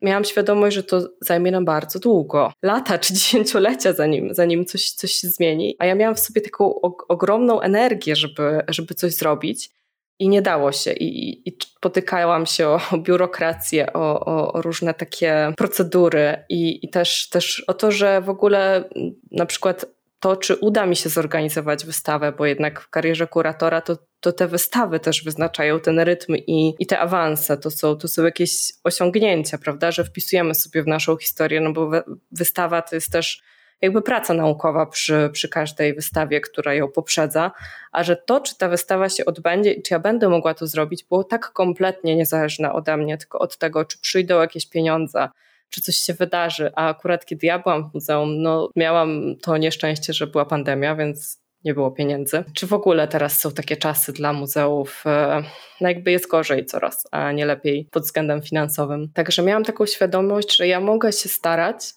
miałam 0.01 0.23
świadomość, 0.23 0.75
że 0.75 0.83
to 0.83 1.09
zajmie 1.21 1.51
nam 1.51 1.65
bardzo 1.65 1.99
długo. 1.99 2.53
Lata 2.63 2.97
czy 2.97 3.13
dziesięciolecia 3.19 3.93
zanim, 3.93 4.33
zanim 4.33 4.65
coś, 4.65 4.91
coś 4.91 5.11
się 5.11 5.27
zmieni. 5.27 5.75
A 5.79 5.85
ja 5.85 5.95
miałam 5.95 6.15
w 6.15 6.19
sobie 6.19 6.41
taką 6.41 6.81
ogromną 7.07 7.61
energię, 7.61 8.15
żeby, 8.15 8.61
żeby 8.67 8.93
coś 8.93 9.13
zrobić 9.13 9.78
i 10.19 10.29
nie 10.29 10.41
dało 10.41 10.71
się. 10.71 10.93
I, 10.93 11.41
i 11.49 11.57
potykałam 11.81 12.45
się 12.45 12.67
o, 12.67 12.79
biurokrację, 12.97 13.93
o, 13.93 14.25
o, 14.25 14.53
o, 14.53 14.61
różne 14.61 14.93
takie 14.93 15.53
procedury 15.57 16.43
i, 16.49 16.85
i 16.85 16.89
też, 16.89 17.29
też 17.29 17.63
o 17.67 17.73
to, 17.73 17.91
że 17.91 18.21
w 18.21 18.29
ogóle 18.29 18.89
na 19.31 19.45
przykład 19.45 19.85
to, 20.19 20.35
czy 20.35 20.55
uda 20.55 20.85
mi 20.85 20.95
się 20.95 21.09
zorganizować 21.09 21.85
wystawę, 21.85 22.31
bo 22.31 22.45
jednak 22.45 22.81
w 22.81 22.89
karierze 22.89 23.27
kuratora 23.27 23.81
to, 23.81 23.97
to 24.19 24.31
te 24.31 24.47
wystawy 24.47 24.99
też 24.99 25.23
wyznaczają 25.23 25.79
ten 25.79 25.99
rytm 25.99 26.35
i, 26.35 26.75
i 26.79 26.85
te 26.85 26.99
awanse. 26.99 27.57
To 27.57 27.71
są, 27.71 27.95
to 27.95 28.07
są 28.07 28.23
jakieś 28.23 28.71
osiągnięcia, 28.83 29.57
prawda, 29.57 29.91
że 29.91 30.03
wpisujemy 30.03 30.55
sobie 30.55 30.83
w 30.83 30.87
naszą 30.87 31.17
historię, 31.17 31.61
no 31.61 31.73
bo 31.73 31.91
wystawa 32.31 32.81
to 32.81 32.95
jest 32.95 33.11
też 33.11 33.41
jakby 33.81 34.01
praca 34.01 34.33
naukowa 34.33 34.85
przy, 34.85 35.29
przy 35.33 35.49
każdej 35.49 35.95
wystawie, 35.95 36.41
która 36.41 36.73
ją 36.73 36.87
poprzedza, 36.87 37.51
a 37.91 38.03
że 38.03 38.15
to, 38.15 38.39
czy 38.39 38.57
ta 38.57 38.69
wystawa 38.69 39.09
się 39.09 39.25
odbędzie 39.25 39.71
i 39.71 39.81
czy 39.81 39.93
ja 39.93 39.99
będę 39.99 40.29
mogła 40.29 40.53
to 40.53 40.67
zrobić, 40.67 41.03
było 41.03 41.23
tak 41.23 41.51
kompletnie 41.53 42.15
niezależne 42.15 42.73
ode 42.73 42.97
mnie, 42.97 43.17
tylko 43.17 43.39
od 43.39 43.57
tego, 43.57 43.85
czy 43.85 43.97
przyjdą 44.01 44.41
jakieś 44.41 44.69
pieniądze, 44.69 45.29
czy 45.69 45.81
coś 45.81 45.95
się 45.95 46.13
wydarzy. 46.13 46.71
A 46.75 46.89
akurat 46.89 47.25
kiedy 47.25 47.47
ja 47.47 47.59
byłam 47.59 47.89
w 47.89 47.93
muzeum, 47.93 48.41
no 48.41 48.69
miałam 48.75 49.35
to 49.41 49.57
nieszczęście, 49.57 50.13
że 50.13 50.27
była 50.27 50.45
pandemia, 50.45 50.95
więc 50.95 51.39
nie 51.65 51.73
było 51.73 51.91
pieniędzy. 51.91 52.43
Czy 52.53 52.67
w 52.67 52.73
ogóle 52.73 53.07
teraz 53.07 53.39
są 53.39 53.51
takie 53.51 53.77
czasy 53.77 54.13
dla 54.13 54.33
muzeów, 54.33 55.03
e, 55.05 55.43
no 55.81 55.89
jakby 55.89 56.11
jest 56.11 56.27
gorzej 56.27 56.65
coraz, 56.65 57.07
a 57.11 57.31
nie 57.31 57.45
lepiej 57.45 57.87
pod 57.91 58.03
względem 58.03 58.41
finansowym. 58.41 59.09
Także 59.13 59.43
miałam 59.43 59.63
taką 59.63 59.85
świadomość, 59.85 60.55
że 60.55 60.67
ja 60.67 60.79
mogę 60.79 61.11
się 61.11 61.29
starać, 61.29 61.93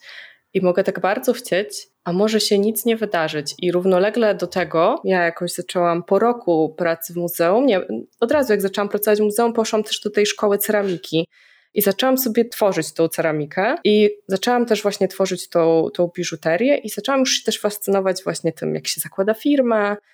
i 0.53 0.61
mogę 0.61 0.83
tak 0.83 0.99
bardzo 0.99 1.33
chcieć, 1.33 1.87
a 2.03 2.13
może 2.13 2.39
się 2.39 2.59
nic 2.59 2.85
nie 2.85 2.97
wydarzyć. 2.97 3.55
I 3.59 3.71
równolegle 3.71 4.35
do 4.35 4.47
tego, 4.47 5.01
ja 5.03 5.23
jakoś 5.23 5.53
zaczęłam 5.53 6.03
po 6.03 6.19
roku 6.19 6.75
pracy 6.77 7.13
w 7.13 7.15
muzeum, 7.15 7.65
nie, 7.65 7.81
od 8.19 8.31
razu 8.31 8.53
jak 8.53 8.61
zaczęłam 8.61 8.89
pracować 8.89 9.19
w 9.19 9.23
muzeum, 9.23 9.53
poszłam 9.53 9.83
też 9.83 9.99
do 9.99 10.09
tej 10.09 10.25
szkoły 10.25 10.57
ceramiki. 10.57 11.27
I 11.75 11.81
zaczęłam 11.81 12.17
sobie 12.17 12.45
tworzyć 12.45 12.93
tą 12.93 13.07
ceramikę 13.07 13.75
i 13.83 14.09
zaczęłam 14.27 14.65
też 14.65 14.81
właśnie 14.81 15.07
tworzyć 15.07 15.49
tą, 15.49 15.87
tą 15.93 16.11
biżuterię 16.15 16.77
i 16.77 16.89
zaczęłam 16.89 17.19
już 17.19 17.31
się 17.31 17.43
też 17.43 17.59
fascynować 17.59 18.23
właśnie 18.23 18.51
tym, 18.51 18.75
jak 18.75 18.87
się 18.87 19.01
zakłada 19.01 19.33
firmę, 19.33 19.95
E, 19.95 20.12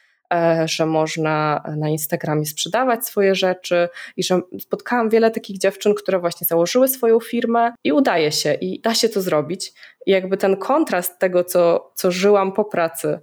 że 0.66 0.86
można 0.86 1.64
na 1.78 1.90
Instagramie 1.90 2.46
sprzedawać 2.46 3.06
swoje 3.06 3.36
rzeczy 3.36 3.90
i 4.18 4.24
że 4.24 4.42
spotkałam 4.60 5.10
wiele 5.10 5.32
takich 5.32 5.58
dziewczyn, 5.58 5.94
które 5.94 6.20
właśnie 6.20 6.48
założyły 6.48 6.88
swoją 6.88 7.20
firmę 7.20 7.74
i 7.84 7.92
udaje 7.92 8.32
się 8.32 8.54
i 8.54 8.82
da 8.82 8.94
się 8.94 9.10
to 9.10 9.22
zrobić. 9.22 9.74
I 10.06 10.12
jakby 10.12 10.38
ten 10.38 10.58
kontrast 10.58 11.20
tego, 11.20 11.44
co, 11.44 11.92
co 11.96 12.12
żyłam 12.12 12.52
po 12.52 12.66
pracy, 12.66 13.20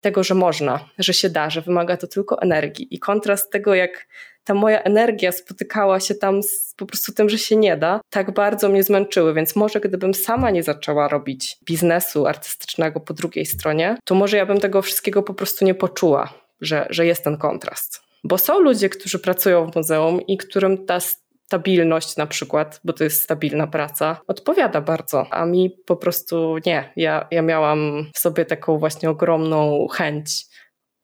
tego, 0.00 0.24
że 0.24 0.34
można, 0.34 0.88
że 0.98 1.14
się 1.14 1.30
da, 1.30 1.50
że 1.50 1.60
wymaga 1.60 1.96
to 1.96 2.06
tylko 2.06 2.42
energii. 2.42 2.88
I 2.90 2.98
kontrast 2.98 3.52
tego, 3.52 3.74
jak 3.74 4.06
ta 4.44 4.54
moja 4.54 4.82
energia 4.82 5.32
spotykała 5.32 6.00
się 6.00 6.14
tam 6.14 6.42
z 6.42 6.74
po 6.76 6.86
prostu 6.86 7.12
tym, 7.12 7.28
że 7.28 7.38
się 7.38 7.56
nie 7.56 7.76
da, 7.76 8.00
tak 8.10 8.34
bardzo 8.34 8.68
mnie 8.68 8.82
zmęczyły, 8.82 9.34
więc 9.34 9.56
może 9.56 9.80
gdybym 9.80 10.14
sama 10.14 10.50
nie 10.50 10.62
zaczęła 10.62 11.08
robić 11.08 11.56
biznesu 11.64 12.26
artystycznego 12.26 13.00
po 13.00 13.14
drugiej 13.14 13.46
stronie, 13.46 13.96
to 14.04 14.14
może 14.14 14.36
ja 14.36 14.46
bym 14.46 14.60
tego 14.60 14.82
wszystkiego 14.82 15.22
po 15.22 15.34
prostu 15.34 15.64
nie 15.64 15.74
poczuła 15.74 16.41
że, 16.62 16.86
że 16.90 17.06
jest 17.06 17.24
ten 17.24 17.36
kontrast. 17.36 18.02
Bo 18.24 18.38
są 18.38 18.60
ludzie, 18.60 18.88
którzy 18.88 19.18
pracują 19.18 19.70
w 19.70 19.76
muzeum 19.76 20.20
i 20.26 20.36
którym 20.36 20.86
ta 20.86 20.98
stabilność 21.46 22.16
na 22.16 22.26
przykład, 22.26 22.80
bo 22.84 22.92
to 22.92 23.04
jest 23.04 23.22
stabilna 23.22 23.66
praca, 23.66 24.20
odpowiada 24.26 24.80
bardzo, 24.80 25.26
a 25.30 25.46
mi 25.46 25.70
po 25.86 25.96
prostu 25.96 26.56
nie. 26.66 26.92
Ja, 26.96 27.28
ja 27.30 27.42
miałam 27.42 28.10
w 28.14 28.18
sobie 28.18 28.44
taką 28.44 28.78
właśnie 28.78 29.10
ogromną 29.10 29.86
chęć 29.88 30.44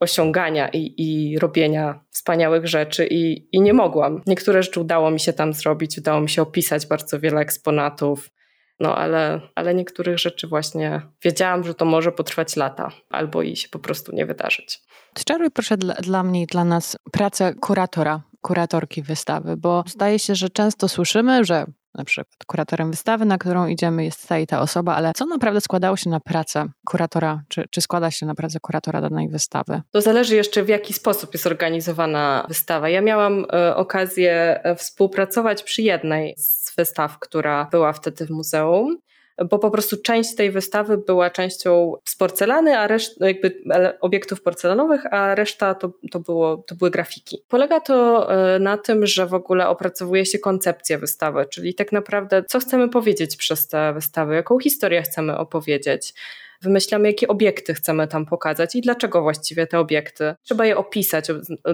osiągania 0.01 0.69
i, 0.69 0.95
i 0.97 1.39
robienia 1.39 2.01
wspaniałych 2.11 2.67
rzeczy 2.67 3.07
i, 3.11 3.49
i 3.53 3.61
nie 3.61 3.73
mogłam. 3.73 4.23
Niektóre 4.27 4.63
rzeczy 4.63 4.81
udało 4.81 5.11
mi 5.11 5.21
się 5.21 5.33
tam 5.33 5.53
zrobić, 5.53 5.99
udało 5.99 6.21
mi 6.21 6.29
się 6.29 6.43
opisać 6.43 6.87
bardzo 6.87 7.21
wiele 7.21 7.41
eksponatów, 7.41 8.31
no 8.81 8.97
ale, 8.97 9.41
ale 9.55 9.75
niektórych 9.75 10.19
rzeczy 10.19 10.47
właśnie 10.47 11.03
wiedziałam, 11.23 11.65
że 11.65 11.75
to 11.75 11.85
może 11.85 12.13
potrwać 12.13 12.57
lata 12.57 12.91
albo 13.11 13.43
i 13.43 13.57
się 13.57 13.69
po 13.69 13.79
prostu 13.79 14.15
nie 14.15 14.27
wydarzyć. 14.27 14.81
Odczaruj 15.17 15.51
proszę 15.51 15.77
dla, 15.77 15.95
dla 15.95 16.23
mnie 16.23 16.43
i 16.43 16.47
dla 16.47 16.65
nas 16.65 16.97
pracę 17.13 17.55
kuratora, 17.55 18.23
kuratorki 18.41 19.03
wystawy, 19.03 19.57
bo 19.57 19.85
zdaje 19.87 20.19
się, 20.19 20.35
że 20.35 20.51
często 20.51 20.89
słyszymy, 20.89 21.45
że 21.45 21.67
na 21.95 22.05
przykład 22.05 22.29
kuratorem 22.47 22.91
wystawy, 22.91 23.25
na 23.25 23.39
którą 23.39 23.67
idziemy, 23.67 24.05
jest 24.05 24.29
ta 24.29 24.39
i 24.39 24.47
ta 24.47 24.61
osoba, 24.61 24.95
ale 24.95 25.13
co 25.17 25.27
naprawdę 25.27 25.61
składało 25.61 25.97
się 25.97 26.11
na 26.11 26.21
pracę 26.21 26.67
kuratora, 26.87 27.43
czy, 27.49 27.65
czy 27.71 27.81
składa 27.81 28.11
się 28.11 28.27
na 28.27 28.35
pracę 28.35 28.61
kuratora 28.61 29.01
danej 29.01 29.29
wystawy? 29.29 29.83
To 29.91 30.01
zależy 30.01 30.37
jeszcze 30.37 30.63
w 30.63 30.69
jaki 30.69 30.93
sposób 30.93 31.35
jest 31.35 31.47
organizowana 31.47 32.45
wystawa. 32.49 32.89
Ja 32.89 33.01
miałam 33.01 33.47
e, 33.53 33.77
okazję 33.77 34.61
e, 34.65 34.77
współpracować 34.77 35.63
przy 35.63 35.83
jednej 35.83 36.35
z 36.37 36.68
wystaw, 36.79 37.19
która 37.19 37.69
była 37.73 37.93
wtedy 37.93 38.27
w 38.27 38.31
muzeum 38.31 38.99
bo 39.51 39.59
po 39.59 39.71
prostu 39.71 39.97
część 40.03 40.35
tej 40.35 40.51
wystawy 40.51 40.99
była 40.99 41.31
częścią 41.31 41.93
z 42.05 42.17
porcelany, 42.17 42.79
a 42.79 42.87
reszta 42.87 43.27
jakby 43.27 43.63
obiektów 44.01 44.43
porcelanowych, 44.43 45.15
a 45.15 45.35
reszta 45.35 45.75
to, 45.75 45.93
to, 46.11 46.21
było, 46.21 46.57
to 46.57 46.75
były 46.75 46.91
grafiki. 46.91 47.39
Polega 47.49 47.81
to 47.81 48.29
e, 48.33 48.59
na 48.59 48.77
tym, 48.77 49.07
że 49.07 49.27
w 49.27 49.35
ogóle 49.35 49.69
opracowuje 49.69 50.27
się 50.27 50.39
koncepcję 50.39 50.99
wystawy, 50.99 51.47
czyli 51.51 51.75
tak 51.75 51.93
naprawdę 51.93 52.45
co 52.49 52.59
chcemy 52.59 52.89
powiedzieć 52.89 53.37
przez 53.37 53.69
tę 53.69 53.93
wystawę, 53.93 54.35
jaką 54.35 54.59
historię 54.59 55.03
chcemy 55.03 55.39
opowiedzieć. 55.39 56.15
Wymyślamy, 56.63 57.09
jakie 57.09 57.29
obiekty 57.29 57.75
chcemy 57.75 58.09
tam 58.09 58.27
pokazać 58.27 58.75
i 58.75 58.81
dlaczego 58.81 59.23
właściwie 59.23 59.67
te 59.67 59.79
obiekty. 59.79 60.35
Trzeba 60.43 60.67
je 60.67 60.77
opisać. 60.77 61.29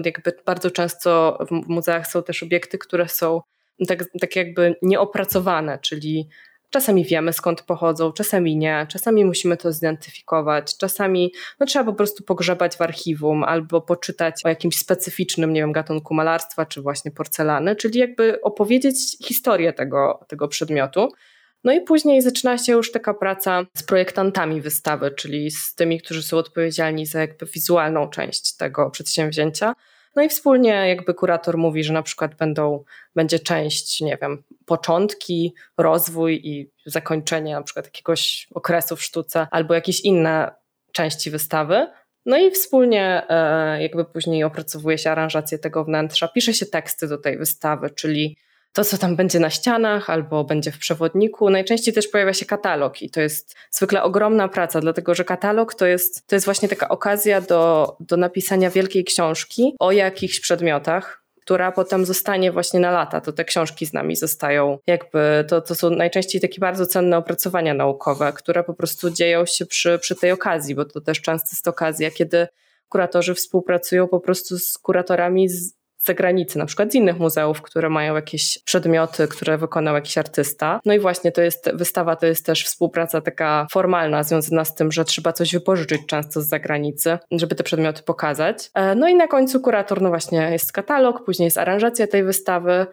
Jakby 0.05 0.33
bardzo 0.45 0.71
często 0.71 1.37
w 1.51 1.69
muzeach 1.69 2.07
są 2.07 2.23
też 2.23 2.43
obiekty, 2.43 2.77
które 2.77 3.07
są 3.07 3.41
tak, 3.87 4.03
tak 4.21 4.35
jakby 4.35 4.75
nieopracowane, 4.81 5.79
czyli 5.79 6.29
Czasami 6.75 7.05
wiemy 7.05 7.33
skąd 7.33 7.61
pochodzą, 7.61 8.11
czasami 8.11 8.57
nie, 8.57 8.87
czasami 8.89 9.25
musimy 9.25 9.57
to 9.57 9.71
zidentyfikować, 9.71 10.77
czasami 10.77 11.33
no, 11.59 11.65
trzeba 11.65 11.85
po 11.85 11.93
prostu 11.93 12.23
pogrzebać 12.23 12.77
w 12.77 12.81
archiwum 12.81 13.43
albo 13.43 13.81
poczytać 13.81 14.45
o 14.45 14.49
jakimś 14.49 14.77
specyficznym, 14.77 15.53
nie 15.53 15.61
wiem, 15.61 15.71
gatunku 15.71 16.13
malarstwa 16.13 16.65
czy 16.65 16.81
właśnie 16.81 17.11
porcelany, 17.11 17.75
czyli 17.75 17.99
jakby 17.99 18.41
opowiedzieć 18.41 19.17
historię 19.25 19.73
tego, 19.73 20.25
tego 20.27 20.47
przedmiotu. 20.47 21.11
No 21.63 21.73
i 21.73 21.81
później 21.81 22.21
zaczyna 22.21 22.57
się 22.57 22.73
już 22.73 22.91
taka 22.91 23.13
praca 23.13 23.65
z 23.77 23.83
projektantami 23.83 24.61
wystawy, 24.61 25.11
czyli 25.11 25.51
z 25.51 25.75
tymi, 25.75 26.01
którzy 26.01 26.23
są 26.23 26.37
odpowiedzialni 26.37 27.05
za 27.05 27.19
jakby 27.19 27.45
wizualną 27.45 28.09
część 28.09 28.57
tego 28.57 28.89
przedsięwzięcia. 28.89 29.73
No 30.15 30.23
i 30.23 30.29
wspólnie 30.29 30.69
jakby 30.69 31.13
kurator 31.13 31.57
mówi, 31.57 31.83
że 31.83 31.93
na 31.93 32.03
przykład 32.03 32.35
będą, 32.35 32.83
będzie 33.15 33.39
część, 33.39 34.01
nie 34.01 34.17
wiem, 34.21 34.43
początki, 34.65 35.53
rozwój 35.77 36.41
i 36.43 36.71
zakończenie 36.85 37.53
na 37.53 37.61
przykład 37.61 37.85
jakiegoś 37.85 38.47
okresu 38.51 38.95
w 38.95 39.03
sztuce 39.03 39.47
albo 39.51 39.73
jakieś 39.73 40.01
inne 40.01 40.51
części 40.91 41.31
wystawy. 41.31 41.87
No 42.25 42.37
i 42.37 42.51
wspólnie 42.51 43.23
e, 43.29 43.81
jakby 43.81 44.05
później 44.05 44.43
opracowuje 44.43 44.97
się 44.97 45.11
aranżację 45.11 45.59
tego 45.59 45.83
wnętrza, 45.83 46.27
pisze 46.27 46.53
się 46.53 46.65
teksty 46.65 47.07
do 47.07 47.17
tej 47.17 47.37
wystawy, 47.37 47.89
czyli 47.89 48.37
to, 48.75 48.85
co 48.85 48.97
tam 48.97 49.15
będzie 49.15 49.39
na 49.39 49.49
ścianach 49.49 50.09
albo 50.09 50.43
będzie 50.43 50.71
w 50.71 50.77
przewodniku. 50.77 51.49
Najczęściej 51.49 51.93
też 51.93 52.07
pojawia 52.07 52.33
się 52.33 52.45
katalog 52.45 53.01
i 53.01 53.09
to 53.09 53.21
jest 53.21 53.55
zwykle 53.71 54.03
ogromna 54.03 54.47
praca, 54.47 54.81
dlatego 54.81 55.15
że 55.15 55.25
katalog 55.25 55.75
to 55.75 55.85
jest, 55.85 56.27
to 56.27 56.35
jest 56.35 56.45
właśnie 56.45 56.69
taka 56.69 56.89
okazja 56.89 57.41
do, 57.41 57.95
do 57.99 58.17
napisania 58.17 58.69
wielkiej 58.69 59.03
książki 59.03 59.75
o 59.79 59.91
jakichś 59.91 60.39
przedmiotach, 60.39 61.23
która 61.41 61.71
potem 61.71 62.05
zostanie 62.05 62.51
właśnie 62.51 62.79
na 62.79 62.91
lata. 62.91 63.21
To 63.21 63.31
te 63.31 63.45
książki 63.45 63.85
z 63.85 63.93
nami 63.93 64.15
zostają. 64.15 64.77
Jakby 64.87 65.45
to, 65.47 65.61
to 65.61 65.75
są 65.75 65.89
najczęściej 65.89 66.41
takie 66.41 66.59
bardzo 66.59 66.85
cenne 66.85 67.17
opracowania 67.17 67.73
naukowe, 67.73 68.33
które 68.33 68.63
po 68.63 68.73
prostu 68.73 69.09
dzieją 69.09 69.45
się 69.45 69.65
przy, 69.65 69.99
przy 69.99 70.15
tej 70.15 70.31
okazji, 70.31 70.75
bo 70.75 70.85
to 70.85 71.01
też 71.01 71.21
często 71.21 71.49
jest 71.51 71.67
okazja, 71.67 72.11
kiedy 72.11 72.47
kuratorzy 72.89 73.35
współpracują 73.35 74.07
po 74.07 74.19
prostu 74.19 74.59
z 74.59 74.77
kuratorami 74.77 75.49
z 75.49 75.84
zagranicy, 76.05 76.57
na 76.57 76.65
przykład 76.65 76.91
z 76.91 76.95
innych 76.95 77.19
muzeów, 77.19 77.61
które 77.61 77.89
mają 77.89 78.15
jakieś 78.15 78.59
przedmioty, 78.65 79.27
które 79.27 79.57
wykonał 79.57 79.95
jakiś 79.95 80.17
artysta. 80.17 80.79
No 80.85 80.93
i 80.93 80.99
właśnie 80.99 81.31
to 81.31 81.41
jest, 81.41 81.71
wystawa 81.73 82.15
to 82.15 82.25
jest 82.25 82.45
też 82.45 82.65
współpraca 82.65 83.21
taka 83.21 83.67
formalna, 83.71 84.23
związana 84.23 84.65
z 84.65 84.75
tym, 84.75 84.91
że 84.91 85.05
trzeba 85.05 85.33
coś 85.33 85.53
wypożyczyć 85.53 86.01
często 86.07 86.41
z 86.41 86.47
zagranicy, 86.47 87.17
żeby 87.31 87.55
te 87.55 87.63
przedmioty 87.63 88.03
pokazać. 88.03 88.69
E, 88.73 88.95
no 88.95 89.07
i 89.07 89.15
na 89.15 89.27
końcu 89.27 89.61
kurator, 89.61 90.01
no 90.01 90.09
właśnie 90.09 90.49
jest 90.51 90.71
katalog, 90.71 91.25
później 91.25 91.45
jest 91.45 91.57
aranżacja 91.57 92.07
tej 92.07 92.23
wystawy, 92.23 92.87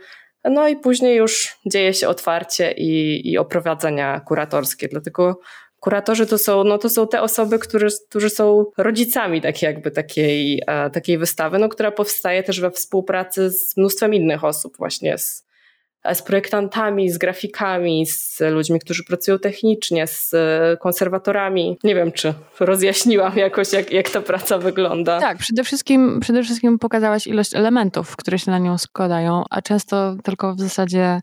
no 0.45 0.69
i 0.69 0.77
później 0.77 1.17
już 1.17 1.57
dzieje 1.67 1.95
się 1.95 2.09
otwarcie 2.09 2.73
i, 2.73 3.21
i 3.33 3.39
oprowadzenia 3.39 4.21
kuratorskie. 4.21 4.89
Dlatego 4.89 5.41
kuratorzy 5.83 6.27
to 6.27 6.39
są, 6.39 6.65
no 6.65 6.79
to 6.79 6.89
są 6.89 7.09
te 7.09 7.23
osoby, 7.23 7.59
którzy, 7.59 7.87
którzy 8.09 8.31
są 8.31 8.65
rodzicami 8.77 9.41
tak 9.41 9.63
jakby 9.63 9.91
takiej, 9.91 10.63
e, 10.67 10.91
takiej 10.91 11.19
wystawy, 11.19 11.59
no, 11.59 11.69
która 11.69 11.91
powstaje 11.91 12.43
też 12.43 12.61
we 12.61 12.71
współpracy 12.71 13.51
z 13.51 13.77
mnóstwem 13.77 14.15
innych 14.15 14.45
osób 14.45 14.77
właśnie 14.77 15.19
z 15.19 15.53
z 16.15 16.23
projektantami, 16.23 17.11
z 17.11 17.19
grafikami, 17.19 18.07
z 18.07 18.41
ludźmi, 18.41 18.81
którzy 18.81 19.05
pracują 19.05 19.39
technicznie, 19.39 20.07
z 20.07 20.35
konserwatorami. 20.81 21.79
Nie 21.85 21.95
wiem, 21.95 22.13
czy 22.13 22.35
rozjaśniłam 22.61 23.37
jakoś, 23.37 23.73
jak, 23.73 23.93
jak 23.93 24.11
ta 24.11 24.21
praca 24.21 24.59
wygląda. 24.59 25.21
Tak, 25.21 25.39
przede 25.39 25.65
wszystkim, 25.65 26.21
przede 26.21 26.43
wszystkim 26.43 26.79
pokazałaś 26.79 27.27
ilość 27.27 27.55
elementów, 27.55 28.17
które 28.17 28.39
się 28.39 28.51
na 28.51 28.59
nią 28.59 28.79
składają, 28.79 29.45
a 29.51 29.63
często 29.63 30.17
tylko 30.23 30.55
w 30.55 30.61
zasadzie 30.61 31.21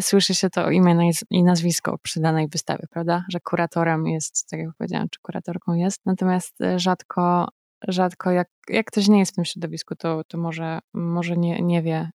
słyszy 0.00 0.34
się 0.34 0.50
to 0.50 0.70
imię 0.70 1.10
i 1.30 1.44
nazwisko 1.44 1.98
przy 2.02 2.20
danej 2.20 2.48
wystawie, 2.48 2.86
prawda? 2.90 3.24
Że 3.28 3.40
kuratorem 3.40 4.06
jest, 4.06 4.46
tak 4.50 4.60
jak 4.60 4.68
powiedziałam, 4.78 5.08
czy 5.08 5.20
kuratorką 5.22 5.74
jest, 5.74 6.00
natomiast 6.06 6.58
rzadko 6.76 7.48
rzadko, 7.88 8.30
jak, 8.30 8.48
jak 8.68 8.86
ktoś 8.86 9.08
nie 9.08 9.18
jest 9.18 9.32
w 9.32 9.34
tym 9.34 9.44
środowisku, 9.44 9.96
to, 9.96 10.24
to 10.28 10.38
może, 10.38 10.78
może 10.94 11.36
nie, 11.36 11.62
nie 11.62 11.82
wie, 11.82 12.10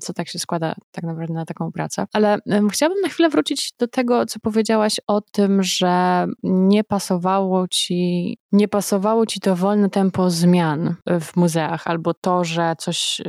co 0.00 0.12
tak 0.12 0.28
się 0.28 0.38
składa 0.38 0.74
tak 0.90 1.04
naprawdę 1.04 1.34
na 1.34 1.44
taką 1.44 1.72
pracę. 1.72 2.06
Ale 2.12 2.38
chciałabym 2.70 3.02
na 3.02 3.08
chwilę 3.08 3.28
wrócić 3.28 3.72
do 3.78 3.88
tego, 3.88 4.26
co 4.26 4.40
powiedziałaś 4.40 4.96
o 5.06 5.20
tym, 5.20 5.62
że 5.62 6.26
nie 6.42 6.84
pasowało 6.84 7.68
ci, 7.68 8.38
nie 8.52 8.68
pasowało 8.68 9.26
ci 9.26 9.40
to 9.40 9.56
wolne 9.56 9.90
tempo 9.90 10.30
zmian 10.30 10.94
w 11.20 11.36
muzeach, 11.36 11.86
albo 11.86 12.14
to, 12.14 12.44
że 12.44 12.74
coś, 12.78 13.20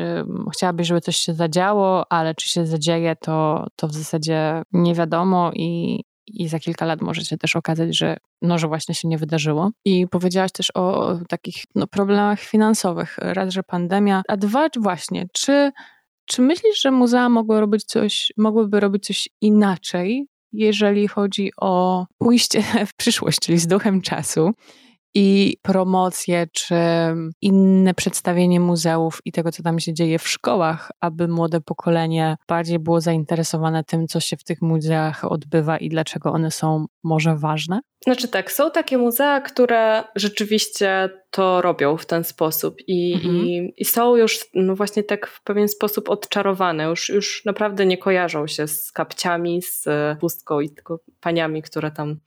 chciałabyś, 0.53 0.87
żeby 0.87 1.01
coś 1.01 1.17
się 1.17 1.33
zadziało, 1.33 2.11
ale 2.11 2.35
czy 2.35 2.49
się 2.49 2.65
zadzieje, 2.65 3.15
to, 3.15 3.67
to 3.75 3.87
w 3.87 3.93
zasadzie 3.93 4.61
nie 4.71 4.95
wiadomo 4.95 5.51
i, 5.53 6.03
i 6.33 6.47
za 6.47 6.59
kilka 6.59 6.85
lat 6.85 7.01
może 7.01 7.21
się 7.21 7.37
też 7.37 7.55
okazać, 7.55 7.97
że, 7.97 8.17
no, 8.41 8.57
że 8.57 8.67
właśnie 8.67 8.95
się 8.95 9.07
nie 9.07 9.17
wydarzyło. 9.17 9.71
I 9.85 10.07
powiedziałaś 10.07 10.51
też 10.51 10.71
o, 10.75 11.15
takich 11.29 11.55
no, 11.75 11.87
problemach 11.87 12.39
finansowych. 12.39 13.17
Raz, 13.21 13.53
że 13.53 13.63
pandemia, 13.63 14.21
a 14.27 14.37
dwa 14.37 14.67
właśnie, 14.79 15.27
czy, 15.33 15.71
czy 16.25 16.41
myślisz, 16.41 16.81
że 16.81 16.91
muzea 16.91 17.29
mogły 17.29 17.59
robić 17.59 17.83
coś, 17.83 18.33
mogłyby 18.37 18.79
robić 18.79 19.05
coś 19.05 19.29
inaczej, 19.41 20.27
jeżeli 20.51 21.07
chodzi 21.07 21.51
o 21.57 22.05
pójście 22.17 22.63
w 22.89 22.93
przyszłość, 22.93 23.39
czyli 23.39 23.57
z 23.57 23.67
duchem 23.67 24.01
czasu? 24.01 24.51
I 25.13 25.57
promocje, 25.61 26.47
czy 26.53 26.75
inne 27.41 27.93
przedstawienie 27.93 28.59
muzeów 28.59 29.19
i 29.25 29.31
tego, 29.31 29.51
co 29.51 29.63
tam 29.63 29.79
się 29.79 29.93
dzieje 29.93 30.19
w 30.19 30.27
szkołach, 30.27 30.91
aby 31.01 31.27
młode 31.27 31.61
pokolenie 31.61 32.37
bardziej 32.47 32.79
było 32.79 33.01
zainteresowane 33.01 33.83
tym, 33.83 34.07
co 34.07 34.19
się 34.19 34.37
w 34.37 34.43
tych 34.43 34.61
muzeach 34.61 35.25
odbywa 35.25 35.77
i 35.77 35.89
dlaczego 35.89 36.31
one 36.31 36.51
są 36.51 36.85
może 37.03 37.35
ważne? 37.35 37.79
Znaczy 38.03 38.27
tak, 38.27 38.51
są 38.51 38.71
takie 38.71 38.97
muzea, 38.97 39.41
które 39.41 40.03
rzeczywiście 40.15 41.09
to 41.31 41.61
robią 41.61 41.97
w 41.97 42.05
ten 42.05 42.23
sposób 42.23 42.75
i, 42.87 43.13
mhm. 43.13 43.35
i, 43.35 43.73
i, 43.77 43.85
są 43.85 44.15
już 44.15 44.39
no 44.53 44.75
właśnie 44.75 45.03
tak 45.03 45.27
w 45.27 45.43
pewien 45.43 45.67
sposób 45.67 46.09
odczarowane, 46.09 46.83
już, 46.83 47.09
już 47.09 47.45
naprawdę 47.45 47.85
nie 47.85 47.97
kojarzą 47.97 48.47
się 48.47 48.67
z 48.67 48.91
kapciami, 48.91 49.61
z 49.61 49.85
pustką 50.19 50.59
i 50.59 50.69
tylko 50.69 50.99
paniami, 51.19 51.61
które 51.61 51.91
tam 51.91 52.19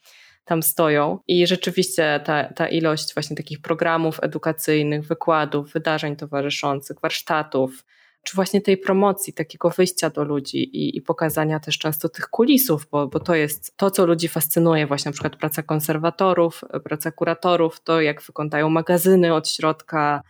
tam 0.45 0.63
stoją. 0.63 1.19
I 1.29 1.47
rzeczywiście 1.47 2.21
ta, 2.25 2.45
ta 2.45 2.69
ilość 2.69 3.15
właśnie 3.15 3.37
takich 3.37 3.61
programów 3.61 4.19
edukacyjnych, 4.23 5.07
wykładów, 5.07 5.73
wydarzeń 5.73 6.17
towarzyszących, 6.17 7.01
warsztatów, 7.01 7.85
czy 8.23 8.35
właśnie 8.35 8.61
tej 8.61 8.77
promocji, 8.77 9.33
takiego 9.33 9.71
wyjścia 9.71 10.11
do 10.11 10.25
ludzi 10.25 10.59
i, 10.59 10.97
i, 10.97 11.03
pokazania 11.03 11.61
też 11.61 11.79
często 11.79 12.09
tych 12.09 12.29
kulisów, 12.29 12.87
bo, 12.91 13.07
bo 13.07 13.21
to 13.21 13.35
jest 13.35 13.77
to, 13.77 13.91
co 13.91 14.07
ludzi 14.07 14.29
fascynuje, 14.29 14.87
właśnie 14.87 15.09
na 15.09 15.13
przykład 15.13 15.37
praca 15.37 15.63
konserwatorów, 15.63 16.65
praca 16.85 17.13
kuratorów, 17.13 17.81
to 17.81 18.01
jak 18.01 18.23
wyglądają 18.23 18.71
magazyny 18.71 19.35
od 19.35 19.49
środka. 19.49 20.23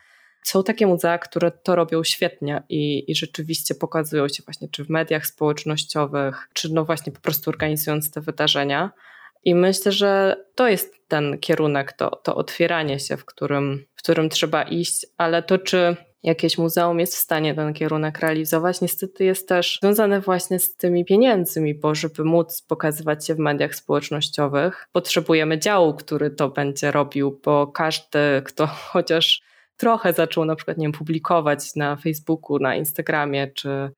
Są 0.43 0.63
takie 0.63 0.87
muzea, 0.87 1.19
które 1.19 1.51
to 1.51 1.77
robią 1.77 2.05
świetnie 2.05 2.63
i, 2.69 3.11
i 3.11 3.15
rzeczywiście 3.15 3.75
pokazują 3.75 4.29
się 4.29 4.43
właśnie 4.43 4.69
czy 4.69 4.85
w 4.85 4.91
mediach 4.91 5.27
społecznościowych, 5.27 6.49
czy 6.53 6.73
no 6.73 6.85
właśnie 6.85 7.13
po 7.13 7.21
prostu 7.21 7.51
organizując 7.51 8.11
te 8.11 8.21
wydarzenia. 8.21 8.91
I 9.45 9.55
myślę, 9.55 9.93
że 9.93 10.37
to 10.55 10.69
jest 10.69 11.09
ten 11.09 11.39
kierunek, 11.39 11.93
to, 11.93 12.11
to 12.11 12.35
otwieranie 12.35 12.99
się, 12.99 13.17
w 13.17 13.25
którym, 13.25 13.85
w 13.95 14.03
którym 14.03 14.29
trzeba 14.29 14.63
iść, 14.63 15.07
ale 15.19 15.43
to, 15.43 15.59
czy 15.59 15.97
jakieś 16.23 16.59
muzeum 16.59 17.01
jest 17.01 17.15
w 17.15 17.19
stanie 17.19 17.55
ten 17.55 17.73
kierunek 17.73 18.19
realizować, 18.19 18.81
niestety 18.81 19.25
jest 19.25 19.49
też 19.49 19.79
związane 19.83 20.21
właśnie 20.21 20.59
z 20.59 20.77
tymi 20.77 21.05
pieniędzmi, 21.05 21.75
bo 21.75 21.95
żeby 21.95 22.25
móc 22.25 22.63
pokazywać 22.63 23.27
się 23.27 23.35
w 23.35 23.39
mediach 23.39 23.75
społecznościowych, 23.75 24.87
potrzebujemy 24.93 25.59
działu, 25.59 25.95
który 25.95 26.31
to 26.31 26.49
będzie 26.49 26.91
robił, 26.91 27.41
bo 27.45 27.67
każdy, 27.67 28.43
kto 28.45 28.67
chociaż 28.67 29.43
trochę 29.77 30.13
zaczął 30.13 30.45
na 30.45 30.57
przykład, 30.57 30.79
nie 30.79 30.85
wiem, 30.85 30.93
publikować 30.93 31.77
na 31.77 31.97
Facebooku, 31.97 32.59
na 32.59 32.77
Instagramie 32.77 33.47
czy 33.47 33.91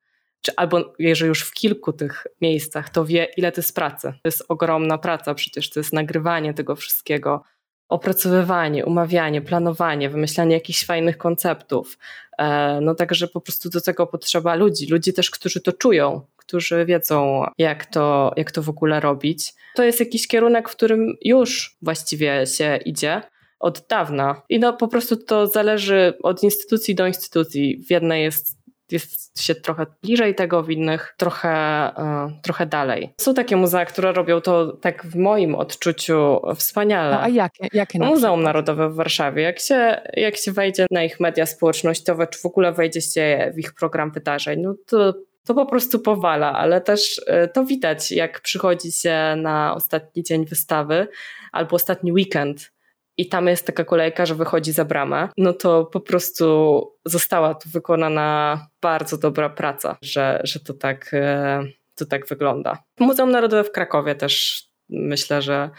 czy 0.45 0.51
albo 0.55 0.93
jeżeli 0.99 1.29
już 1.29 1.41
w 1.41 1.53
kilku 1.53 1.93
tych 1.93 2.27
miejscach, 2.41 2.89
to 2.89 3.05
wie, 3.05 3.27
ile 3.37 3.51
to 3.51 3.61
jest 3.61 3.75
pracy. 3.75 4.07
To 4.07 4.27
jest 4.27 4.43
ogromna 4.47 4.97
praca, 4.97 5.33
przecież 5.33 5.69
to 5.69 5.79
jest 5.79 5.93
nagrywanie 5.93 6.53
tego 6.53 6.75
wszystkiego, 6.75 7.43
opracowywanie, 7.89 8.85
umawianie, 8.85 9.41
planowanie, 9.41 10.09
wymyślanie 10.09 10.53
jakichś 10.53 10.85
fajnych 10.85 11.17
konceptów. 11.17 11.97
E, 12.37 12.79
no 12.81 12.95
także 12.95 13.27
po 13.27 13.41
prostu 13.41 13.69
do 13.69 13.81
tego 13.81 14.07
potrzeba 14.07 14.55
ludzi, 14.55 14.87
ludzi 14.87 15.13
też, 15.13 15.31
którzy 15.31 15.61
to 15.61 15.73
czują, 15.73 16.21
którzy 16.37 16.85
wiedzą, 16.85 17.45
jak 17.57 17.85
to, 17.85 18.33
jak 18.37 18.51
to 18.51 18.61
w 18.61 18.69
ogóle 18.69 18.99
robić. 18.99 19.53
To 19.75 19.83
jest 19.83 19.99
jakiś 19.99 20.27
kierunek, 20.27 20.69
w 20.69 20.75
którym 20.75 21.13
już 21.21 21.77
właściwie 21.81 22.45
się 22.47 22.79
idzie 22.85 23.21
od 23.59 23.85
dawna. 23.89 24.41
I 24.49 24.59
no 24.59 24.73
po 24.73 24.87
prostu 24.87 25.17
to 25.17 25.47
zależy 25.47 26.13
od 26.23 26.43
instytucji 26.43 26.95
do 26.95 27.07
instytucji. 27.07 27.83
W 27.87 27.91
jednej 27.91 28.23
jest 28.23 28.64
jest 28.91 29.41
się 29.41 29.55
trochę 29.55 29.85
bliżej 30.01 30.35
tego, 30.35 30.63
w 30.63 30.71
innych 30.71 31.13
trochę, 31.17 31.49
e, 31.49 32.39
trochę 32.41 32.65
dalej. 32.65 33.13
Są 33.21 33.33
takie 33.33 33.55
muzea, 33.55 33.85
które 33.85 34.11
robią 34.11 34.41
to 34.41 34.77
tak 34.77 35.05
w 35.05 35.15
moim 35.15 35.55
odczuciu 35.55 36.41
wspaniale. 36.55 37.11
No, 37.15 37.21
a 37.21 37.29
jakie? 37.29 37.67
jakie 37.73 37.99
Muzeum 37.99 38.43
Narodowe 38.43 38.89
w 38.89 38.95
Warszawie. 38.95 39.43
Jak 39.43 39.59
się, 39.59 40.01
jak 40.13 40.37
się 40.37 40.51
wejdzie 40.51 40.85
na 40.91 41.03
ich 41.03 41.19
media 41.19 41.45
społecznościowe, 41.45 42.27
czy 42.27 42.39
w 42.39 42.45
ogóle 42.45 42.73
wejdzie 42.73 43.01
się 43.01 43.51
w 43.55 43.59
ich 43.59 43.73
program 43.73 44.11
wydarzeń, 44.11 44.61
no 44.61 44.75
to 44.87 45.13
to 45.45 45.53
po 45.53 45.65
prostu 45.65 45.99
powala, 45.99 46.53
ale 46.53 46.81
też 46.81 47.21
e, 47.27 47.47
to 47.47 47.65
widać, 47.65 48.11
jak 48.11 48.41
przychodzi 48.41 48.91
się 48.91 49.35
na 49.37 49.75
ostatni 49.75 50.23
dzień 50.23 50.45
wystawy 50.45 51.07
albo 51.51 51.75
ostatni 51.75 52.11
weekend 52.11 52.71
i 53.17 53.29
tam 53.29 53.47
jest 53.47 53.65
taka 53.65 53.83
kolejka, 53.83 54.25
że 54.25 54.35
wychodzi 54.35 54.71
za 54.71 54.85
bramę, 54.85 55.29
no 55.37 55.53
to 55.53 55.85
po 55.85 55.99
prostu 55.99 56.81
została 57.05 57.53
tu 57.53 57.69
wykonana 57.69 58.59
bardzo 58.81 59.17
dobra 59.17 59.49
praca, 59.49 59.97
że, 60.01 60.41
że 60.43 60.59
to, 60.59 60.73
tak, 60.73 61.09
e, 61.13 61.63
to 61.95 62.05
tak 62.05 62.27
wygląda. 62.27 62.83
Muzeum 62.99 63.31
Narodowe 63.31 63.63
w 63.63 63.71
Krakowie 63.71 64.15
też 64.15 64.63
myślę, 64.89 65.41
że 65.41 65.69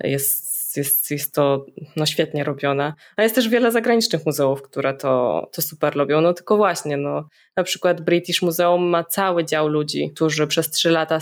jest 0.00 0.55
jest, 0.76 1.10
jest 1.10 1.34
to 1.34 1.66
no, 1.96 2.06
świetnie 2.06 2.44
robione. 2.44 2.92
A 3.16 3.22
jest 3.22 3.34
też 3.34 3.48
wiele 3.48 3.72
zagranicznych 3.72 4.26
muzeów, 4.26 4.62
które 4.62 4.94
to, 4.94 5.42
to 5.52 5.62
super 5.62 5.96
robią. 5.96 6.20
No 6.20 6.32
tylko 6.32 6.56
właśnie, 6.56 6.96
no, 6.96 7.28
na 7.56 7.64
przykład 7.64 8.00
British 8.00 8.42
Museum 8.42 8.82
ma 8.88 9.04
cały 9.04 9.44
dział 9.44 9.68
ludzi, 9.68 10.10
którzy 10.14 10.46
przez 10.46 10.70
trzy 10.70 10.90
lata, 10.90 11.18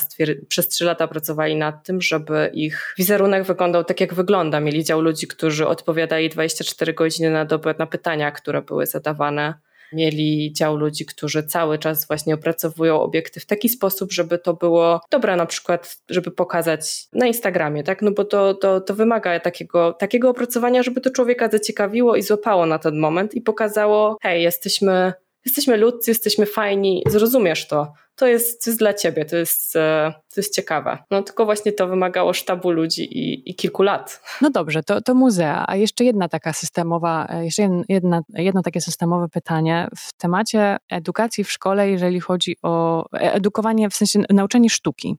przez 0.49 0.69
trzy 0.69 0.85
lata 0.85 1.09
pracowali 1.09 1.57
nad 1.57 1.87
tym, 1.87 2.01
żeby 2.01 2.51
ich 2.55 2.95
wizerunek 2.99 3.45
wyglądał 3.45 3.85
tak, 3.85 4.01
jak 4.01 4.15
wygląda. 4.15 4.61
Mieli 4.61 4.85
dział 4.85 5.01
ludzi, 5.01 5.27
którzy 5.27 5.67
odpowiadali 5.67 6.29
24 6.29 6.95
godziny 6.95 7.31
na 7.31 7.45
dobę 7.45 7.75
na 7.79 7.87
pytania, 7.87 8.31
które 8.31 8.63
były 8.63 8.87
zadawane 8.87 9.55
mieli 9.95 10.53
dział 10.53 10.77
ludzi, 10.77 11.07
którzy 11.07 11.43
cały 11.43 11.79
czas 11.79 12.07
właśnie 12.07 12.35
opracowują 12.35 13.01
obiekty 13.01 13.41
w 13.41 13.47
taki 13.47 13.69
sposób, 13.69 14.13
żeby 14.13 14.39
to 14.39 14.55
było 14.55 15.01
dobre 15.11 15.37
na 15.37 15.47
przykład, 15.47 15.97
żeby 16.11 16.31
pokazać 16.31 17.07
na 17.13 17.27
Instagramie, 17.27 17.83
tak? 17.83 18.03
No 18.03 18.11
bo 18.11 18.25
to, 18.25 18.55
to, 18.55 18.81
to 18.81 18.95
wymaga 18.95 19.41
takiego, 19.41 19.93
takiego 19.93 20.31
opracowania, 20.31 20.83
żeby 20.83 21.01
to 21.01 21.11
człowieka 21.11 21.49
zaciekawiło 21.49 22.17
i 22.17 22.23
złapało 22.23 22.67
na 22.67 22.79
ten 22.79 22.99
moment 22.99 23.35
i 23.35 23.41
pokazało, 23.41 24.19
hej, 24.23 24.43
jesteśmy 24.43 25.13
jesteśmy 25.45 25.77
ludcy, 25.77 26.11
jesteśmy 26.11 26.47
fajni, 26.47 27.03
zrozumiesz 27.07 27.69
to. 27.69 27.93
To 28.17 28.27
jest, 28.27 28.65
to 28.65 28.71
jest 28.71 28.79
dla 28.81 28.95
ciebie, 28.95 29.25
to 29.25 29.37
jest, 29.37 29.77
e, 29.77 30.13
to 30.35 30.41
jest 30.41 30.55
ciekawe. 30.55 30.99
No 31.11 31.23
tylko 31.23 31.45
właśnie 31.45 31.73
to 31.73 31.87
wymagało 31.87 32.33
sztabu 32.33 32.71
ludzi 32.71 33.19
i, 33.19 33.51
i 33.51 33.55
kilku 33.55 33.83
lat. 33.83 34.23
No 34.41 34.51
dobrze, 34.51 34.83
to, 34.83 35.01
to 35.01 35.15
muzea. 35.15 35.65
A 35.69 35.77
jeszcze 35.77 36.05
jedna 36.05 36.29
taka 36.29 36.53
systemowa, 36.53 37.27
e, 37.31 37.45
jeszcze 37.45 37.69
jedna, 37.89 38.21
jedno 38.35 38.63
takie 38.63 38.81
systemowe 38.81 39.29
pytanie 39.29 39.89
w 39.97 40.13
temacie 40.13 40.77
edukacji 40.91 41.45
w 41.45 41.53
szkole, 41.53 41.91
jeżeli 41.91 42.21
chodzi 42.21 42.57
o 42.63 43.05
e, 43.13 43.33
edukowanie, 43.33 43.91
w 43.91 43.95
sensie 43.95 44.23
nauczanie 44.31 44.71
sztuki. 44.71 45.17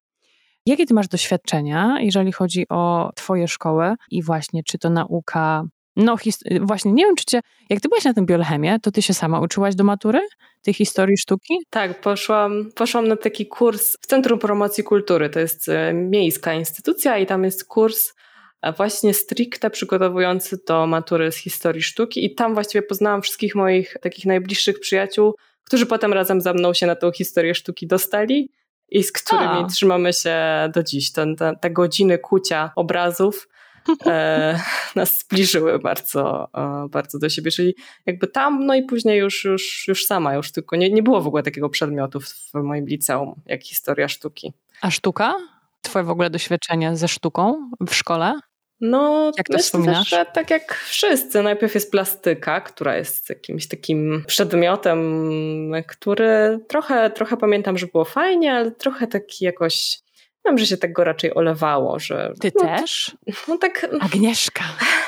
Jakie 0.66 0.86
ty 0.86 0.94
masz 0.94 1.08
doświadczenia, 1.08 1.98
jeżeli 2.00 2.32
chodzi 2.32 2.66
o 2.70 3.12
twoje 3.16 3.48
szkoły 3.48 3.96
i 4.12 4.24
właśnie 4.24 4.64
czy 4.64 4.78
to 4.78 4.90
nauka 4.90 5.64
no 5.96 6.16
właśnie, 6.62 6.92
nie 6.94 7.06
wiem, 7.06 7.16
czy 7.16 7.26
cię, 7.26 7.42
jak 7.70 7.82
ty 7.82 7.90
byłaś 7.90 8.04
na 8.04 8.14
tym 8.14 8.26
biolchemie, 8.26 8.80
to 8.80 8.92
ty 8.92 9.02
się 9.02 9.14
sama 9.14 9.40
uczyłaś 9.40 9.76
do 9.76 9.84
matury 9.84 10.20
tej 10.62 10.74
historii 10.74 11.18
sztuki? 11.18 11.54
Tak, 11.70 12.02
poszłam, 12.02 12.72
poszłam 12.76 13.08
na 13.08 13.16
taki 13.16 13.48
kurs 13.48 13.98
w 14.02 14.08
Centrum 14.08 14.40
Promocji 14.40 14.84
Kultury. 14.84 15.30
To 15.30 15.40
jest 15.40 15.70
e, 15.70 15.94
miejska 15.94 16.54
instytucja 16.54 17.18
i 17.18 17.26
tam 17.26 17.44
jest 17.44 17.66
kurs 17.66 18.14
e, 18.62 18.74
właśnie 18.74 19.14
stricte 19.14 19.70
przygotowujący 19.70 20.58
do 20.68 20.88
matury 20.88 21.32
z 21.32 21.38
historii 21.38 21.84
sztuki 21.84 22.26
i 22.26 22.36
tam 22.36 22.54
właściwie 22.54 22.82
poznałam 22.82 23.22
wszystkich 23.22 23.56
moich 23.56 23.98
takich 24.02 24.26
najbliższych 24.26 24.80
przyjaciół, 24.80 25.36
którzy 25.64 25.86
potem 25.86 26.14
razem 26.14 26.42
ze 26.42 26.54
mną 26.54 26.74
się 26.74 26.88
na 26.88 26.96
tą 26.96 27.12
historię 27.12 27.56
sztuki 27.56 27.88
dostali 27.88 28.52
i 28.90 29.04
z 29.04 29.12
którymi 29.12 29.64
A. 29.64 29.68
trzymamy 29.68 30.14
się 30.14 30.36
do 30.74 30.84
dziś. 30.84 31.12
Ten, 31.12 31.36
te, 31.36 31.54
te 31.62 31.72
godziny 31.72 32.18
kucia 32.18 32.72
obrazów 32.76 33.48
nas 34.96 35.20
zbliżyły 35.20 35.80
bardzo, 35.80 36.50
e, 36.58 36.88
bardzo 36.90 37.20
do 37.20 37.30
siebie. 37.30 37.52
Czyli 37.52 37.76
jakby 38.06 38.28
tam, 38.28 38.66
no 38.66 38.76
i 38.76 38.84
później 38.84 39.20
już, 39.20 39.44
już, 39.44 39.88
już 39.88 40.06
sama, 40.06 40.36
już 40.36 40.52
tylko 40.52 40.76
nie, 40.76 40.90
nie 40.90 41.04
było 41.04 41.22
w 41.22 41.28
ogóle 41.28 41.44
takiego 41.44 41.70
przedmiotu 41.70 42.20
w, 42.20 42.54
moim 42.54 42.86
liceum, 42.86 43.42
jak 43.46 43.64
historia 43.64 44.08
sztuki. 44.08 44.54
A 44.82 44.92
sztuka? 44.92 45.34
Twoje 45.82 46.06
w 46.06 46.10
ogóle 46.10 46.30
doświadczenie 46.30 46.96
ze 46.96 47.08
sztuką 47.08 47.70
w 47.88 47.94
szkole? 47.94 48.40
No, 48.82 49.32
jak 49.38 49.48
to 49.48 49.58
wspominasz? 49.58 50.10
Że 50.10 50.26
tak 50.34 50.50
jak 50.50 50.74
wszyscy. 50.74 51.44
Najpierw 51.44 51.76
jest 51.76 51.92
plastyka, 51.92 52.62
która 52.62 52.98
jest 52.98 53.30
jakimś 53.30 53.68
takim 53.68 54.24
przedmiotem, 54.28 55.00
który 55.88 56.60
trochę, 56.68 57.10
trochę 57.10 57.38
pamiętam, 57.38 57.78
że 57.78 57.88
było 57.88 58.06
fajnie, 58.06 58.54
ale 58.54 58.72
trochę 58.72 59.08
taki 59.08 59.46
jakoś 59.46 60.00
Wiem, 60.46 60.58
że 60.58 60.66
się 60.66 60.78
tak 60.78 60.94
go 60.94 61.04
raczej 61.04 61.36
olewało, 61.36 62.00
że... 62.00 62.34
Ty 62.42 62.52
no, 62.56 62.62
też? 62.62 63.18
No 63.48 63.58
tak... 63.58 63.88
Agnieszka. 64.00 64.64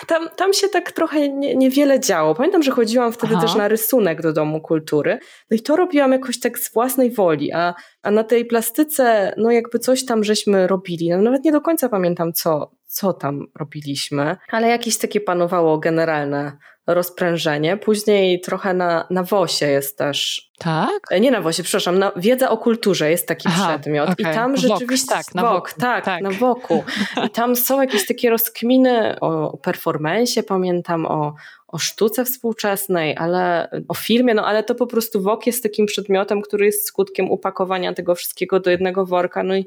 Tam, 0.08 0.30
tam 0.36 0.54
się 0.54 0.68
tak 0.70 0.92
trochę 0.92 1.30
nie, 1.30 1.56
niewiele 1.56 2.00
działo. 2.00 2.36
Pamiętam, 2.36 2.64
że 2.64 2.72
chodziłam 2.72 3.12
wtedy 3.12 3.34
Aha. 3.36 3.46
też 3.46 3.56
na 3.56 3.68
rysunek 3.68 4.22
do 4.22 4.34
Domu 4.34 4.62
Kultury. 4.62 5.20
No 5.52 5.58
i 5.58 5.60
to 5.60 5.76
robiłam 5.76 6.12
jakoś 6.12 6.40
tak 6.40 6.60
z 6.60 6.74
własnej 6.74 7.12
woli, 7.12 7.52
a, 7.52 7.74
a 8.02 8.12
na 8.12 8.24
tej 8.24 8.46
plastyce, 8.46 9.34
no 9.38 9.52
jakby 9.52 9.80
coś 9.80 10.06
tam 10.06 10.24
żeśmy 10.24 10.68
robili. 10.68 11.10
No 11.10 11.18
nawet 11.18 11.44
nie 11.44 11.52
do 11.52 11.62
końca 11.62 11.90
pamiętam, 11.90 12.34
co, 12.34 12.72
co 12.88 13.14
tam 13.14 13.48
robiliśmy, 13.56 14.38
ale 14.52 14.68
jakieś 14.68 14.98
takie 14.98 15.22
panowało 15.22 15.78
generalne 15.78 16.58
rozprężenie. 16.88 17.78
Później 17.78 18.42
trochę 18.42 18.74
na, 18.74 19.08
na 19.10 19.24
WOSie 19.24 19.66
jest 19.66 19.98
też. 19.98 20.50
Tak? 20.60 21.00
E, 21.12 21.20
nie 21.20 21.32
na 21.32 21.42
WOSie, 21.42 21.64
przepraszam, 21.64 22.00
na 22.00 22.12
wiedza 22.16 22.50
o 22.50 22.58
kulturze 22.58 23.12
jest 23.12 23.28
taki 23.28 23.48
Aha, 23.48 23.70
przedmiot. 23.70 24.10
Okay. 24.10 24.32
I 24.32 24.36
tam 24.36 24.58
rzeczywiście. 24.58 25.16
tak, 25.16 25.36
na 25.36 25.42
wok, 25.42 25.74
tak, 25.74 26.06
tak, 26.06 26.22
na 26.22 26.32
woku. 26.32 26.84
I 27.26 27.30
tam 27.30 27.56
są 27.56 27.82
jakieś 27.82 28.08
takie 28.08 28.30
rozkminy 28.30 29.20
o 29.20 29.58
performensie, 29.58 30.44
pamiętam, 30.44 31.06
o, 31.06 31.34
o 31.68 31.78
sztuce 31.78 32.26
współczesnej, 32.26 33.18
ale 33.18 33.70
o 33.88 33.94
filmie, 33.94 34.34
no 34.34 34.46
ale 34.46 34.64
to 34.64 34.76
po 34.76 34.88
prostu 34.88 35.22
wok 35.22 35.48
jest 35.48 35.64
takim 35.64 35.86
przedmiotem, 35.86 36.42
który 36.42 36.66
jest 36.66 36.88
skutkiem 36.88 37.32
upakowania 37.32 37.94
tego 37.94 38.16
wszystkiego 38.16 38.60
do 38.60 38.70
jednego 38.70 39.06
worka. 39.06 39.44
No 39.44 39.56
i 39.56 39.66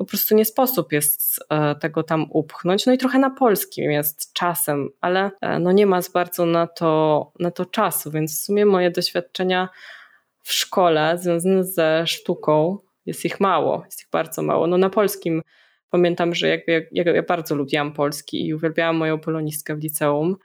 po 0.00 0.04
prostu 0.04 0.34
nie 0.34 0.44
sposób 0.44 0.92
jest 0.92 1.44
e, 1.50 1.74
tego 1.74 2.02
tam 2.02 2.26
upchnąć. 2.30 2.86
No 2.86 2.92
i 2.92 2.98
trochę 2.98 3.18
na 3.18 3.30
polskim 3.30 3.90
jest 3.90 4.32
czasem, 4.32 4.88
ale 5.00 5.30
e, 5.40 5.58
no 5.58 5.72
nie 5.72 5.86
ma 5.86 6.02
z 6.02 6.12
bardzo 6.12 6.46
na 6.46 6.66
to, 6.66 7.32
na 7.38 7.50
to 7.50 7.66
czasu, 7.66 8.10
więc 8.10 8.40
w 8.40 8.44
sumie 8.44 8.66
moje 8.66 8.90
doświadczenia 8.90 9.68
w 10.42 10.52
szkole 10.52 11.18
związane 11.18 11.64
ze 11.64 12.06
sztuką 12.06 12.78
jest 13.06 13.24
ich 13.24 13.40
mało, 13.40 13.82
jest 13.84 14.00
ich 14.00 14.08
bardzo 14.12 14.42
mało. 14.42 14.66
No 14.66 14.78
na 14.78 14.90
polskim 14.90 15.42
pamiętam, 15.90 16.34
że 16.34 16.48
jakby 16.48 16.88
ja, 16.92 17.12
ja 17.12 17.22
bardzo 17.22 17.54
lubiłam 17.54 17.92
polski 17.92 18.46
i 18.46 18.54
uwielbiałam 18.54 18.96
moją 18.96 19.18
polonistkę 19.18 19.76
w 19.76 19.82
liceum, 19.82 20.36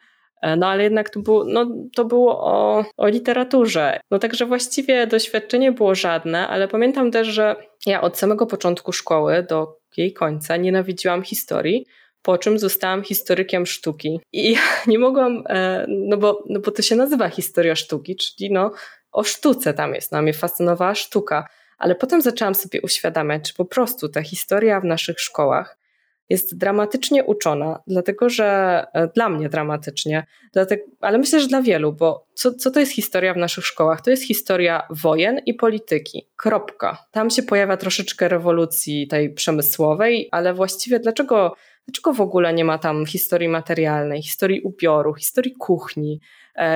E, 0.45 0.55
no 0.55 0.67
ale 0.67 0.83
jednak 0.83 1.09
to 1.09 1.19
było, 1.19 1.43
no, 1.45 1.67
to 1.95 2.05
było 2.05 2.45
o, 2.45 2.85
o 2.97 3.07
literaturze. 3.07 3.99
No 4.11 4.19
także 4.19 4.45
właściwie 4.45 5.07
doświadczenie 5.07 5.71
było 5.71 5.95
żadne, 5.95 6.47
ale 6.47 6.67
pamiętam 6.67 7.11
też, 7.11 7.27
że 7.27 7.55
ja 7.85 8.01
od 8.01 8.17
samego 8.17 8.45
początku 8.45 8.91
szkoły 8.93 9.45
do 9.49 9.77
jej 9.97 10.13
końca 10.13 10.57
nienawidziłam 10.57 11.23
historii, 11.23 11.85
po 12.21 12.37
czym 12.37 12.59
zostałam 12.59 13.03
historykiem 13.03 13.65
sztuki. 13.65 14.19
I 14.33 14.55
nie 14.87 14.99
mogłam, 14.99 15.43
e, 15.49 15.85
no 15.87 16.17
bo, 16.17 16.43
no 16.49 16.59
bo 16.59 16.71
to 16.71 16.81
się 16.81 16.95
nazywa 16.95 17.29
historia 17.29 17.75
sztuki, 17.75 18.15
czyli 18.15 18.51
no 18.51 18.71
o 19.11 19.23
sztuce 19.23 19.73
tam 19.73 19.93
jest, 19.93 20.11
no 20.11 20.21
mnie 20.21 20.33
fascynowała 20.33 20.95
sztuka. 20.95 21.47
Ale 21.77 21.95
potem 21.95 22.21
zaczęłam 22.21 22.55
sobie 22.55 22.81
uświadamiać, 22.81 23.47
czy 23.47 23.53
po 23.53 23.65
prostu 23.65 24.09
ta 24.09 24.21
historia 24.21 24.79
w 24.79 24.85
naszych 24.85 25.19
szkołach 25.19 25.77
jest 26.29 26.57
dramatycznie 26.57 27.23
uczona, 27.23 27.79
dlatego 27.87 28.29
że 28.29 28.83
e, 28.93 29.07
dla 29.07 29.29
mnie 29.29 29.49
dramatycznie, 29.49 30.25
dlatego, 30.53 30.83
ale 31.01 31.17
myślę, 31.17 31.39
że 31.39 31.47
dla 31.47 31.61
wielu, 31.61 31.93
bo 31.93 32.27
co, 32.33 32.53
co 32.53 32.71
to 32.71 32.79
jest 32.79 32.91
historia 32.91 33.33
w 33.33 33.37
naszych 33.37 33.65
szkołach? 33.65 34.01
To 34.01 34.09
jest 34.09 34.23
historia 34.23 34.87
wojen 34.89 35.39
i 35.45 35.53
polityki. 35.53 36.27
Kropka. 36.35 37.05
Tam 37.11 37.29
się 37.29 37.43
pojawia 37.43 37.77
troszeczkę 37.77 38.27
rewolucji 38.27 39.07
tej 39.07 39.33
przemysłowej, 39.33 40.29
ale 40.31 40.53
właściwie 40.53 40.99
dlaczego, 40.99 41.55
dlaczego 41.87 42.13
w 42.13 42.21
ogóle 42.21 42.53
nie 42.53 42.65
ma 42.65 42.77
tam 42.77 43.05
historii 43.05 43.49
materialnej, 43.49 44.21
historii 44.21 44.61
ubioru, 44.61 45.13
historii 45.13 45.53
kuchni, 45.59 46.19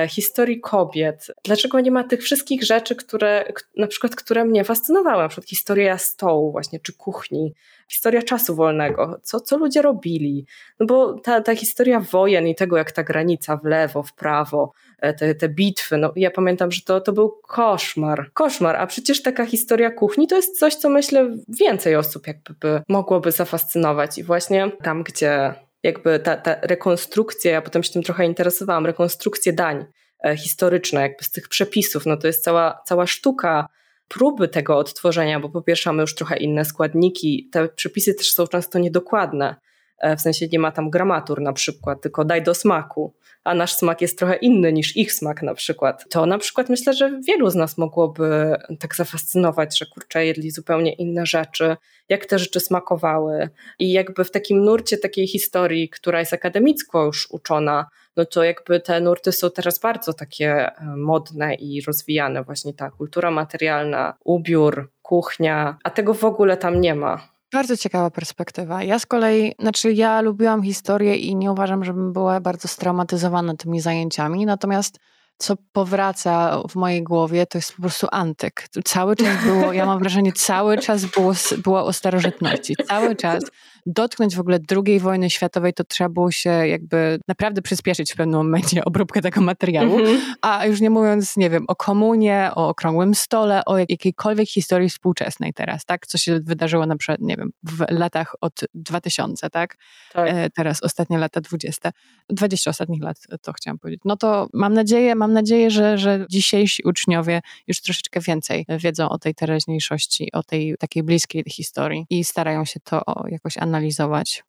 historii 0.08 0.60
kobiet? 0.60 1.26
Dlaczego 1.44 1.80
nie 1.80 1.90
ma 1.90 2.04
tych 2.04 2.22
wszystkich 2.22 2.64
rzeczy, 2.64 2.96
które, 2.96 3.52
na 3.76 3.86
przykład, 3.86 4.16
które 4.16 4.44
mnie 4.44 4.64
fascynowały, 4.64 5.22
na 5.22 5.28
przykład 5.28 5.48
historia 5.48 5.98
stołu 5.98 6.52
właśnie, 6.52 6.80
czy 6.80 6.92
kuchni, 6.92 7.54
historia 7.88 8.22
czasu 8.22 8.54
wolnego, 8.56 9.20
co, 9.22 9.40
co 9.40 9.58
ludzie 9.58 9.82
robili. 9.82 10.46
No 10.80 10.86
bo 10.86 11.14
ta, 11.14 11.40
ta 11.40 11.54
historia 11.54 12.00
wojen 12.00 12.46
i 12.46 12.54
tego, 12.54 12.76
jak 12.76 12.92
ta 12.92 13.02
granica 13.02 13.56
w 13.56 13.64
lewo, 13.64 14.02
w 14.02 14.14
prawo, 14.14 14.72
e, 14.98 15.14
te, 15.14 15.34
te 15.34 15.48
bitwy, 15.48 15.96
no 15.96 16.12
ja 16.16 16.30
pamiętam, 16.30 16.72
że 16.72 16.82
to, 16.82 17.00
to 17.00 17.12
był 17.12 17.30
koszmar. 17.42 18.30
Koszmar, 18.32 18.76
a 18.76 18.86
przecież 18.86 19.22
taka 19.22 19.46
historia 19.46 19.90
kuchni 19.90 20.26
to 20.26 20.36
jest 20.36 20.58
coś, 20.58 20.74
co 20.74 20.88
myślę 20.88 21.36
więcej 21.48 21.96
osób 21.96 22.26
jakby 22.26 22.54
by 22.60 22.82
mogłoby 22.88 23.32
zafascynować 23.32 24.18
i 24.18 24.22
właśnie 24.22 24.70
tam, 24.82 25.02
gdzie 25.02 25.54
jakby 25.82 26.18
ta, 26.18 26.36
ta 26.36 26.56
rekonstrukcja, 26.62 27.52
ja 27.52 27.62
potem 27.62 27.82
się 27.82 27.92
tym 27.92 28.02
trochę 28.02 28.26
interesowałam, 28.26 28.86
rekonstrukcje 28.86 29.52
dań 29.52 29.84
e, 30.24 30.36
historyczne, 30.36 31.00
jakby 31.00 31.24
z 31.24 31.30
tych 31.30 31.48
przepisów, 31.48 32.06
no 32.06 32.16
to 32.16 32.26
jest 32.26 32.44
cała, 32.44 32.82
cała 32.86 33.06
sztuka 33.06 33.68
próby 34.08 34.48
tego 34.48 34.78
odtworzenia, 34.78 35.40
bo 35.40 35.48
po 35.48 35.62
pierwsze 35.62 35.90
mamy 35.90 36.00
już 36.00 36.14
trochę 36.14 36.36
inne 36.36 36.64
składniki, 36.64 37.48
te 37.52 37.68
przepisy 37.68 38.14
też 38.14 38.32
są 38.32 38.46
często 38.46 38.78
niedokładne, 38.78 39.56
e, 39.98 40.16
w 40.16 40.20
sensie 40.20 40.46
nie 40.52 40.58
ma 40.58 40.72
tam 40.72 40.90
gramatur 40.90 41.40
na 41.40 41.52
przykład, 41.52 42.00
tylko 42.00 42.24
daj 42.24 42.42
do 42.42 42.54
smaku, 42.54 43.14
a 43.44 43.54
nasz 43.54 43.74
smak 43.74 44.00
jest 44.00 44.18
trochę 44.18 44.36
inny 44.36 44.72
niż 44.72 44.96
ich 44.96 45.12
smak 45.12 45.42
na 45.42 45.54
przykład. 45.54 46.04
To 46.10 46.26
na 46.26 46.38
przykład 46.38 46.68
myślę, 46.68 46.94
że 46.94 47.20
wielu 47.28 47.50
z 47.50 47.54
nas 47.54 47.78
mogłoby 47.78 48.56
tak 48.78 48.96
zafascynować, 48.96 49.78
że 49.78 49.86
kurczę, 49.86 50.26
jedli 50.26 50.50
zupełnie 50.50 50.92
inne 50.92 51.26
rzeczy, 51.26 51.76
jak 52.08 52.26
te 52.26 52.38
rzeczy 52.38 52.60
smakowały 52.60 53.48
i 53.78 53.92
jakby 53.92 54.24
w 54.24 54.30
takim 54.30 54.64
nurcie 54.64 54.98
takiej 54.98 55.26
historii, 55.26 55.88
która 55.88 56.20
jest 56.20 56.32
akademicko 56.32 57.04
już 57.04 57.30
uczona, 57.30 57.86
no 58.16 58.24
to 58.24 58.44
jakby 58.44 58.80
te 58.80 59.00
nurty 59.00 59.32
są 59.32 59.50
teraz 59.50 59.78
bardzo 59.78 60.12
takie 60.12 60.52
e, 60.52 60.96
modne 60.96 61.54
i 61.54 61.80
rozwijane, 61.80 62.44
właśnie 62.44 62.74
ta 62.74 62.90
kultura 62.90 63.30
materialna, 63.30 64.14
ubiór, 64.24 64.90
kuchnia, 65.02 65.78
a 65.84 65.90
tego 65.90 66.14
w 66.14 66.24
ogóle 66.24 66.56
tam 66.56 66.80
nie 66.80 66.94
ma. 66.94 67.39
Bardzo 67.52 67.76
ciekawa 67.76 68.10
perspektywa. 68.10 68.82
Ja 68.82 68.98
z 68.98 69.06
kolei, 69.06 69.54
znaczy 69.58 69.92
ja 69.92 70.20
lubiłam 70.20 70.62
historię 70.62 71.16
i 71.16 71.36
nie 71.36 71.52
uważam, 71.52 71.84
żebym 71.84 72.12
była 72.12 72.40
bardzo 72.40 72.68
straumatyzowana 72.68 73.56
tymi 73.56 73.80
zajęciami, 73.80 74.46
natomiast 74.46 74.98
co 75.38 75.54
powraca 75.72 76.62
w 76.68 76.74
mojej 76.74 77.02
głowie, 77.02 77.46
to 77.46 77.58
jest 77.58 77.72
po 77.72 77.82
prostu 77.82 78.06
antyk. 78.10 78.68
Cały 78.84 79.16
czas 79.16 79.44
było, 79.44 79.72
ja 79.72 79.86
mam 79.86 79.98
wrażenie, 79.98 80.32
cały 80.32 80.78
czas 80.78 81.04
było, 81.04 81.32
było 81.64 81.84
o 81.84 81.92
starożytności. 81.92 82.76
Cały 82.88 83.16
czas 83.16 83.44
dotknąć 83.86 84.36
w 84.36 84.40
ogóle 84.40 84.58
II 84.86 85.00
wojny 85.00 85.30
światowej, 85.30 85.74
to 85.74 85.84
trzeba 85.84 86.10
było 86.10 86.30
się 86.30 86.50
jakby 86.50 87.20
naprawdę 87.28 87.62
przyspieszyć 87.62 88.12
w 88.12 88.16
pewnym 88.16 88.36
momencie 88.36 88.84
obróbkę 88.90 89.22
tego 89.22 89.40
materiału, 89.40 89.98
mm 89.98 90.16
-hmm. 90.16 90.20
a 90.42 90.66
już 90.66 90.80
nie 90.80 90.90
mówiąc, 90.90 91.36
nie 91.36 91.50
wiem, 91.50 91.64
o 91.68 91.76
komunie, 91.76 92.50
o 92.54 92.68
okrągłym 92.68 93.14
stole, 93.14 93.64
o 93.64 93.78
jakiejkolwiek 93.78 94.48
historii 94.48 94.88
współczesnej 94.88 95.52
teraz, 95.52 95.84
tak? 95.84 96.06
Co 96.06 96.18
się 96.18 96.40
wydarzyło 96.40 96.86
na 96.86 96.96
przykład, 96.96 97.20
nie 97.20 97.36
wiem, 97.36 97.50
w 97.62 97.84
latach 97.90 98.34
od 98.40 98.60
2000, 98.74 99.50
tak? 99.50 99.76
tak. 100.12 100.28
E, 100.30 100.50
teraz 100.50 100.82
ostatnie 100.82 101.18
lata 101.18 101.40
20. 101.40 101.92
20 102.30 102.70
ostatnich 102.70 103.02
lat, 103.02 103.16
to 103.42 103.52
chciałam 103.52 103.78
powiedzieć. 103.78 104.00
No 104.04 104.16
to 104.16 104.48
mam 104.52 104.74
nadzieję, 104.74 105.14
mam 105.14 105.32
nadzieję, 105.32 105.70
że, 105.70 105.98
że 105.98 106.26
dzisiejsi 106.30 106.82
uczniowie 106.82 107.40
już 107.66 107.80
troszeczkę 107.80 108.20
więcej 108.20 108.66
wiedzą 108.68 109.08
o 109.08 109.18
tej 109.18 109.34
teraźniejszości, 109.34 110.32
o 110.32 110.42
tej 110.42 110.74
takiej 110.78 111.02
bliskiej 111.02 111.44
historii 111.48 112.06
i 112.10 112.24
starają 112.24 112.64
się 112.64 112.80
to 112.80 113.02
jakoś 113.28 113.58
analizować, 113.58 113.69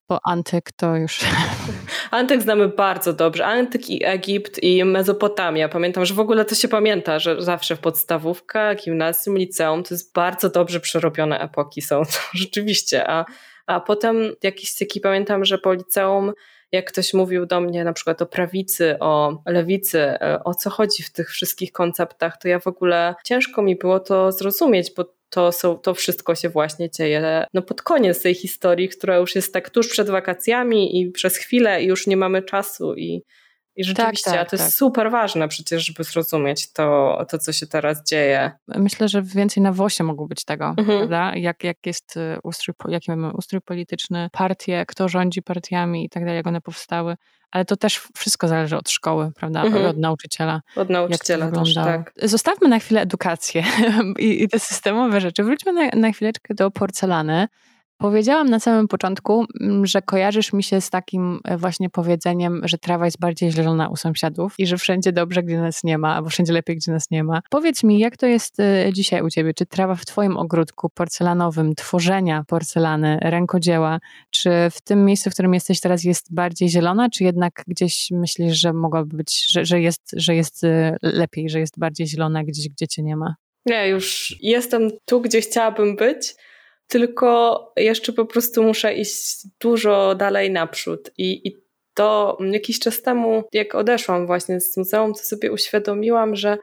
bo 0.09 0.19
antyk 0.23 0.71
to 0.71 0.95
już... 0.95 1.19
Antyk 2.11 2.41
znamy 2.41 2.67
bardzo 2.67 3.13
dobrze. 3.13 3.45
Antyk 3.45 3.89
i 3.89 4.05
Egipt 4.05 4.63
i 4.63 4.85
Mezopotamia. 4.85 5.69
Pamiętam, 5.69 6.05
że 6.05 6.13
w 6.13 6.19
ogóle 6.19 6.45
to 6.45 6.55
się 6.55 6.67
pamięta, 6.67 7.19
że 7.19 7.41
zawsze 7.41 7.75
w 7.75 7.79
podstawówkach, 7.79 8.77
gimnazjum, 8.77 9.37
liceum 9.37 9.83
to 9.83 9.93
jest 9.93 10.13
bardzo 10.13 10.49
dobrze 10.49 10.79
przerobione 10.79 11.39
epoki 11.39 11.81
są. 11.81 12.01
Rzeczywiście. 12.33 13.09
A, 13.09 13.25
a 13.67 13.79
potem 13.79 14.35
jakiś 14.43 14.75
taki 14.77 15.01
pamiętam, 15.01 15.45
że 15.45 15.57
po 15.57 15.73
liceum 15.73 16.33
jak 16.71 16.91
ktoś 16.91 17.13
mówił 17.13 17.45
do 17.45 17.61
mnie 17.61 17.83
na 17.83 17.93
przykład 17.93 18.21
o 18.21 18.25
prawicy, 18.25 18.99
o 18.99 19.43
lewicy, 19.45 19.99
e, 19.99 20.43
o 20.43 20.53
co 20.53 20.69
chodzi 20.69 21.03
w 21.03 21.11
tych 21.11 21.29
wszystkich 21.29 21.71
konceptach, 21.71 22.37
to 22.37 22.47
ja 22.47 22.59
w 22.59 22.67
ogóle 22.67 23.15
ciężko 23.23 23.61
mi 23.61 23.75
było 23.75 23.99
to 23.99 24.31
zrozumieć, 24.31 24.91
bo 24.97 25.05
to, 25.31 25.51
są, 25.51 25.77
to 25.77 25.93
wszystko 25.93 26.35
się 26.35 26.49
właśnie 26.49 26.89
dzieje 26.89 27.45
no 27.53 27.61
pod 27.61 27.81
koniec 27.81 28.21
tej 28.21 28.33
historii, 28.33 28.89
która 28.89 29.17
już 29.17 29.35
jest 29.35 29.53
tak 29.53 29.69
tuż 29.69 29.87
przed 29.87 30.09
wakacjami 30.09 31.01
i 31.01 31.11
przez 31.11 31.37
chwilę 31.37 31.83
i 31.83 31.85
już 31.85 32.07
nie 32.07 32.17
mamy 32.17 32.43
czasu 32.43 32.95
i 32.95 33.23
i 33.81 33.83
rzeczywiście, 33.83 34.31
tak, 34.31 34.33
tak, 34.33 34.47
a 34.47 34.49
to 34.49 34.57
tak. 34.57 34.59
jest 34.59 34.77
super 34.77 35.11
ważne 35.11 35.47
przecież, 35.47 35.85
żeby 35.85 36.03
zrozumieć 36.03 36.73
to, 36.73 37.17
to, 37.29 37.37
co 37.37 37.53
się 37.53 37.67
teraz 37.67 38.03
dzieje. 38.03 38.51
Myślę, 38.67 39.07
że 39.07 39.21
więcej 39.21 39.63
na 39.63 39.71
WOSie 39.71 40.03
mogło 40.03 40.27
być 40.27 40.45
tego, 40.45 40.73
mhm. 40.77 40.97
prawda? 40.97 41.35
Jak, 41.35 41.63
jak 41.63 41.77
jest 41.85 42.17
y, 42.17 42.37
ustrój, 42.43 42.75
jaki 42.87 43.11
mamy 43.11 43.33
ustrój 43.33 43.61
polityczny, 43.61 44.29
partie, 44.31 44.85
kto 44.87 45.09
rządzi 45.09 45.41
partiami 45.41 46.05
i 46.05 46.09
tak 46.09 46.23
dalej, 46.23 46.37
jak 46.37 46.47
one 46.47 46.61
powstały. 46.61 47.15
Ale 47.51 47.65
to 47.65 47.77
też 47.77 48.01
wszystko 48.17 48.47
zależy 48.47 48.77
od 48.77 48.89
szkoły, 48.89 49.31
prawda? 49.35 49.63
Mhm. 49.63 49.85
Od 49.85 49.97
nauczyciela. 49.97 50.61
Od 50.75 50.89
nauczyciela 50.89 51.51
też, 51.51 51.73
tak. 51.73 52.13
Zostawmy 52.23 52.67
na 52.67 52.79
chwilę 52.79 53.01
edukację 53.01 53.63
i, 54.19 54.43
i 54.43 54.49
te 54.49 54.59
systemowe 54.59 55.21
rzeczy. 55.21 55.43
Wróćmy 55.43 55.73
na, 55.73 55.89
na 55.95 56.11
chwileczkę 56.11 56.53
do 56.53 56.71
porcelany. 56.71 57.47
Powiedziałam 58.01 58.49
na 58.49 58.59
samym 58.59 58.87
początku, 58.87 59.45
mm, 59.61 59.85
że 59.85 60.01
kojarzysz 60.01 60.53
mi 60.53 60.63
się 60.63 60.81
z 60.81 60.89
takim 60.89 61.39
e, 61.43 61.57
właśnie 61.57 61.89
powiedzeniem, 61.89 62.61
że 62.63 62.77
trawa 62.77 63.05
jest 63.05 63.19
bardziej 63.19 63.51
zielona 63.51 63.89
u 63.89 63.95
sąsiadów 63.95 64.53
i 64.57 64.67
że 64.67 64.77
wszędzie 64.77 65.11
dobrze, 65.11 65.43
gdzie 65.43 65.61
nas 65.61 65.83
nie 65.83 65.97
ma, 65.97 66.15
albo 66.15 66.29
wszędzie 66.29 66.53
lepiej, 66.53 66.75
gdzie 66.75 66.91
nas 66.91 67.11
nie 67.11 67.23
ma. 67.23 67.41
Powiedz 67.49 67.83
mi, 67.83 67.99
jak 67.99 68.17
to 68.17 68.27
jest 68.27 68.59
e, 68.59 68.89
dzisiaj 68.93 69.21
u 69.21 69.29
ciebie? 69.29 69.53
Czy 69.53 69.65
trawa 69.65 69.95
w 69.95 70.05
twoim 70.05 70.37
ogródku 70.37 70.89
porcelanowym, 70.89 71.75
tworzenia 71.75 72.43
porcelany, 72.47 73.19
rękodzieła, 73.21 73.99
czy 74.29 74.49
w 74.71 74.81
tym 74.81 75.05
miejscu, 75.05 75.29
w 75.29 75.33
którym 75.33 75.53
jesteś 75.53 75.79
teraz 75.79 76.03
jest 76.03 76.33
bardziej 76.33 76.69
zielona, 76.69 77.09
czy 77.09 77.23
jednak 77.23 77.63
gdzieś 77.67 78.07
myślisz, 78.11 78.59
że 78.59 78.73
mogłaby 78.73 79.17
być, 79.17 79.51
że, 79.51 79.65
że, 79.65 79.81
jest, 79.81 80.01
że 80.15 80.35
jest 80.35 80.63
e, 80.63 80.97
lepiej, 81.01 81.49
że 81.49 81.59
jest 81.59 81.79
bardziej 81.79 82.07
zielona 82.07 82.43
gdzieś, 82.43 82.69
gdzie 82.69 82.87
cię 82.87 83.03
nie 83.03 83.15
ma? 83.15 83.35
Nie, 83.65 83.87
już 83.87 84.35
jestem 84.41 84.89
tu, 85.05 85.21
gdzie 85.21 85.41
chciałabym 85.41 85.95
być 85.95 86.35
tylko 86.91 87.73
jeszcze 87.77 88.13
po 88.13 88.25
prostu 88.25 88.63
muszę 88.63 88.93
iść 88.93 89.47
dużo 89.59 90.15
dalej 90.15 90.51
naprzód. 90.51 91.11
I, 91.17 91.47
i 91.47 91.57
to 91.93 92.37
jakiś 92.51 92.79
czas 92.79 93.01
temu, 93.01 93.43
jak 93.53 93.75
odeszłam 93.75 94.27
właśnie 94.27 94.61
z 94.61 94.77
muzeum, 94.77 95.13
to 95.13 95.19
sobie 95.19 95.51
uświadomiłam, 95.51 96.35
że 96.35 96.57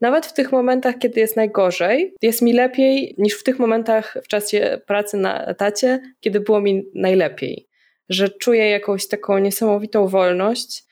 nawet 0.00 0.26
w 0.26 0.32
tych 0.32 0.52
momentach, 0.52 0.98
kiedy 0.98 1.20
jest 1.20 1.36
najgorzej, 1.36 2.14
jest 2.22 2.42
mi 2.42 2.52
lepiej 2.52 3.14
niż 3.18 3.34
w 3.34 3.42
tych 3.42 3.58
momentach 3.58 4.16
w 4.24 4.28
czasie 4.28 4.80
pracy 4.86 5.16
na 5.16 5.46
etacie, 5.46 6.00
kiedy 6.20 6.40
było 6.40 6.60
mi 6.60 6.84
najlepiej. 6.94 7.68
Że 8.08 8.28
czuję 8.28 8.70
jakąś 8.70 9.08
taką 9.08 9.38
niesamowitą 9.38 10.08
wolność, 10.08 10.84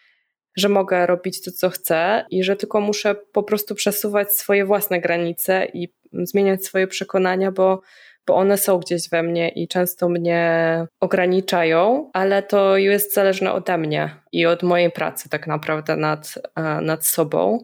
że 0.57 0.69
mogę 0.69 1.07
robić 1.07 1.43
to, 1.43 1.53
co 1.53 1.71
chcę 1.71 2.25
i 2.31 2.45
że 2.45 2.57
tylko 2.57 2.81
muszę 2.81 3.15
po 3.15 3.43
prostu 3.43 3.75
przesuwać 3.75 4.33
swoje 4.33 4.65
własne 4.65 5.01
granice 5.01 5.67
i 5.75 5.89
zmieniać 6.13 6.65
swoje 6.65 6.87
przekonania, 6.87 7.53
bo 7.53 7.83
bo 8.27 8.35
one 8.35 8.59
są 8.59 8.79
gdzieś 8.79 9.09
we 9.09 9.23
mnie 9.23 9.49
i 9.49 9.69
często 9.69 10.09
mnie 10.09 10.87
ograniczają, 11.01 12.11
ale 12.13 12.43
to 12.43 12.77
jest 12.77 13.15
zależne 13.15 13.53
ode 13.53 13.79
mnie 13.79 14.17
i 14.33 14.47
od 14.47 14.63
mojej 14.63 14.91
pracy 14.91 15.29
tak 15.29 15.47
naprawdę 15.47 15.97
nad, 15.97 16.35
e, 16.57 16.63
nad 16.81 17.07
sobą. 17.07 17.59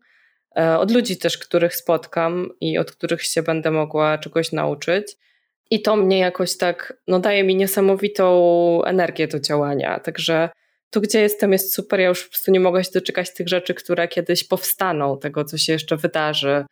E, 0.57 0.79
od 0.79 0.91
ludzi 0.91 1.17
też, 1.17 1.39
których 1.39 1.77
spotkam 1.77 2.49
i 2.61 2.79
od 2.79 2.93
których 2.93 3.23
się 3.23 3.43
będę 3.43 3.71
mogła 3.71 4.19
czegoś 4.19 4.53
nauczyć. 4.53 5.17
I 5.71 5.83
to 5.83 5.97
mnie 5.97 6.19
jakoś 6.19 6.57
tak, 6.57 6.97
no 7.09 7.21
daje 7.21 7.45
mi 7.45 7.57
niesamowitą 7.57 8.85
energię 8.85 9.29
do 9.29 9.41
działania. 9.41 10.01
Także 10.01 10.49
tu, 10.91 11.01
gdzie 11.01 11.21
jestem, 11.21 11.53
jest 11.53 11.75
super. 11.75 12.01
Ja 12.01 12.09
już 12.09 12.25
po 12.25 12.31
prostu 12.31 12.51
nie 12.51 12.61
mogę 12.61 12.85
się 12.85 12.91
doczekać 12.95 13.35
tych 13.35 13.49
rzeczy, 13.49 13.75
które 13.75 14.09
kiedyś 14.09 14.45
powstaną, 14.45 15.19
tego, 15.19 15.45
co 15.45 15.59
się 15.59 15.73
jeszcze 15.73 15.97
wydarzy. 15.97 16.65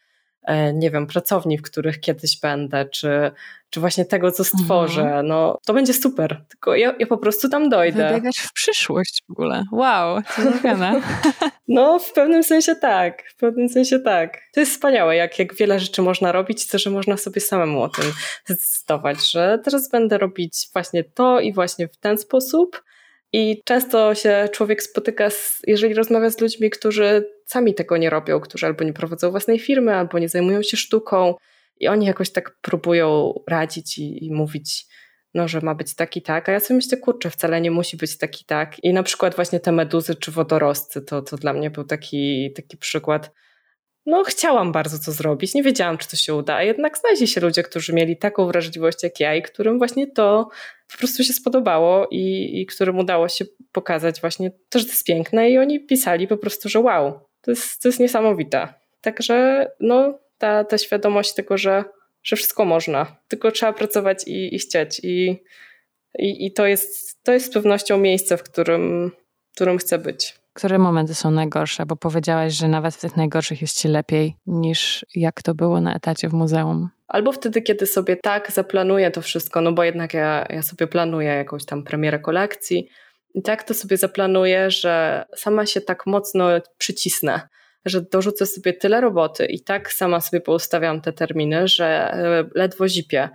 E, 0.47 0.73
nie 0.73 0.91
wiem, 0.91 1.07
pracowni, 1.07 1.59
w 1.59 1.63
których 1.63 2.01
kiedyś 2.01 2.41
będę, 2.41 2.89
czy, 2.89 3.31
czy 3.71 3.81
właśnie 3.81 4.05
tego, 4.05 4.33
co 4.33 4.45
stworzę. 4.45 5.03
Mhm. 5.03 5.27
No, 5.27 5.59
to 5.67 5.75
będzie 5.75 5.95
super, 5.95 6.45
tylko 6.49 6.75
ja, 6.75 6.95
ja 6.99 7.07
po 7.07 7.19
prostu 7.19 7.49
tam 7.49 7.69
dojdę. 7.69 8.09
Wybiegasz 8.09 8.37
w 8.37 8.53
przyszłość 8.53 9.23
w 9.29 9.31
ogóle. 9.31 9.65
Wow, 9.73 10.23
co 10.23 10.43
No, 11.69 11.99
w 11.99 12.13
pewnym 12.13 12.43
sensie 12.43 12.77
tak, 12.77 13.23
w 13.29 13.37
pewnym 13.37 13.69
sensie 13.69 13.99
tak. 13.99 14.39
To 14.55 14.61
jest 14.61 14.73
wspaniałe, 14.73 15.17
jak, 15.17 15.39
jak 15.39 15.55
wiele 15.55 15.81
rzeczy 15.81 16.03
można 16.03 16.33
robić, 16.33 16.67
to, 16.67 16.79
że 16.79 16.91
można 16.91 17.17
sobie 17.17 17.41
samemu 17.41 17.83
o 17.83 17.89
tym 17.89 18.05
zdecydować, 18.45 19.31
że 19.31 19.59
teraz 19.65 19.91
będę 19.91 20.19
robić 20.19 20.69
właśnie 20.73 21.05
to 21.05 21.41
i 21.41 21.53
właśnie 21.53 21.89
w 21.89 21.97
ten 21.97 22.19
sposób, 22.19 22.83
i 23.39 23.63
często 23.65 24.15
się 24.15 24.49
człowiek 24.53 24.83
spotyka, 24.83 25.31
z, 25.31 25.61
jeżeli 25.67 25.95
rozmawia 25.95 26.31
z 26.31 26.41
ludźmi, 26.41 26.71
którzy 26.71 27.25
sami 27.47 27.75
tego 27.75 27.97
nie 27.97 28.11
robią, 28.11 28.41
którzy 28.41 28.67
albo 28.67 28.85
nie 28.85 28.93
prowadzą 28.93 29.31
własnej 29.31 29.59
firmy, 29.59 29.95
albo 29.95 30.19
nie 30.19 30.29
zajmują 30.29 30.63
się 30.63 30.77
sztuką, 30.77 31.35
i 31.81 31.89
oni 31.89 32.07
jakoś 32.07 32.31
tak 32.31 32.57
próbują 32.63 33.35
radzić 33.49 33.99
i, 33.99 34.25
i 34.25 34.33
mówić, 34.33 34.87
no, 35.35 35.49
że 35.49 35.61
ma 35.61 35.75
być 35.75 35.95
taki 35.95 36.23
tak, 36.23 36.49
a 36.49 36.53
ja 36.53 36.61
sobie 36.61 36.77
myślę, 36.77 36.99
kurczę, 36.99 37.31
wcale 37.31 37.61
nie 37.61 37.71
musi 37.71 37.97
być 37.97 38.19
taki 38.19 38.45
tak. 38.45 38.85
I 38.85 38.93
na 38.93 39.03
przykład 39.03 39.37
właśnie 39.37 39.61
te 39.61 39.73
meduzy 39.73 40.15
czy 40.15 40.31
wodorosty, 40.31 41.03
to, 41.03 41.23
to 41.23 41.37
dla 41.37 41.53
mnie 41.53 41.71
był 41.71 41.85
taki, 41.85 42.53
taki 42.57 42.77
przykład 42.77 43.31
no, 44.07 44.25
chciałam 44.25 44.73
bardzo 44.73 44.99
to 44.99 45.13
zrobić, 45.13 45.55
nie 45.55 45.63
wiedziałam, 45.63 45.99
czy 45.99 46.09
to 46.09 46.17
się 46.17 46.35
uda, 46.35 46.55
a 46.55 46.63
jednak 46.63 46.99
znaleźli 46.99 47.27
się 47.27 47.41
ludzie, 47.41 47.63
którzy 47.63 47.93
mieli 47.93 48.17
taką 48.17 48.47
wrażliwość 48.47 49.03
jak 49.03 49.21
ja 49.21 49.35
i 49.35 49.43
którym 49.43 49.79
właśnie 49.79 50.07
to 50.07 50.49
po 50.93 50.99
prostu 50.99 51.25
się 51.25 51.33
spodobało 51.33 52.09
i, 52.11 52.51
i 52.61 52.67
którym 52.67 52.99
udało 52.99 53.29
się 53.29 53.45
pokazać 53.73 54.21
właśnie 54.21 54.51
to, 54.69 54.79
że 54.79 54.85
to 54.85 54.91
jest 54.91 55.05
piękne 55.05 55.51
i 55.51 55.59
oni 55.59 55.87
pisali 55.87 56.29
po 56.29 56.37
prostu, 56.37 56.69
że 56.69 56.81
wow, 56.81 57.21
to 57.41 57.51
jest, 57.51 57.83
to 57.83 57.89
jest 57.89 58.01
niesamowite. 58.01 58.69
Także 59.01 59.67
no, 59.81 60.19
ta, 60.39 60.65
ta 60.65 60.79
świadomość 60.79 61.35
tego, 61.35 61.59
że, 61.59 61.85
że 62.23 62.37
wszystko 62.37 62.65
można, 62.65 63.17
tylko 63.29 63.51
trzeba 63.51 63.73
pracować 63.73 64.25
i, 64.27 64.55
i 64.55 64.59
chcieć 64.59 65.01
i, 65.03 65.43
i, 66.19 66.47
i 66.47 66.53
to, 66.53 66.67
jest, 66.67 67.23
to 67.23 67.33
jest 67.33 67.47
z 67.47 67.55
pewnością 67.55 67.99
miejsce, 67.99 68.37
w 68.37 68.43
którym, 68.43 69.13
w 69.51 69.55
którym 69.55 69.79
chcę 69.79 69.99
być. 69.99 70.35
Które 70.57 70.79
momenty 70.79 71.15
są 71.15 71.31
najgorsze? 71.31 71.87
Bo 71.87 71.97
powiedziałaś, 71.97 72.53
że 72.53 72.69
nawet 72.69 72.95
w 72.95 73.01
tych 73.01 73.17
najgorszych 73.17 73.63
jest 73.63 73.81
ci 73.81 73.89
lepiej 73.89 74.37
niż 74.47 75.07
jak 75.15 75.43
to 75.43 75.55
było 75.55 75.81
na 75.81 75.95
etacie 75.95 76.29
w 76.29 76.33
muzeum. 76.33 76.89
Albo 77.09 77.33
wtedy, 77.33 77.63
kiedy 77.63 77.87
sobie 77.87 78.17
tak 78.17 78.53
zaplanuję 78.53 79.11
to 79.11 79.23
wszystko, 79.23 79.61
no 79.61 79.73
bo 79.73 79.85
jednak 79.85 80.15
ja, 80.15 80.47
ja 80.51 80.63
sobie 80.63 80.87
planuję 80.87 81.29
jakąś 81.29 81.65
tam 81.65 81.83
premierę 81.85 82.19
kolekcji 82.19 82.89
i 83.35 83.43
tak 83.43 83.63
to 83.63 83.75
sobie 83.75 83.97
zaplanuję, 83.97 84.71
że 84.71 85.25
sama 85.37 85.67
się 85.67 85.81
tak 85.81 86.07
mocno 86.07 86.49
przycisnę, 86.79 87.41
że 87.85 88.01
dorzucę 88.01 88.47
sobie 88.47 88.73
tyle 88.73 89.01
roboty 89.01 89.47
i 89.47 89.61
tak 89.61 89.93
sama 89.93 90.21
sobie 90.21 90.41
poustawiam 90.41 91.01
te 91.01 91.13
terminy, 91.13 91.69
że 91.69 91.87
e, 91.87 92.45
ledwo 92.55 92.89
zipię. 92.89 93.29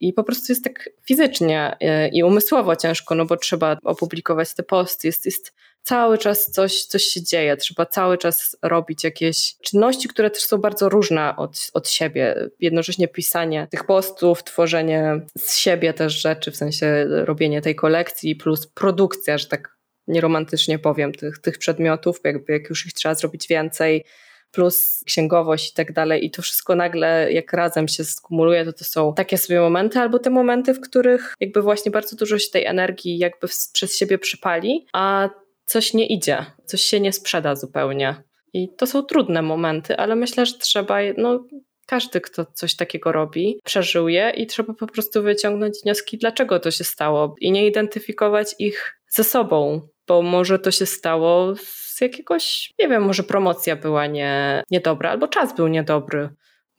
I 0.00 0.12
po 0.12 0.24
prostu 0.24 0.52
jest 0.52 0.64
tak 0.64 0.90
fizycznie 1.06 1.76
e, 1.80 2.08
i 2.08 2.22
umysłowo 2.22 2.76
ciężko, 2.76 3.14
no 3.14 3.26
bo 3.26 3.36
trzeba 3.36 3.76
opublikować 3.84 4.54
te 4.54 4.62
posty, 4.62 5.06
jest, 5.06 5.24
jest 5.24 5.52
cały 5.82 6.18
czas 6.18 6.50
coś, 6.50 6.84
coś 6.84 7.02
się 7.02 7.22
dzieje, 7.22 7.56
trzeba 7.56 7.86
cały 7.86 8.18
czas 8.18 8.56
robić 8.62 9.04
jakieś 9.04 9.56
czynności, 9.62 10.08
które 10.08 10.30
też 10.30 10.42
są 10.42 10.58
bardzo 10.58 10.88
różne 10.88 11.36
od, 11.36 11.70
od 11.74 11.88
siebie. 11.88 12.50
Jednocześnie 12.60 13.08
pisanie 13.08 13.68
tych 13.70 13.84
postów, 13.84 14.44
tworzenie 14.44 15.20
z 15.38 15.56
siebie 15.56 15.92
też 15.92 16.22
rzeczy, 16.22 16.50
w 16.50 16.56
sensie 16.56 17.06
robienie 17.08 17.62
tej 17.62 17.74
kolekcji, 17.74 18.36
plus 18.36 18.66
produkcja, 18.66 19.38
że 19.38 19.46
tak 19.46 19.78
nieromantycznie 20.06 20.78
powiem, 20.78 21.12
tych, 21.12 21.38
tych 21.38 21.58
przedmiotów, 21.58 22.20
jakby 22.24 22.52
jak 22.52 22.68
już 22.68 22.86
ich 22.86 22.92
trzeba 22.92 23.14
zrobić 23.14 23.48
więcej, 23.48 24.04
plus 24.50 25.04
księgowość 25.06 25.70
i 25.70 25.74
tak 25.74 25.92
dalej. 25.92 26.24
I 26.24 26.30
to 26.30 26.42
wszystko 26.42 26.74
nagle, 26.74 27.32
jak 27.32 27.52
razem 27.52 27.88
się 27.88 28.04
skumuluje, 28.04 28.64
to 28.64 28.72
to 28.72 28.84
są 28.84 29.14
takie 29.14 29.38
sobie 29.38 29.60
momenty, 29.60 29.98
albo 29.98 30.18
te 30.18 30.30
momenty, 30.30 30.74
w 30.74 30.80
których 30.80 31.34
jakby 31.40 31.62
właśnie 31.62 31.90
bardzo 31.90 32.16
dużo 32.16 32.38
się 32.38 32.50
tej 32.50 32.64
energii 32.64 33.18
jakby 33.18 33.48
przez 33.72 33.96
siebie 33.96 34.18
przypali, 34.18 34.86
a 34.92 35.30
coś 35.68 35.94
nie 35.94 36.06
idzie, 36.06 36.46
coś 36.64 36.82
się 36.82 37.00
nie 37.00 37.12
sprzeda 37.12 37.56
zupełnie. 37.56 38.22
I 38.52 38.68
to 38.76 38.86
są 38.86 39.02
trudne 39.02 39.42
momenty, 39.42 39.96
ale 39.96 40.16
myślę, 40.16 40.46
że 40.46 40.58
trzeba, 40.58 40.98
no, 41.16 41.44
każdy, 41.86 42.20
kto 42.20 42.44
coś 42.44 42.76
takiego 42.76 43.12
robi, 43.12 43.60
przeżył 43.64 44.08
je 44.08 44.32
i 44.36 44.46
trzeba 44.46 44.74
po 44.74 44.86
prostu 44.86 45.22
wyciągnąć 45.22 45.78
wnioski, 45.82 46.18
dlaczego 46.18 46.60
to 46.60 46.70
się 46.70 46.84
stało 46.84 47.34
i 47.40 47.52
nie 47.52 47.66
identyfikować 47.66 48.54
ich 48.58 49.00
ze 49.08 49.24
sobą, 49.24 49.88
bo 50.06 50.22
może 50.22 50.58
to 50.58 50.70
się 50.70 50.86
stało 50.86 51.54
z 51.56 52.00
jakiegoś, 52.00 52.72
nie 52.78 52.88
wiem, 52.88 53.02
może 53.02 53.22
promocja 53.22 53.76
była 53.76 54.06
nie, 54.06 54.62
niedobra 54.70 55.10
albo 55.10 55.28
czas 55.28 55.56
był 55.56 55.68
niedobry. 55.68 56.28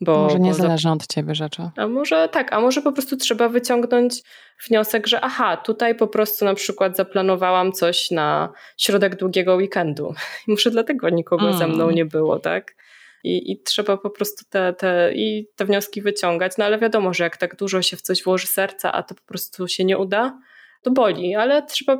Bo, 0.02 0.24
może 0.24 0.40
nie 0.40 0.54
zależy 0.54 0.90
od 0.90 1.08
ciebie 1.08 1.36
rzeczy. 1.36 1.70
A 1.76 1.88
może 1.88 2.30
tak, 2.30 2.54
a 2.54 2.60
może 2.60 2.82
po 2.82 2.92
prostu 2.92 3.18
trzeba 3.18 3.50
wyciągnąć 3.50 4.24
wniosek, 4.68 5.08
że 5.08 5.22
aha, 5.22 5.58
tutaj 5.58 5.96
po 5.96 6.08
prostu 6.08 6.46
na 6.46 6.54
przykład 6.54 6.98
zaplanowałam 6.98 7.72
coś 7.72 8.12
na 8.12 8.54
środek 8.78 9.16
długiego 9.16 9.56
weekendu. 9.56 10.14
I 10.48 10.52
może 10.52 10.72
dlatego 10.72 11.10
nikogo 11.10 11.46
mm. 11.46 11.58
ze 11.58 11.68
mną 11.68 11.90
nie 11.90 12.06
było, 12.06 12.40
tak? 12.40 12.76
I, 13.24 13.52
I 13.52 13.64
trzeba 13.64 13.98
po 13.98 14.10
prostu 14.10 14.46
te, 14.50 14.74
te, 14.74 15.12
i 15.14 15.48
te 15.56 15.66
wnioski 15.66 16.02
wyciągać. 16.02 16.52
No 16.58 16.66
ale 16.66 16.78
wiadomo, 16.78 17.14
że 17.14 17.24
jak 17.24 17.38
tak 17.38 17.56
dużo 17.56 17.82
się 17.82 17.98
w 17.98 18.02
coś 18.02 18.24
włoży 18.24 18.48
serca, 18.48 18.92
a 18.92 19.04
to 19.04 19.16
po 19.16 19.22
prostu 19.22 19.68
się 19.68 19.86
nie 19.86 19.98
uda, 19.98 20.40
to 20.82 20.92
boli, 20.92 21.36
ale 21.36 21.64
trzeba, 21.64 21.98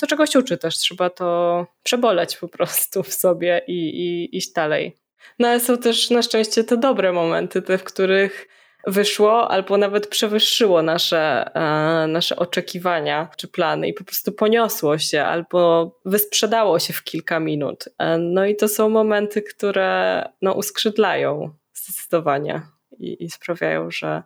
to 0.00 0.06
czegoś 0.06 0.36
uczy 0.36 0.58
też, 0.58 0.78
trzeba 0.78 1.10
to 1.10 1.66
przeboleć 1.82 2.36
po 2.36 2.48
prostu 2.48 3.02
w 3.02 3.14
sobie 3.14 3.62
i, 3.66 3.72
i 3.72 4.36
iść 4.36 4.52
dalej. 4.52 4.96
No 5.38 5.48
ale 5.48 5.60
są 5.60 5.78
też 5.78 6.10
na 6.10 6.22
szczęście 6.22 6.64
te 6.64 6.76
dobre 6.76 7.12
momenty, 7.12 7.62
te, 7.62 7.78
w 7.78 7.84
których 7.84 8.48
wyszło 8.86 9.50
albo 9.50 9.76
nawet 9.76 10.06
przewyższyło 10.06 10.82
nasze, 10.82 11.50
e, 11.54 12.06
nasze 12.06 12.36
oczekiwania 12.36 13.28
czy 13.36 13.48
plany 13.48 13.88
i 13.88 13.94
po 13.94 14.04
prostu 14.04 14.32
poniosło 14.32 14.98
się 14.98 15.22
albo 15.22 15.90
wysprzedało 16.04 16.78
się 16.78 16.92
w 16.92 17.04
kilka 17.04 17.40
minut. 17.40 17.84
E, 17.98 18.18
no 18.18 18.46
i 18.46 18.56
to 18.56 18.68
są 18.68 18.88
momenty, 18.88 19.42
które 19.42 20.22
no, 20.42 20.52
uskrzydlają 20.52 21.54
zdecydowanie 21.74 22.62
i, 22.98 23.24
i 23.24 23.30
sprawiają, 23.30 23.90
że, 23.90 24.22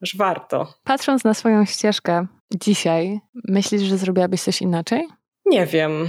że 0.00 0.18
warto. 0.18 0.74
Patrząc 0.84 1.24
na 1.24 1.34
swoją 1.34 1.64
ścieżkę 1.64 2.26
dzisiaj, 2.54 3.20
myślisz, 3.48 3.82
że 3.82 3.98
zrobiłabyś 3.98 4.42
coś 4.42 4.62
inaczej? 4.62 5.08
Nie 5.46 5.66
wiem 5.66 6.08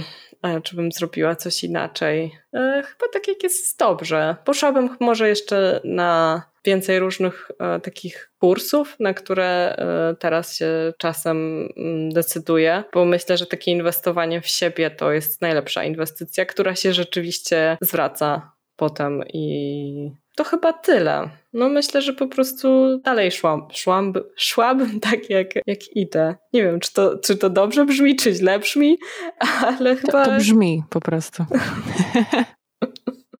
czy 0.62 0.76
bym 0.76 0.92
zrobiła 0.92 1.36
coś 1.36 1.64
inaczej. 1.64 2.38
E, 2.54 2.82
chyba 2.86 3.12
tak 3.12 3.28
jak 3.28 3.42
jest 3.42 3.78
dobrze. 3.78 4.36
Poszłabym 4.44 4.96
może 5.00 5.28
jeszcze 5.28 5.80
na 5.84 6.42
więcej 6.64 6.98
różnych 6.98 7.50
e, 7.60 7.80
takich 7.80 8.30
kursów, 8.38 8.96
na 9.00 9.14
które 9.14 9.76
e, 9.76 10.14
teraz 10.18 10.56
się 10.56 10.92
czasem 10.98 11.68
mm, 11.76 12.10
decyduję, 12.10 12.84
bo 12.92 13.04
myślę, 13.04 13.36
że 13.36 13.46
takie 13.46 13.70
inwestowanie 13.70 14.40
w 14.40 14.46
siebie 14.46 14.90
to 14.90 15.12
jest 15.12 15.40
najlepsza 15.40 15.84
inwestycja, 15.84 16.46
która 16.46 16.74
się 16.74 16.92
rzeczywiście 16.92 17.76
zwraca 17.80 18.52
potem 18.76 19.22
i 19.32 20.10
to 20.36 20.44
chyba 20.44 20.72
tyle. 20.72 21.30
No 21.52 21.68
myślę, 21.68 22.02
że 22.02 22.12
po 22.12 22.26
prostu 22.26 22.98
dalej 22.98 23.32
szłam, 23.32 23.68
szłam, 23.72 24.12
szłabym 24.36 25.00
tak 25.10 25.30
jak, 25.30 25.48
jak 25.66 25.96
idę. 25.96 26.34
Nie 26.52 26.62
wiem, 26.62 26.80
czy 26.80 26.92
to, 26.92 27.18
czy 27.18 27.36
to 27.36 27.50
dobrze 27.50 27.84
brzmi, 27.84 28.16
czy 28.16 28.32
źle 28.32 28.58
brzmi, 28.58 28.98
ale 29.60 29.96
chyba... 29.96 30.24
To, 30.24 30.30
to 30.30 30.36
brzmi 30.36 30.82
po 30.90 31.00
prostu. 31.00 31.44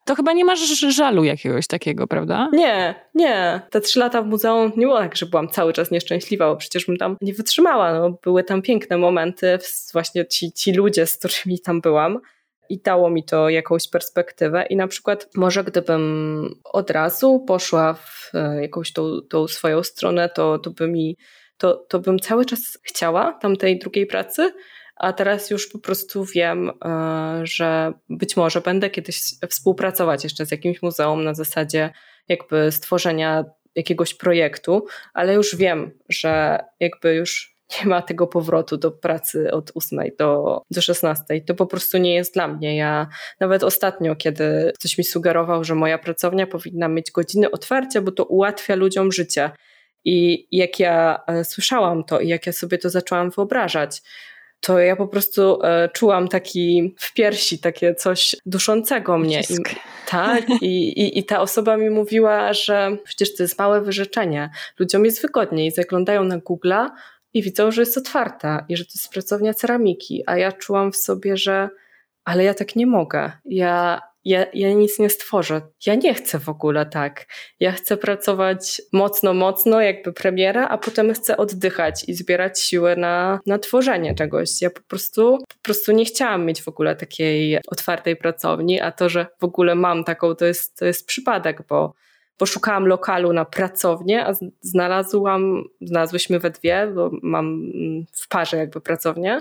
To 0.04 0.14
chyba 0.14 0.32
nie 0.32 0.44
masz 0.44 0.80
żalu 0.80 1.24
jakiegoś 1.24 1.66
takiego, 1.66 2.06
prawda? 2.06 2.48
Nie, 2.52 2.94
nie. 3.14 3.60
Te 3.70 3.80
trzy 3.80 3.98
lata 3.98 4.22
w 4.22 4.26
muzeum 4.26 4.72
nie 4.76 4.86
było 4.86 4.98
tak, 4.98 5.16
że 5.16 5.26
byłam 5.26 5.48
cały 5.48 5.72
czas 5.72 5.90
nieszczęśliwa, 5.90 6.50
bo 6.50 6.56
przecież 6.56 6.86
bym 6.86 6.96
tam 6.96 7.16
nie 7.20 7.34
wytrzymała. 7.34 7.92
No, 7.92 8.18
były 8.22 8.44
tam 8.44 8.62
piękne 8.62 8.98
momenty, 8.98 9.58
właśnie 9.92 10.26
ci, 10.26 10.52
ci 10.52 10.72
ludzie, 10.72 11.06
z 11.06 11.18
którymi 11.18 11.60
tam 11.60 11.80
byłam 11.80 12.20
i 12.68 12.80
dało 12.80 13.10
mi 13.10 13.24
to 13.24 13.48
jakąś 13.48 13.88
perspektywę. 13.88 14.66
I 14.70 14.76
na 14.76 14.88
przykład, 14.88 15.28
może 15.36 15.64
gdybym 15.64 16.54
od 16.64 16.90
razu 16.90 17.44
poszła 17.48 17.94
w 17.94 18.30
e, 18.34 18.62
jakąś 18.62 18.92
tą, 18.92 19.20
tą 19.30 19.48
swoją 19.48 19.82
stronę, 19.82 20.28
to, 20.28 20.58
to, 20.58 20.70
by 20.70 20.88
mi, 20.88 21.16
to, 21.58 21.74
to 21.74 21.98
bym 21.98 22.18
cały 22.18 22.44
czas 22.44 22.78
chciała 22.82 23.32
tamtej 23.32 23.78
drugiej 23.78 24.06
pracy, 24.06 24.52
a 24.96 25.12
teraz 25.12 25.50
już 25.50 25.68
po 25.68 25.78
prostu 25.78 26.24
wiem, 26.24 26.70
e, 26.84 27.40
że 27.42 27.92
być 28.08 28.36
może 28.36 28.60
będę 28.60 28.90
kiedyś 28.90 29.20
współpracować 29.48 30.24
jeszcze 30.24 30.46
z 30.46 30.50
jakimś 30.50 30.82
muzeum 30.82 31.24
na 31.24 31.34
zasadzie 31.34 31.90
jakby 32.28 32.72
stworzenia 32.72 33.44
jakiegoś 33.74 34.14
projektu, 34.14 34.86
ale 35.14 35.34
już 35.34 35.56
wiem, 35.56 35.90
że 36.08 36.58
jakby 36.80 37.14
już 37.14 37.53
nie 37.80 37.86
ma 37.86 38.02
tego 38.02 38.26
powrotu 38.26 38.76
do 38.76 38.90
pracy 38.90 39.52
od 39.52 39.72
8 39.74 40.00
do, 40.18 40.62
do 40.70 40.82
16. 40.82 41.24
To 41.46 41.54
po 41.54 41.66
prostu 41.66 41.98
nie 41.98 42.14
jest 42.14 42.34
dla 42.34 42.48
mnie. 42.48 42.76
Ja 42.76 43.08
nawet 43.40 43.64
ostatnio, 43.64 44.16
kiedy 44.16 44.72
ktoś 44.78 44.98
mi 44.98 45.04
sugerował, 45.04 45.64
że 45.64 45.74
moja 45.74 45.98
pracownia 45.98 46.46
powinna 46.46 46.88
mieć 46.88 47.10
godziny 47.10 47.50
otwarcia, 47.50 48.00
bo 48.00 48.12
to 48.12 48.24
ułatwia 48.24 48.74
ludziom 48.74 49.12
życie. 49.12 49.50
I 50.04 50.46
jak 50.52 50.80
ja 50.80 51.20
e, 51.26 51.44
słyszałam 51.44 52.04
to 52.04 52.20
i 52.20 52.28
jak 52.28 52.46
ja 52.46 52.52
sobie 52.52 52.78
to 52.78 52.90
zaczęłam 52.90 53.30
wyobrażać, 53.30 54.02
to 54.64 54.78
ja 54.78 54.96
po 54.96 55.08
prostu 55.08 55.62
e, 55.62 55.88
czułam 55.88 56.28
taki 56.28 56.94
w 56.98 57.12
piersi, 57.12 57.58
takie 57.58 57.94
coś 57.94 58.36
duszącego 58.46 59.18
mnie. 59.18 59.40
I, 59.40 59.56
tak, 60.08 60.44
i, 60.62 61.00
i, 61.00 61.18
i 61.18 61.24
ta 61.24 61.40
osoba 61.40 61.76
mi 61.76 61.90
mówiła, 61.90 62.52
że 62.52 62.96
przecież 63.04 63.36
to 63.36 63.42
jest 63.42 63.58
małe 63.58 63.80
wyrzeczenie. 63.80 64.50
Ludziom 64.78 65.04
jest 65.04 65.22
wygodniej, 65.22 65.70
zaglądają 65.70 66.24
na 66.24 66.38
Google'a, 66.38 66.90
i 67.34 67.42
widzą, 67.42 67.70
że 67.70 67.82
jest 67.82 67.98
otwarta 67.98 68.64
i 68.68 68.76
że 68.76 68.84
to 68.84 68.90
jest 68.94 69.12
pracownia 69.12 69.54
ceramiki, 69.54 70.22
a 70.26 70.38
ja 70.38 70.52
czułam 70.52 70.92
w 70.92 70.96
sobie, 70.96 71.36
że 71.36 71.68
ale 72.24 72.44
ja 72.44 72.54
tak 72.54 72.76
nie 72.76 72.86
mogę. 72.86 73.32
Ja, 73.44 74.00
ja, 74.24 74.46
ja 74.54 74.72
nic 74.72 74.98
nie 74.98 75.10
stworzę. 75.10 75.60
Ja 75.86 75.94
nie 75.94 76.14
chcę 76.14 76.38
w 76.38 76.48
ogóle 76.48 76.86
tak. 76.86 77.26
Ja 77.60 77.72
chcę 77.72 77.96
pracować 77.96 78.82
mocno, 78.92 79.34
mocno, 79.34 79.80
jakby 79.80 80.12
premiera, 80.12 80.68
a 80.68 80.78
potem 80.78 81.14
chcę 81.14 81.36
oddychać 81.36 82.04
i 82.08 82.14
zbierać 82.14 82.60
siłę 82.60 82.96
na, 82.96 83.40
na 83.46 83.58
tworzenie 83.58 84.14
czegoś. 84.14 84.62
Ja 84.62 84.70
po 84.70 84.80
prostu, 84.80 85.38
po 85.48 85.62
prostu 85.62 85.92
nie 85.92 86.04
chciałam 86.04 86.46
mieć 86.46 86.62
w 86.62 86.68
ogóle 86.68 86.96
takiej 86.96 87.58
otwartej 87.68 88.16
pracowni, 88.16 88.80
a 88.80 88.92
to, 88.92 89.08
że 89.08 89.26
w 89.40 89.44
ogóle 89.44 89.74
mam 89.74 90.04
taką, 90.04 90.34
to 90.34 90.44
jest, 90.44 90.78
to 90.78 90.84
jest 90.84 91.06
przypadek, 91.06 91.62
bo 91.68 91.94
poszukałam 92.36 92.86
lokalu 92.86 93.32
na 93.32 93.44
pracownię, 93.44 94.26
a 94.26 94.32
znalazłam, 94.60 95.64
znalazłyśmy 95.80 96.38
we 96.38 96.50
dwie, 96.50 96.92
bo 96.94 97.10
mam 97.22 97.46
mm, 97.46 98.04
w 98.12 98.28
parze 98.28 98.56
jakby 98.56 98.80
pracownię, 98.80 99.40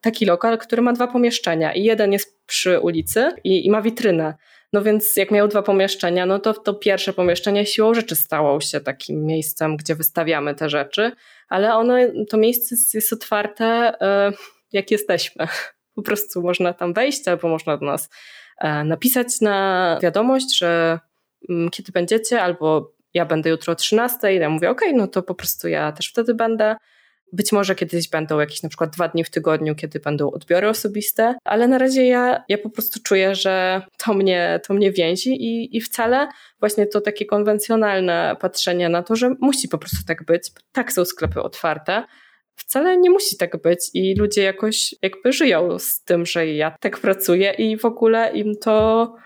taki 0.00 0.26
lokal, 0.26 0.58
który 0.58 0.82
ma 0.82 0.92
dwa 0.92 1.06
pomieszczenia 1.06 1.74
i 1.74 1.84
jeden 1.84 2.12
jest 2.12 2.46
przy 2.46 2.80
ulicy 2.80 3.28
i, 3.44 3.66
i 3.66 3.70
ma 3.70 3.82
witrynę. 3.82 4.34
No 4.72 4.82
więc 4.82 5.16
jak 5.16 5.30
miał 5.30 5.48
dwa 5.48 5.62
pomieszczenia, 5.62 6.26
no 6.26 6.38
to 6.38 6.54
to 6.54 6.74
pierwsze 6.74 7.12
pomieszczenie 7.12 7.66
siłą 7.66 7.94
rzeczy 7.94 8.16
stało 8.16 8.60
się 8.60 8.80
takim 8.80 9.24
miejscem, 9.24 9.76
gdzie 9.76 9.94
wystawiamy 9.94 10.54
te 10.54 10.68
rzeczy, 10.68 11.12
ale 11.48 11.74
ono, 11.74 11.94
to 12.30 12.36
miejsce 12.36 12.76
jest 12.94 13.12
otwarte, 13.12 13.94
y, 14.30 14.36
jak 14.72 14.90
jesteśmy. 14.90 15.46
Po 15.94 16.02
prostu 16.02 16.42
można 16.42 16.72
tam 16.72 16.92
wejść 16.92 17.28
albo 17.28 17.48
można 17.48 17.76
do 17.76 17.86
nas 17.86 18.10
e, 18.58 18.84
napisać 18.84 19.40
na 19.40 19.98
wiadomość, 20.02 20.58
że 20.58 20.98
kiedy 21.72 21.92
będziecie, 21.92 22.42
albo 22.42 22.92
ja 23.14 23.26
będę 23.26 23.50
jutro 23.50 23.72
o 23.72 23.76
13, 23.76 24.34
i 24.34 24.36
ja 24.38 24.50
mówię, 24.50 24.70
ok, 24.70 24.80
no 24.94 25.06
to 25.06 25.22
po 25.22 25.34
prostu 25.34 25.68
ja 25.68 25.92
też 25.92 26.08
wtedy 26.08 26.34
będę. 26.34 26.76
Być 27.32 27.52
może 27.52 27.74
kiedyś 27.74 28.08
będą 28.08 28.40
jakieś 28.40 28.62
na 28.62 28.68
przykład 28.68 28.90
dwa 28.90 29.08
dni 29.08 29.24
w 29.24 29.30
tygodniu, 29.30 29.74
kiedy 29.74 30.00
będą 30.00 30.30
odbiory 30.30 30.68
osobiste, 30.68 31.34
ale 31.44 31.68
na 31.68 31.78
razie 31.78 32.06
ja, 32.06 32.44
ja 32.48 32.58
po 32.58 32.70
prostu 32.70 33.00
czuję, 33.02 33.34
że 33.34 33.82
to 33.98 34.14
mnie, 34.14 34.60
to 34.66 34.74
mnie 34.74 34.92
więzi 34.92 35.30
i, 35.30 35.76
i 35.76 35.80
wcale 35.80 36.28
właśnie 36.60 36.86
to 36.86 37.00
takie 37.00 37.26
konwencjonalne 37.26 38.36
patrzenie 38.40 38.88
na 38.88 39.02
to, 39.02 39.16
że 39.16 39.34
musi 39.40 39.68
po 39.68 39.78
prostu 39.78 39.96
tak 40.06 40.24
być, 40.24 40.50
tak 40.72 40.92
są 40.92 41.04
sklepy 41.04 41.42
otwarte, 41.42 42.04
wcale 42.56 42.98
nie 42.98 43.10
musi 43.10 43.36
tak 43.36 43.62
być 43.62 43.90
i 43.94 44.14
ludzie 44.14 44.42
jakoś 44.42 44.94
jakby 45.02 45.32
żyją 45.32 45.78
z 45.78 46.04
tym, 46.04 46.26
że 46.26 46.46
ja 46.46 46.76
tak 46.80 46.98
pracuję 46.98 47.50
i 47.52 47.76
w 47.76 47.84
ogóle 47.84 48.32
im 48.32 48.54
to 48.56 49.16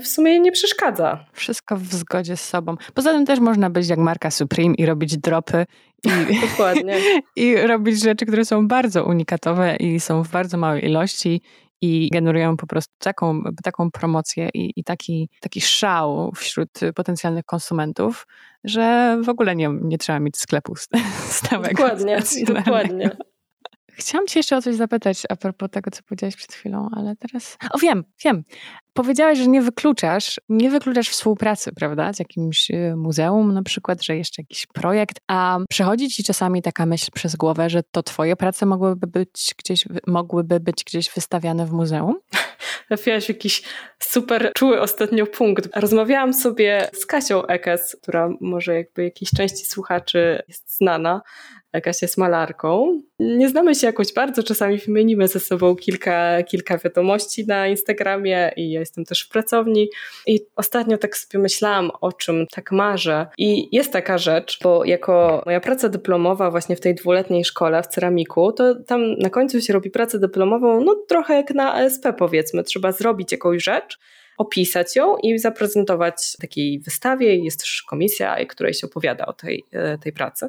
w 0.00 0.06
sumie 0.06 0.40
nie 0.40 0.52
przeszkadza. 0.52 1.24
Wszystko 1.32 1.76
w 1.76 1.84
zgodzie 1.84 2.36
z 2.36 2.44
sobą. 2.44 2.76
Poza 2.94 3.12
tym 3.12 3.26
też 3.26 3.40
można 3.40 3.70
być 3.70 3.88
jak 3.88 3.98
marka 3.98 4.30
Supreme 4.30 4.74
i 4.74 4.86
robić 4.86 5.18
dropy. 5.18 5.66
I, 6.04 6.10
Dokładnie. 6.50 6.96
I 7.36 7.56
robić 7.56 8.02
rzeczy, 8.02 8.26
które 8.26 8.44
są 8.44 8.68
bardzo 8.68 9.04
unikatowe 9.04 9.76
i 9.76 10.00
są 10.00 10.24
w 10.24 10.28
bardzo 10.28 10.56
małej 10.56 10.84
ilości 10.84 11.42
i 11.80 12.08
generują 12.12 12.56
po 12.56 12.66
prostu 12.66 12.94
taką, 12.98 13.42
taką 13.62 13.90
promocję 13.90 14.48
i, 14.54 14.72
i 14.76 14.84
taki, 14.84 15.28
taki 15.40 15.60
szał 15.60 16.32
wśród 16.36 16.70
potencjalnych 16.94 17.44
konsumentów, 17.44 18.26
że 18.64 19.16
w 19.24 19.28
ogóle 19.28 19.56
nie, 19.56 19.70
nie 19.82 19.98
trzeba 19.98 20.20
mieć 20.20 20.36
sklepu 20.36 20.74
stałego. 21.28 21.68
Dokładnie, 21.74 22.22
dokładnie. 22.46 23.16
Chciałam 23.96 24.26
cię 24.26 24.38
jeszcze 24.38 24.56
o 24.56 24.62
coś 24.62 24.74
zapytać 24.74 25.22
a 25.28 25.36
propos 25.36 25.70
tego, 25.70 25.90
co 25.90 26.02
powiedziałaś 26.02 26.36
przed 26.36 26.52
chwilą, 26.52 26.88
ale 26.92 27.16
teraz... 27.16 27.56
O, 27.70 27.78
wiem, 27.78 28.04
wiem. 28.24 28.44
Powiedziałaś, 28.92 29.38
że 29.38 29.46
nie 29.46 29.62
wykluczasz, 29.62 30.40
nie 30.48 30.70
wykluczasz 30.70 31.08
współpracy, 31.08 31.72
prawda, 31.72 32.12
z 32.12 32.18
jakimś 32.18 32.70
y, 32.70 32.94
muzeum 32.96 33.54
na 33.54 33.62
przykład, 33.62 34.02
że 34.02 34.16
jeszcze 34.16 34.42
jakiś 34.42 34.66
projekt, 34.66 35.16
a 35.28 35.58
przechodzi 35.70 36.08
ci 36.08 36.24
czasami 36.24 36.62
taka 36.62 36.86
myśl 36.86 37.10
przez 37.14 37.36
głowę, 37.36 37.70
że 37.70 37.82
to 37.82 38.02
twoje 38.02 38.36
prace 38.36 38.66
mogłyby 38.66 39.06
być 39.06 39.54
gdzieś, 39.58 39.84
mogłyby 40.06 40.60
być 40.60 40.84
gdzieś 40.84 41.10
wystawiane 41.10 41.66
w 41.66 41.72
muzeum? 41.72 42.14
trafiłaś 42.88 43.28
jakiś 43.28 43.62
super 43.98 44.52
czuły 44.56 44.80
ostatnio 44.80 45.26
punkt. 45.26 45.68
Rozmawiałam 45.76 46.34
sobie 46.34 46.90
z 46.92 47.06
Kasią 47.06 47.46
Ekes, 47.46 47.96
która 48.02 48.28
może 48.40 48.74
jakby 48.74 49.04
jakiejś 49.04 49.30
części 49.30 49.66
słuchaczy 49.66 50.42
jest 50.48 50.76
znana. 50.76 51.22
Kasia 51.80 52.06
jest 52.06 52.18
malarką. 52.18 53.02
Nie 53.18 53.48
znamy 53.48 53.74
się 53.74 53.86
jakoś 53.86 54.12
bardzo, 54.12 54.42
czasami 54.42 54.78
wymienimy 54.78 55.28
ze 55.28 55.40
sobą 55.40 55.76
kilka, 55.76 56.42
kilka 56.42 56.78
wiadomości 56.78 57.46
na 57.46 57.68
Instagramie 57.68 58.52
i 58.56 58.70
ja 58.70 58.80
jestem 58.80 59.04
też 59.04 59.22
w 59.22 59.28
pracowni. 59.28 59.88
I 60.26 60.40
ostatnio 60.56 60.98
tak 60.98 61.16
sobie 61.16 61.42
myślałam, 61.42 61.90
o 62.00 62.12
czym 62.12 62.46
tak 62.46 62.72
marzę. 62.72 63.26
I 63.38 63.76
jest 63.76 63.92
taka 63.92 64.18
rzecz, 64.18 64.58
bo 64.62 64.84
jako 64.84 65.42
moja 65.46 65.60
praca 65.60 65.88
dyplomowa 65.88 66.50
właśnie 66.50 66.76
w 66.76 66.80
tej 66.80 66.94
dwuletniej 66.94 67.44
szkole 67.44 67.82
w 67.82 67.86
ceramiku, 67.86 68.52
to 68.52 68.74
tam 68.74 69.14
na 69.18 69.30
końcu 69.30 69.60
się 69.60 69.72
robi 69.72 69.90
pracę 69.90 70.18
dyplomową, 70.18 70.84
no 70.84 70.94
trochę 71.08 71.34
jak 71.34 71.50
na 71.50 71.74
ASP 71.74 72.06
powiedzmy. 72.18 72.64
Trzeba 72.64 72.92
zrobić 72.92 73.32
jakąś 73.32 73.64
rzecz, 73.64 73.98
opisać 74.38 74.96
ją 74.96 75.16
i 75.16 75.38
zaprezentować 75.38 76.36
takiej 76.40 76.80
wystawie. 76.80 77.36
Jest 77.36 77.60
też 77.60 77.82
komisja, 77.82 78.44
której 78.44 78.74
się 78.74 78.86
opowiada 78.86 79.26
o 79.26 79.32
tej, 79.32 79.64
e, 79.72 79.98
tej 79.98 80.12
pracy. 80.12 80.48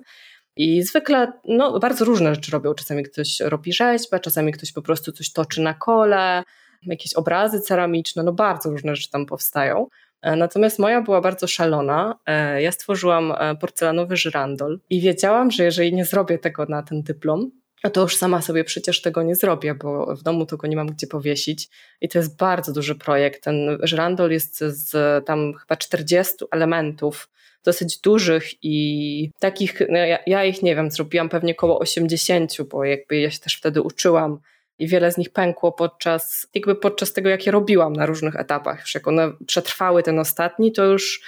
I 0.57 0.83
zwykle 0.83 1.31
no, 1.45 1.79
bardzo 1.79 2.05
różne 2.05 2.35
rzeczy 2.35 2.51
robią. 2.51 2.73
Czasami 2.73 3.03
ktoś 3.03 3.39
robi 3.39 3.73
rzeźbę, 3.73 4.19
czasami 4.19 4.51
ktoś 4.51 4.71
po 4.71 4.81
prostu 4.81 5.11
coś 5.11 5.31
toczy 5.33 5.61
na 5.61 5.73
kole, 5.73 6.43
jakieś 6.81 7.13
obrazy 7.13 7.61
ceramiczne, 7.61 8.23
no 8.23 8.33
bardzo 8.33 8.69
różne 8.69 8.95
rzeczy 8.95 9.11
tam 9.11 9.25
powstają. 9.25 9.87
E, 10.21 10.35
natomiast 10.35 10.79
moja 10.79 11.01
była 11.01 11.21
bardzo 11.21 11.47
szalona. 11.47 12.19
E, 12.25 12.61
ja 12.61 12.71
stworzyłam 12.71 13.31
e, 13.31 13.55
porcelanowy 13.55 14.17
żyrandol 14.17 14.79
i 14.89 15.01
wiedziałam, 15.01 15.51
że 15.51 15.63
jeżeli 15.63 15.93
nie 15.93 16.05
zrobię 16.05 16.39
tego 16.39 16.65
na 16.65 16.83
ten 16.83 17.03
dyplom, 17.03 17.51
to 17.89 18.01
już 18.01 18.17
sama 18.17 18.41
sobie 18.41 18.63
przecież 18.63 19.01
tego 19.01 19.23
nie 19.23 19.35
zrobię, 19.35 19.75
bo 19.75 20.15
w 20.15 20.23
domu 20.23 20.45
tego 20.45 20.67
nie 20.67 20.75
mam 20.75 20.87
gdzie 20.87 21.07
powiesić. 21.07 21.69
I 22.01 22.09
to 22.09 22.17
jest 22.17 22.37
bardzo 22.37 22.73
duży 22.73 22.95
projekt. 22.95 23.43
Ten 23.43 23.77
żyrandol 23.83 24.31
jest 24.31 24.59
z 24.59 25.25
tam 25.25 25.53
chyba 25.53 25.75
40 25.75 26.33
elementów 26.51 27.29
dosyć 27.65 27.97
dużych 27.97 28.63
i 28.63 29.31
takich, 29.39 29.79
no 29.89 29.97
ja, 29.97 30.19
ja, 30.27 30.45
ich 30.45 30.63
nie 30.63 30.75
wiem, 30.75 30.91
zrobiłam 30.91 31.29
pewnie 31.29 31.51
około 31.53 31.79
80, 31.79 32.63
bo 32.69 32.83
jakby 32.83 33.19
ja 33.19 33.31
się 33.31 33.39
też 33.39 33.55
wtedy 33.55 33.81
uczyłam 33.81 34.39
i 34.79 34.87
wiele 34.87 35.11
z 35.11 35.17
nich 35.17 35.29
pękło 35.29 35.71
podczas, 35.71 36.47
jakby 36.53 36.75
podczas 36.75 37.13
tego, 37.13 37.29
jak 37.29 37.45
je 37.45 37.51
robiłam 37.51 37.93
na 37.93 38.05
różnych 38.05 38.35
etapach. 38.35 38.79
Już 38.79 38.95
jak 38.95 39.07
one 39.07 39.31
przetrwały 39.47 40.03
ten 40.03 40.19
ostatni, 40.19 40.71
to 40.71 40.85
już 40.85 41.21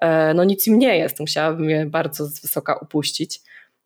e, 0.00 0.34
no 0.34 0.44
nic 0.44 0.66
im 0.66 0.78
nie 0.78 0.98
jest, 0.98 1.20
musiałabym 1.20 1.70
je 1.70 1.86
bardzo 1.86 2.26
z 2.26 2.40
wysoka 2.40 2.74
upuścić. 2.76 3.40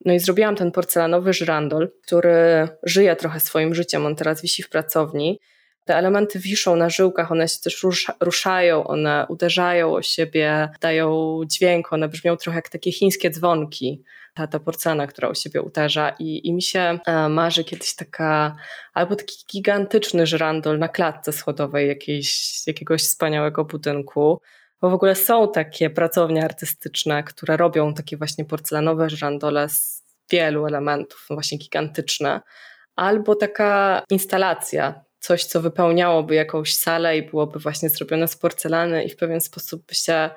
No 0.05 0.13
i 0.13 0.19
zrobiłam 0.19 0.57
ten 0.57 0.73
porcelanowy 0.73 1.33
żyrandol, 1.33 1.91
który 2.03 2.69
żyje 2.83 3.17
trochę 3.17 3.41
swoim 3.41 3.75
życiem, 3.75 4.07
on 4.07 4.17
teraz 4.17 4.43
wisi 4.43 4.63
w 4.63 4.69
pracowni. 4.69 5.41
Te 5.85 5.97
elementy 5.97 6.39
wiszą 6.39 6.77
na 6.77 6.91
żyłkach, 6.91 7.33
one 7.33 7.49
się 7.49 7.61
też 7.61 7.87
ruszają, 8.21 8.87
one 8.87 9.27
uderzają 9.29 9.95
o 9.95 10.03
siebie, 10.03 10.69
dają 10.81 11.41
dźwięk, 11.47 11.93
one 11.93 12.09
brzmią 12.09 12.37
trochę 12.37 12.59
jak 12.59 12.69
takie 12.69 12.93
chińskie 12.93 13.31
dzwonki. 13.31 14.03
Ta, 14.35 14.47
ta 14.47 14.59
porcelana, 14.59 15.07
która 15.07 15.29
o 15.29 15.35
siebie 15.35 15.63
uderza 15.63 16.15
i, 16.19 16.49
i 16.49 16.53
mi 16.53 16.63
się 16.63 16.99
e, 17.07 17.29
marzy 17.29 17.65
kiedyś 17.65 17.95
taka, 17.95 18.57
albo 18.95 19.17
taki 19.17 19.37
gigantyczny 19.53 20.27
żrandol 20.27 20.79
na 20.79 20.89
klatce 20.89 21.33
schodowej 21.33 21.89
jakiejś, 21.89 22.61
jakiegoś 22.67 23.03
wspaniałego 23.03 23.65
budynku, 23.65 24.41
bo 24.83 24.91
w 24.91 24.95
ogóle 24.95 25.15
są 25.15 25.53
takie 25.53 25.91
pracownie 25.91 26.45
artystyczne, 26.45 27.23
które 27.25 27.57
robią 27.57 27.95
takie 27.95 28.17
właśnie 28.17 28.45
porcelanowe 28.45 29.11
żrandole 29.11 29.69
z 29.69 30.03
wielu 30.31 30.67
elementów, 30.67 31.27
no 31.31 31.37
właśnie 31.37 31.59
gigantyczne, 31.59 32.41
albo 32.97 33.35
taka 33.35 34.03
instalacja, 34.11 35.05
coś, 35.21 35.45
co 35.45 35.61
wypełniałoby 35.61 36.35
jakąś 36.35 36.75
salę 36.75 37.17
i 37.17 37.31
byłoby 37.31 37.59
właśnie 37.59 37.91
zrobione 37.91 38.29
z 38.29 38.37
porcelany 38.37 39.05
i 39.05 39.11
w 39.11 39.17
pewien 39.17 39.41
sposób 39.41 39.87
by 39.87 39.95
się 39.95 40.31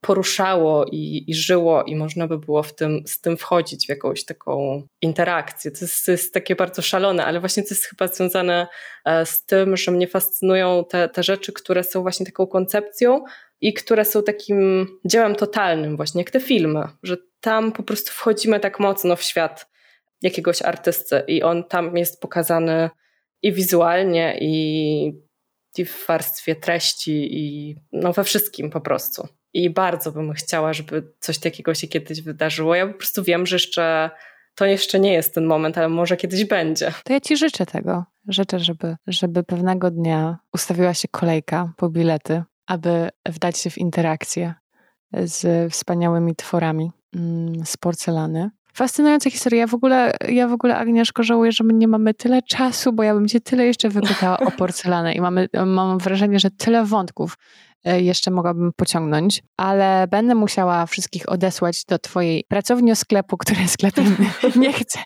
poruszało 0.00 0.84
i, 0.92 1.24
i 1.28 1.34
żyło 1.34 1.82
i 1.82 1.96
można 1.96 2.28
by 2.28 2.38
było 2.38 2.62
w 2.62 2.74
tym, 2.74 3.02
z 3.06 3.20
tym 3.20 3.36
wchodzić 3.36 3.86
w 3.86 3.88
jakąś 3.88 4.24
taką 4.24 4.82
interakcję. 5.02 5.70
To 5.70 5.78
jest, 5.80 6.06
to 6.06 6.12
jest 6.12 6.34
takie 6.34 6.56
bardzo 6.56 6.82
szalone, 6.82 7.24
ale 7.24 7.40
właśnie 7.40 7.62
to 7.62 7.68
jest 7.70 7.84
chyba 7.84 8.08
związane 8.08 8.66
e, 9.04 9.26
z 9.26 9.44
tym, 9.44 9.76
że 9.76 9.90
mnie 9.90 10.08
fascynują 10.08 10.84
te, 10.90 11.08
te 11.08 11.22
rzeczy, 11.22 11.52
które 11.52 11.84
są 11.84 12.02
właśnie 12.02 12.26
taką 12.26 12.46
koncepcją 12.46 13.24
i 13.62 13.72
które 13.72 14.04
są 14.04 14.22
takim 14.22 14.86
dziełem 15.04 15.34
totalnym, 15.34 15.96
właśnie 15.96 16.20
jak 16.20 16.30
te 16.30 16.40
filmy, 16.40 16.88
że 17.02 17.16
tam 17.40 17.72
po 17.72 17.82
prostu 17.82 18.10
wchodzimy 18.12 18.60
tak 18.60 18.80
mocno 18.80 19.16
w 19.16 19.22
świat 19.22 19.70
jakiegoś 20.22 20.62
artysty 20.62 21.22
i 21.26 21.42
on 21.42 21.64
tam 21.64 21.96
jest 21.96 22.20
pokazany 22.20 22.90
i 23.42 23.52
wizualnie, 23.52 24.38
i, 24.40 25.12
i 25.78 25.84
w 25.84 26.06
warstwie 26.06 26.56
treści, 26.56 27.38
i 27.38 27.74
no 27.92 28.12
we 28.12 28.24
wszystkim 28.24 28.70
po 28.70 28.80
prostu. 28.80 29.28
I 29.52 29.70
bardzo 29.70 30.12
bym 30.12 30.32
chciała, 30.32 30.72
żeby 30.72 31.12
coś 31.20 31.38
takiego 31.38 31.74
się 31.74 31.88
kiedyś 31.88 32.22
wydarzyło. 32.22 32.74
Ja 32.74 32.86
po 32.86 32.94
prostu 32.94 33.22
wiem, 33.22 33.46
że 33.46 33.56
jeszcze 33.56 34.10
to 34.54 34.66
jeszcze 34.66 35.00
nie 35.00 35.12
jest 35.12 35.34
ten 35.34 35.46
moment, 35.46 35.78
ale 35.78 35.88
może 35.88 36.16
kiedyś 36.16 36.44
będzie. 36.44 36.92
To 37.04 37.12
ja 37.12 37.20
Ci 37.20 37.36
życzę 37.36 37.66
tego. 37.66 38.04
Życzę, 38.28 38.58
żeby, 38.58 38.96
żeby 39.06 39.44
pewnego 39.44 39.90
dnia 39.90 40.38
ustawiła 40.52 40.94
się 40.94 41.08
kolejka 41.08 41.72
po 41.76 41.88
bilety, 41.88 42.42
aby 42.72 43.08
wdać 43.28 43.58
się 43.58 43.70
w 43.70 43.78
interakcję 43.78 44.54
z 45.12 45.72
wspaniałymi 45.72 46.36
tworami 46.36 46.90
mm, 47.14 47.66
z 47.66 47.76
porcelany 47.76 48.50
Fascynująca 48.74 49.30
historia. 49.30 49.60
Ja 49.60 49.66
w 49.66 49.74
ogóle, 49.74 50.12
ja 50.28 50.48
w 50.48 50.52
ogóle 50.52 50.76
Agnieszko, 50.76 51.22
żałuję, 51.22 51.52
że 51.52 51.64
my 51.64 51.72
nie 51.72 51.88
mamy 51.88 52.14
tyle 52.14 52.42
czasu, 52.42 52.92
bo 52.92 53.02
ja 53.02 53.14
bym 53.14 53.28
cię 53.28 53.40
tyle 53.40 53.66
jeszcze 53.66 53.88
wypytała 53.88 54.38
o 54.38 54.50
porcelanę 54.50 55.14
i 55.14 55.20
mamy, 55.20 55.48
mam 55.66 55.98
wrażenie, 55.98 56.38
że 56.38 56.50
tyle 56.50 56.84
wątków 56.84 57.38
jeszcze 57.84 58.30
mogłabym 58.30 58.70
pociągnąć, 58.76 59.42
ale 59.56 60.06
będę 60.10 60.34
musiała 60.34 60.86
wszystkich 60.86 61.28
odesłać 61.28 61.84
do 61.84 61.98
twojej 61.98 62.44
pracowni 62.48 62.96
sklepu, 62.96 63.36
który 63.36 63.68
sklepem 63.76 64.16
nie 64.56 64.72
chce, 64.72 64.98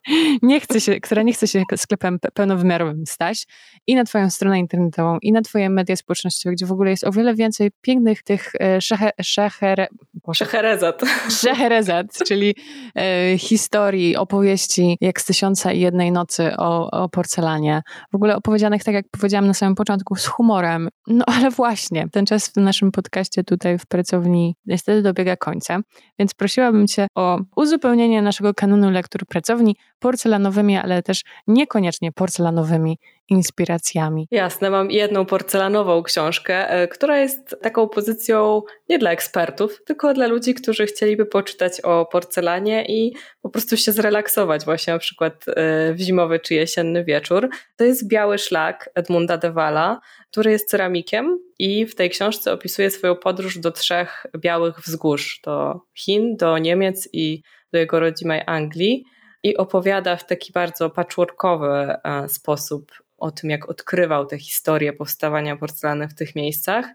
nie 0.42 0.60
chce 0.60 0.80
się, 0.80 1.00
która 1.00 1.22
nie 1.22 1.32
chce 1.32 1.48
się 1.48 1.62
sklepem 1.76 2.18
pełnowymiarowym 2.34 3.06
stać 3.06 3.46
i 3.86 3.94
na 3.94 4.04
twoją 4.04 4.30
stronę 4.30 4.58
internetową 4.58 5.18
i 5.22 5.32
na 5.32 5.42
twoje 5.42 5.70
media 5.70 5.96
społecznościowe, 5.96 6.54
gdzie 6.54 6.66
w 6.66 6.72
ogóle 6.72 6.90
jest 6.90 7.04
o 7.04 7.12
wiele 7.12 7.34
więcej 7.34 7.70
pięknych 7.80 8.22
tych 8.22 8.52
e, 8.60 8.80
szeher, 8.80 9.12
szeher, 9.22 9.88
szeherezat. 10.34 11.02
Szeherezat, 11.30 12.06
czyli 12.26 12.54
e, 12.96 13.38
historii, 13.38 14.16
opowieści 14.16 14.96
jak 15.00 15.20
z 15.20 15.24
tysiąca 15.24 15.72
i 15.72 15.80
jednej 15.80 16.12
nocy 16.12 16.56
o, 16.56 16.90
o 16.90 17.08
porcelanie. 17.08 17.82
W 18.12 18.14
ogóle 18.14 18.36
opowiedzianych, 18.36 18.84
tak 18.84 18.94
jak 18.94 19.04
powiedziałam 19.10 19.46
na 19.46 19.54
samym 19.54 19.74
początku, 19.74 20.16
z 20.16 20.26
humorem. 20.26 20.88
No 21.06 21.24
ale 21.26 21.50
właśnie, 21.50 22.06
ten 22.12 22.26
czas 22.26 22.48
w 22.48 22.56
naszym 22.66 22.92
podcaście 22.92 23.44
tutaj 23.44 23.78
w 23.78 23.86
pracowni 23.86 24.56
niestety 24.66 25.02
dobiega 25.02 25.36
końca, 25.36 25.78
więc 26.18 26.34
prosiłabym 26.34 26.86
Cię 26.86 27.06
o 27.14 27.40
uzupełnienie 27.56 28.22
naszego 28.22 28.54
kanonu 28.54 28.90
lektur 28.90 29.26
pracowni 29.26 29.76
porcelanowymi, 29.98 30.76
ale 30.76 31.02
też 31.02 31.24
niekoniecznie 31.46 32.12
porcelanowymi 32.12 32.98
inspiracjami. 33.28 34.28
Jasne, 34.30 34.70
mam 34.70 34.90
jedną 34.90 35.26
porcelanową 35.26 36.02
książkę, 36.02 36.70
e, 36.70 36.88
która 36.88 37.18
jest 37.18 37.56
taką 37.62 37.88
pozycją 37.88 38.62
nie 38.88 38.98
dla 38.98 39.10
ekspertów, 39.10 39.84
tylko 39.84 40.14
dla 40.14 40.26
ludzi, 40.26 40.54
którzy 40.54 40.86
chcieliby 40.86 41.26
poczytać 41.26 41.80
o 41.80 42.06
porcelanie 42.06 42.84
i 42.88 43.12
po 43.42 43.50
prostu 43.50 43.76
się 43.76 43.92
zrelaksować 43.92 44.64
właśnie 44.64 44.92
na 44.92 44.98
przykład 44.98 45.44
e, 45.48 45.94
w 45.94 46.00
zimowy 46.00 46.40
czy 46.40 46.54
jesienny 46.54 47.04
wieczór. 47.04 47.48
To 47.76 47.84
jest 47.84 48.08
Biały 48.08 48.38
Szlak 48.38 48.90
Edmunda 48.94 49.38
Dewala, 49.38 50.00
który 50.30 50.50
jest 50.50 50.70
ceramikiem 50.70 51.38
i 51.58 51.86
w 51.86 51.94
tej 51.94 52.10
książce 52.10 52.52
opisuje 52.52 52.90
swoją 52.90 53.16
podróż 53.16 53.58
do 53.58 53.70
trzech 53.70 54.26
białych 54.38 54.80
wzgórz, 54.80 55.40
do 55.44 55.80
Chin, 55.94 56.36
do 56.36 56.58
Niemiec 56.58 57.08
i 57.12 57.42
do 57.72 57.78
jego 57.78 58.00
rodzimej 58.00 58.42
Anglii 58.46 59.04
i 59.42 59.56
opowiada 59.56 60.16
w 60.16 60.26
taki 60.26 60.52
bardzo 60.52 60.90
patchworkowy 60.90 61.94
e, 62.04 62.28
sposób 62.28 62.92
o 63.18 63.30
tym, 63.30 63.50
jak 63.50 63.68
odkrywał 63.68 64.26
tę 64.26 64.38
historię 64.38 64.92
powstawania 64.92 65.56
porcelany 65.56 66.08
w 66.08 66.14
tych 66.14 66.36
miejscach. 66.36 66.86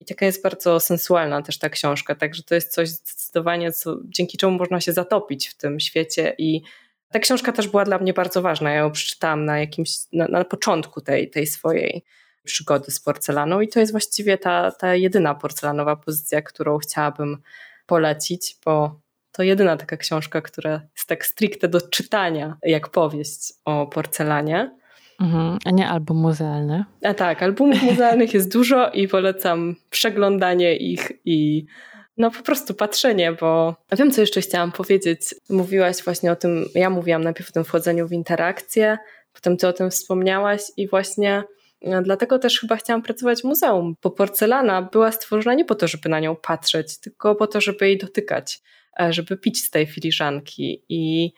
I 0.00 0.04
taka 0.04 0.26
jest 0.26 0.42
bardzo 0.42 0.80
sensualna 0.80 1.42
też 1.42 1.58
ta 1.58 1.68
książka, 1.68 2.14
także 2.14 2.42
to 2.42 2.54
jest 2.54 2.72
coś 2.72 2.88
zdecydowanie, 2.88 3.72
co, 3.72 3.96
dzięki 4.04 4.38
czemu 4.38 4.58
można 4.58 4.80
się 4.80 4.92
zatopić 4.92 5.48
w 5.48 5.56
tym 5.56 5.80
świecie 5.80 6.34
i 6.38 6.62
ta 7.12 7.18
książka 7.18 7.52
też 7.52 7.68
była 7.68 7.84
dla 7.84 7.98
mnie 7.98 8.12
bardzo 8.12 8.42
ważna. 8.42 8.70
Ja 8.70 8.76
ją 8.78 8.90
przeczytałam 8.90 9.44
na 9.44 9.58
jakimś, 9.58 9.90
na, 10.12 10.28
na 10.28 10.44
początku 10.44 11.00
tej, 11.00 11.30
tej 11.30 11.46
swojej 11.46 12.04
przygody 12.44 12.90
z 12.90 13.00
porcelaną 13.00 13.60
i 13.60 13.68
to 13.68 13.80
jest 13.80 13.92
właściwie 13.92 14.38
ta, 14.38 14.70
ta 14.70 14.94
jedyna 14.94 15.34
porcelanowa 15.34 15.96
pozycja, 15.96 16.42
którą 16.42 16.78
chciałabym 16.78 17.38
polecić, 17.86 18.56
bo 18.64 19.00
to 19.32 19.42
jedyna 19.42 19.76
taka 19.76 19.96
książka, 19.96 20.40
która 20.40 20.80
jest 20.96 21.08
tak 21.08 21.26
stricte 21.26 21.68
do 21.68 21.80
czytania, 21.80 22.56
jak 22.62 22.88
powieść 22.88 23.52
o 23.64 23.86
porcelanie. 23.86 24.77
Mhm, 25.20 25.58
a 25.64 25.70
nie 25.70 25.88
album 25.88 26.16
muzealny. 26.16 26.84
A 27.02 27.14
tak, 27.14 27.42
albumów 27.42 27.82
muzealnych 27.82 28.34
jest 28.34 28.52
dużo 28.52 28.90
i 28.90 29.08
polecam 29.08 29.76
przeglądanie 29.90 30.76
ich 30.76 31.12
i 31.24 31.66
no 32.16 32.30
po 32.30 32.42
prostu 32.42 32.74
patrzenie, 32.74 33.32
bo 33.32 33.76
wiem, 33.92 34.10
co 34.10 34.20
jeszcze 34.20 34.40
chciałam 34.40 34.72
powiedzieć. 34.72 35.34
Mówiłaś 35.50 36.04
właśnie 36.04 36.32
o 36.32 36.36
tym, 36.36 36.64
ja 36.74 36.90
mówiłam 36.90 37.24
najpierw 37.24 37.50
o 37.50 37.52
tym 37.52 37.64
wchodzeniu 37.64 38.08
w 38.08 38.12
interakcję, 38.12 38.98
potem 39.32 39.56
ty 39.56 39.68
o 39.68 39.72
tym 39.72 39.90
wspomniałaś 39.90 40.62
i 40.76 40.88
właśnie 40.88 41.44
no, 41.82 42.02
dlatego 42.02 42.38
też 42.38 42.60
chyba 42.60 42.76
chciałam 42.76 43.02
pracować 43.02 43.40
w 43.40 43.44
muzeum, 43.44 43.94
bo 44.02 44.10
porcelana 44.10 44.82
była 44.82 45.12
stworzona 45.12 45.54
nie 45.54 45.64
po 45.64 45.74
to, 45.74 45.88
żeby 45.88 46.08
na 46.08 46.20
nią 46.20 46.36
patrzeć, 46.36 46.98
tylko 47.00 47.34
po 47.34 47.46
to, 47.46 47.60
żeby 47.60 47.86
jej 47.86 47.98
dotykać, 47.98 48.60
e, 49.00 49.12
żeby 49.12 49.36
pić 49.36 49.64
z 49.64 49.70
tej 49.70 49.86
filiżanki 49.86 50.82
i, 50.88 51.32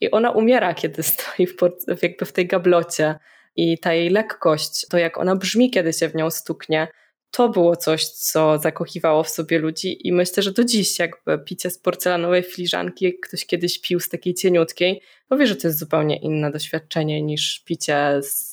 i 0.00 0.10
ona 0.10 0.30
umiera, 0.30 0.74
kiedy 0.74 1.02
stoi 1.02 1.46
w, 1.46 2.02
jakby 2.02 2.24
w 2.24 2.32
tej 2.32 2.46
gablocie. 2.46 3.14
I 3.58 3.78
ta 3.78 3.94
jej 3.94 4.10
lekkość, 4.10 4.86
to 4.88 4.98
jak 4.98 5.18
ona 5.18 5.36
brzmi, 5.36 5.70
kiedy 5.70 5.92
się 5.92 6.08
w 6.08 6.14
nią 6.14 6.30
stuknie, 6.30 6.88
to 7.30 7.48
było 7.48 7.76
coś, 7.76 8.08
co 8.08 8.58
zakochiwało 8.58 9.22
w 9.22 9.28
sobie 9.28 9.58
ludzi. 9.58 10.08
I 10.08 10.12
myślę, 10.12 10.42
że 10.42 10.52
do 10.52 10.64
dziś 10.64 10.98
jakby 10.98 11.38
picie 11.38 11.70
z 11.70 11.78
porcelanowej 11.78 12.42
filiżanki, 12.42 13.04
jak 13.04 13.14
ktoś 13.22 13.46
kiedyś 13.46 13.80
pił 13.80 14.00
z 14.00 14.08
takiej 14.08 14.34
cieniutkiej, 14.34 15.02
powie, 15.28 15.46
że 15.46 15.56
to 15.56 15.68
jest 15.68 15.78
zupełnie 15.78 16.16
inne 16.16 16.50
doświadczenie 16.50 17.22
niż 17.22 17.62
picie 17.64 18.18
z 18.22 18.45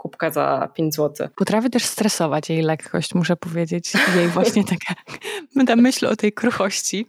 kubka 0.00 0.30
za 0.30 0.68
5 0.74 0.94
zł. 0.94 1.28
Potrafi 1.36 1.70
też 1.70 1.84
stresować 1.84 2.50
jej 2.50 2.62
lekkość, 2.62 3.14
muszę 3.14 3.36
powiedzieć. 3.36 3.92
Jej 4.16 4.28
właśnie 4.28 4.64
taka 4.64 5.00
ta 5.66 5.76
myśl 5.76 6.06
o 6.06 6.16
tej 6.16 6.32
kruchości. 6.32 7.06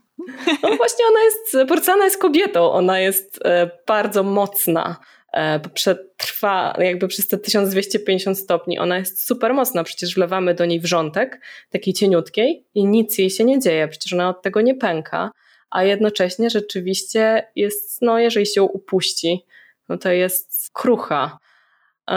No 0.64 0.76
właśnie 0.78 1.06
ona 1.10 1.20
jest, 1.24 1.70
porcelana 1.70 2.06
jest 2.06 2.18
kobietą, 2.18 2.72
ona 2.72 3.00
jest 3.00 3.40
e, 3.46 3.72
bardzo 3.88 4.24
mocna 4.24 5.00
E, 5.34 5.60
przetrwa 5.60 6.76
jakby 6.78 7.08
przez 7.08 7.28
te 7.28 7.38
1250 7.38 8.40
stopni. 8.40 8.80
Ona 8.80 8.98
jest 8.98 9.28
super 9.28 9.54
mocna, 9.54 9.84
przecież 9.84 10.16
wlewamy 10.16 10.54
do 10.54 10.66
niej 10.66 10.80
wrzątek, 10.80 11.42
takiej 11.70 11.94
cieniutkiej 11.94 12.66
i 12.74 12.86
nic 12.86 13.18
jej 13.18 13.30
się 13.30 13.44
nie 13.44 13.60
dzieje, 13.60 13.88
przecież 13.88 14.14
ona 14.14 14.30
od 14.30 14.42
tego 14.42 14.62
nie 14.62 14.76
pęka, 14.76 15.32
a 15.70 15.84
jednocześnie 15.84 16.50
rzeczywiście 16.50 17.48
jest, 17.56 18.02
no 18.02 18.20
jeżeli 18.20 18.46
się 18.46 18.64
upuści, 18.64 19.46
no 19.90 19.98
to 19.98 20.12
jest 20.12 20.70
krucha. 20.74 21.38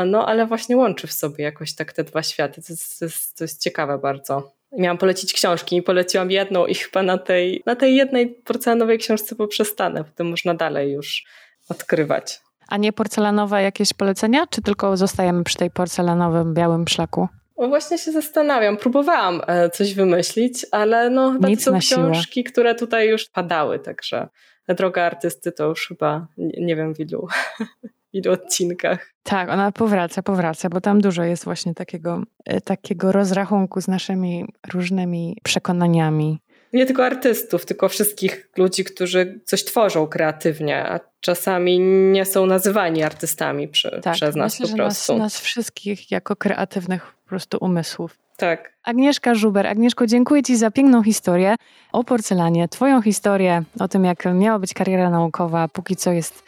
No 0.06 0.26
ale 0.28 0.46
właśnie 0.46 0.76
łączy 0.76 1.06
w 1.06 1.12
sobie 1.12 1.44
jakoś 1.44 1.74
tak 1.74 1.92
te 1.92 2.04
dwa 2.04 2.22
światy. 2.22 2.62
To 2.62 2.72
jest, 2.72 2.98
to 2.98 3.04
jest, 3.04 3.38
to 3.38 3.44
jest 3.44 3.62
ciekawe 3.62 3.98
bardzo. 3.98 4.52
Miałam 4.78 4.98
polecić 4.98 5.32
książki 5.32 5.76
i 5.76 5.82
poleciłam 5.82 6.30
jedną 6.30 6.66
i 6.66 6.74
chyba 6.74 7.02
na 7.02 7.18
tej, 7.18 7.62
na 7.66 7.76
tej 7.76 7.96
jednej 7.96 8.26
porcelanowej 8.28 8.98
książce 8.98 9.34
poprzestanę, 9.34 10.04
potem 10.04 10.28
można 10.28 10.54
dalej 10.54 10.92
już 10.92 11.24
odkrywać. 11.68 12.40
A 12.68 12.76
nie 12.76 12.92
porcelanowe 12.92 13.62
jakieś 13.62 13.92
polecenia, 13.92 14.46
czy 14.46 14.62
tylko 14.62 14.96
zostajemy 14.96 15.44
przy 15.44 15.56
tej 15.56 15.70
porcelanowym 15.70 16.54
białym 16.54 16.88
szlaku? 16.88 17.28
No 17.58 17.68
właśnie 17.68 17.98
się 17.98 18.12
zastanawiam. 18.12 18.76
Próbowałam 18.76 19.42
e, 19.46 19.70
coś 19.70 19.94
wymyślić, 19.94 20.66
ale 20.72 21.10
no 21.10 21.32
chyba 21.32 21.48
Nic 21.48 21.64
to 21.64 21.70
są 21.72 21.78
książki, 21.78 22.40
siłę. 22.40 22.52
które 22.52 22.74
tutaj 22.74 23.08
już 23.08 23.24
padały, 23.28 23.78
także 23.78 24.28
droga 24.68 25.02
artysty 25.02 25.52
to 25.52 25.64
już 25.64 25.88
chyba 25.88 26.26
nie 26.38 26.76
wiem 26.76 26.94
w 26.94 27.00
ilu, 27.00 27.28
ilu 28.14 28.32
odcinkach. 28.32 29.14
Tak, 29.22 29.48
ona 29.48 29.72
powraca, 29.72 30.22
powraca, 30.22 30.68
bo 30.68 30.80
tam 30.80 31.00
dużo 31.00 31.22
jest 31.22 31.44
właśnie 31.44 31.74
takiego, 31.74 32.22
e, 32.44 32.60
takiego 32.60 33.12
rozrachunku 33.12 33.80
z 33.80 33.88
naszymi 33.88 34.44
różnymi 34.72 35.36
przekonaniami 35.42 36.38
nie 36.74 36.86
tylko 36.86 37.04
artystów, 37.04 37.66
tylko 37.66 37.88
wszystkich 37.88 38.50
ludzi, 38.56 38.84
którzy 38.84 39.40
coś 39.44 39.64
tworzą 39.64 40.06
kreatywnie, 40.06 40.88
a 40.88 41.00
czasami 41.20 41.80
nie 42.12 42.24
są 42.24 42.46
nazywani 42.46 43.02
artystami 43.02 43.68
przy, 43.68 44.00
tak, 44.02 44.14
przez 44.14 44.36
nas 44.36 44.60
myślę, 44.60 44.76
po 44.76 44.82
prostu. 44.82 45.12
Nas, 45.12 45.20
nas 45.20 45.40
wszystkich 45.40 46.10
jako 46.10 46.36
kreatywnych 46.36 47.14
po 47.24 47.28
prostu 47.28 47.58
umysłów. 47.60 48.18
Tak. 48.36 48.72
Agnieszka 48.84 49.34
Żuber. 49.34 49.66
Agnieszko, 49.66 50.06
dziękuję 50.06 50.42
Ci 50.42 50.56
za 50.56 50.70
piękną 50.70 51.02
historię 51.02 51.54
o 51.92 52.04
porcelanie, 52.04 52.68
Twoją 52.68 53.02
historię 53.02 53.62
o 53.80 53.88
tym, 53.88 54.04
jak 54.04 54.24
miała 54.34 54.58
być 54.58 54.74
kariera 54.74 55.10
naukowa, 55.10 55.68
póki 55.68 55.96
co 55.96 56.12
jest 56.12 56.44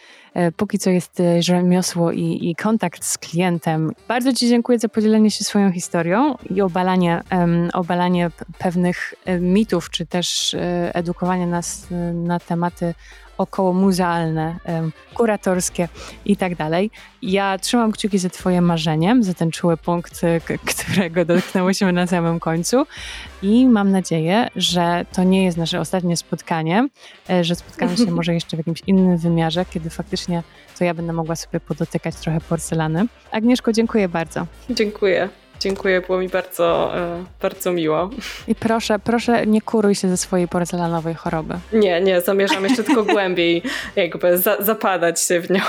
póki 0.56 0.78
co 0.78 0.90
jest 0.90 1.20
e, 1.20 1.42
rzemiosło 1.42 2.12
i, 2.12 2.38
i 2.50 2.54
kontakt 2.54 3.04
z 3.04 3.18
klientem. 3.18 3.92
Bardzo 4.08 4.32
Ci 4.32 4.48
dziękuję 4.48 4.78
za 4.78 4.88
podzielenie 4.88 5.30
się 5.30 5.44
swoją 5.44 5.72
historią 5.72 6.34
i 6.50 6.62
obalanie, 6.62 7.22
um, 7.32 7.70
obalanie 7.72 8.30
pewnych 8.58 9.14
e, 9.24 9.40
mitów, 9.40 9.90
czy 9.90 10.06
też 10.06 10.56
edukowanie 10.92 11.46
nas 11.46 11.86
na 12.14 12.40
tematy 12.40 12.94
około 13.38 13.72
muzealne, 13.72 14.56
kuratorskie 15.14 15.88
i 16.24 16.36
tak 16.36 16.54
dalej. 16.54 16.90
Ja 17.22 17.58
trzymam 17.58 17.92
kciuki 17.92 18.18
za 18.18 18.28
Twoje 18.30 18.60
marzeniem, 18.60 19.22
za 19.22 19.34
ten 19.34 19.50
czuły 19.50 19.76
punkt, 19.76 20.20
którego 20.70 21.24
dotknęłyśmy 21.24 21.92
na 21.92 22.06
samym 22.06 22.40
końcu 22.40 22.86
i 23.42 23.66
mam 23.66 23.92
nadzieję, 23.92 24.48
że 24.56 25.06
to 25.12 25.24
nie 25.24 25.44
jest 25.44 25.58
nasze 25.58 25.80
ostatnie 25.80 26.16
spotkanie, 26.16 26.88
e, 27.30 27.44
że 27.44 27.54
spotkamy 27.54 27.96
się 27.96 28.10
może 28.20 28.34
jeszcze 28.34 28.56
w 28.56 28.60
jakimś 28.60 28.82
innym 28.86 29.16
wymiarze, 29.16 29.64
kiedy 29.64 29.90
faktycznie 29.90 30.42
to 30.78 30.84
ja 30.84 30.94
będę 30.94 31.12
mogła 31.12 31.36
sobie 31.36 31.60
podotykać 31.60 32.16
trochę 32.16 32.40
porcelany. 32.40 33.06
Agnieszko, 33.30 33.72
dziękuję 33.72 34.08
bardzo. 34.08 34.46
Dziękuję. 34.70 35.28
Dziękuję, 35.60 36.00
było 36.00 36.18
mi 36.18 36.28
bardzo, 36.28 36.96
e, 36.98 37.24
bardzo 37.42 37.72
miło. 37.72 38.10
I 38.48 38.54
proszę, 38.54 38.98
proszę 38.98 39.46
nie 39.46 39.62
kuruj 39.62 39.94
się 39.94 40.08
ze 40.08 40.16
swojej 40.16 40.48
porcelanowej 40.48 41.14
choroby. 41.14 41.54
Nie, 41.72 42.00
nie, 42.00 42.20
zamierzam 42.20 42.64
jeszcze 42.64 42.84
tylko 42.84 43.04
głębiej 43.14 43.62
jakby 43.96 44.38
za, 44.38 44.56
zapadać 44.62 45.20
się 45.20 45.40
w 45.40 45.50
nią. 45.50 45.60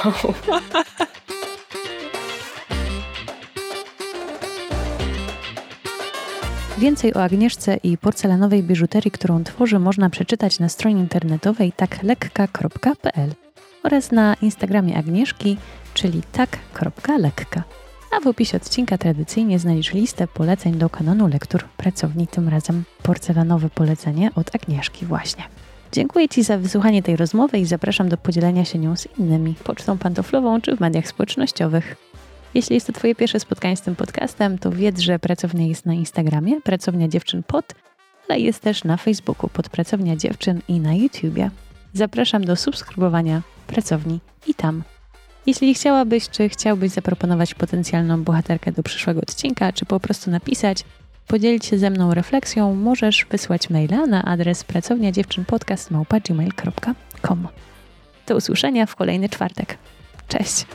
Więcej 6.78 7.14
o 7.14 7.24
Agnieszce 7.24 7.78
i 7.84 7.98
porcelanowej 7.98 8.64
biżuterii, 8.64 9.12
którą 9.12 9.44
tworzy, 9.44 9.80
można 9.80 10.10
przeczytać 10.10 10.60
na 10.60 10.70
stronie 10.70 11.02
internetowej 11.02 11.72
taklekka.pl 11.72 13.34
oraz 13.84 14.12
na 14.12 14.36
Instagramie 14.42 14.98
Agnieszki, 14.98 15.58
czyli 15.94 16.22
tak.lekka. 16.32 17.64
A 18.12 18.20
w 18.20 18.28
opisie 18.28 18.58
odcinka 18.58 18.98
tradycyjnie 18.98 19.60
znajdziesz 19.60 19.94
listę 19.94 20.28
poleceń 20.28 20.74
do 20.74 20.90
kanonu 20.90 21.28
lektur 21.28 21.64
pracowni, 21.64 22.28
tym 22.28 22.50
razem 22.50 22.84
porcelanowe 23.04 23.70
polecenie 23.70 24.30
od 24.36 24.56
Agnieszki 24.56 25.06
właśnie. 25.06 25.44
Dziękuję 25.92 26.30
Ci 26.30 26.44
za 26.44 26.58
wysłuchanie 26.58 27.04
tej 27.04 27.16
rozmowy 27.16 27.58
i 27.58 27.66
zapraszam 27.66 28.10
do 28.10 28.18
podzielenia 28.18 28.66
się 28.66 28.80
nią 28.80 28.96
z 28.96 29.08
innymi, 29.18 29.56
pocztą 29.64 29.98
pantoflową 29.98 30.62
czy 30.62 30.76
w 30.76 30.80
mediach 30.80 31.08
społecznościowych. 31.08 31.96
Jeśli 32.54 32.74
jest 32.74 32.88
to 32.88 32.94
Twoje 32.94 33.16
pierwsze 33.16 33.40
spotkanie 33.40 33.78
z 33.78 33.82
tym 33.82 33.96
podcastem, 33.96 34.58
to 34.58 34.72
wiedz, 34.72 35.00
że 35.00 35.20
pracownia 35.20 35.66
jest 35.66 35.86
na 35.86 35.94
Instagramie, 35.94 36.62
pracownia 36.62 37.08
dziewczyn 37.08 37.44
pod, 37.44 37.76
ale 38.30 38.40
jest 38.40 38.60
też 38.60 38.84
na 38.84 38.98
Facebooku 38.98 39.50
pod 39.50 39.70
pracownia 39.70 40.16
dziewczyn 40.16 40.62
i 40.68 40.80
na 40.80 40.94
YouTubie. 40.94 41.50
Zapraszam 41.94 42.46
do 42.46 42.56
subskrybowania 42.56 43.42
pracowni 43.68 44.20
i 44.48 44.54
tam. 44.54 44.84
Jeśli 45.48 45.74
chciałabyś, 45.74 46.30
czy 46.30 46.50
chciałbyś 46.50 46.92
zaproponować 46.92 47.54
potencjalną 47.54 48.24
bohaterkę 48.24 48.72
do 48.72 48.84
przyszłego 48.84 49.22
odcinka, 49.22 49.74
czy 49.74 49.86
po 49.86 50.00
prostu 50.00 50.32
napisać, 50.32 50.84
podzielić 51.28 51.66
się 51.66 51.78
ze 51.78 51.90
mną 51.90 52.14
refleksją, 52.14 52.76
możesz 52.76 53.26
wysłać 53.32 53.70
maila 53.70 54.06
na 54.06 54.26
adres 54.26 54.64
pracownia 54.64 55.12
dziewczynpodcast.gmail.com. 55.12 57.48
Do 58.28 58.36
usłyszenia 58.36 58.86
w 58.86 58.96
kolejny 58.96 59.30
czwartek. 59.30 59.78
Cześć! 60.28 60.66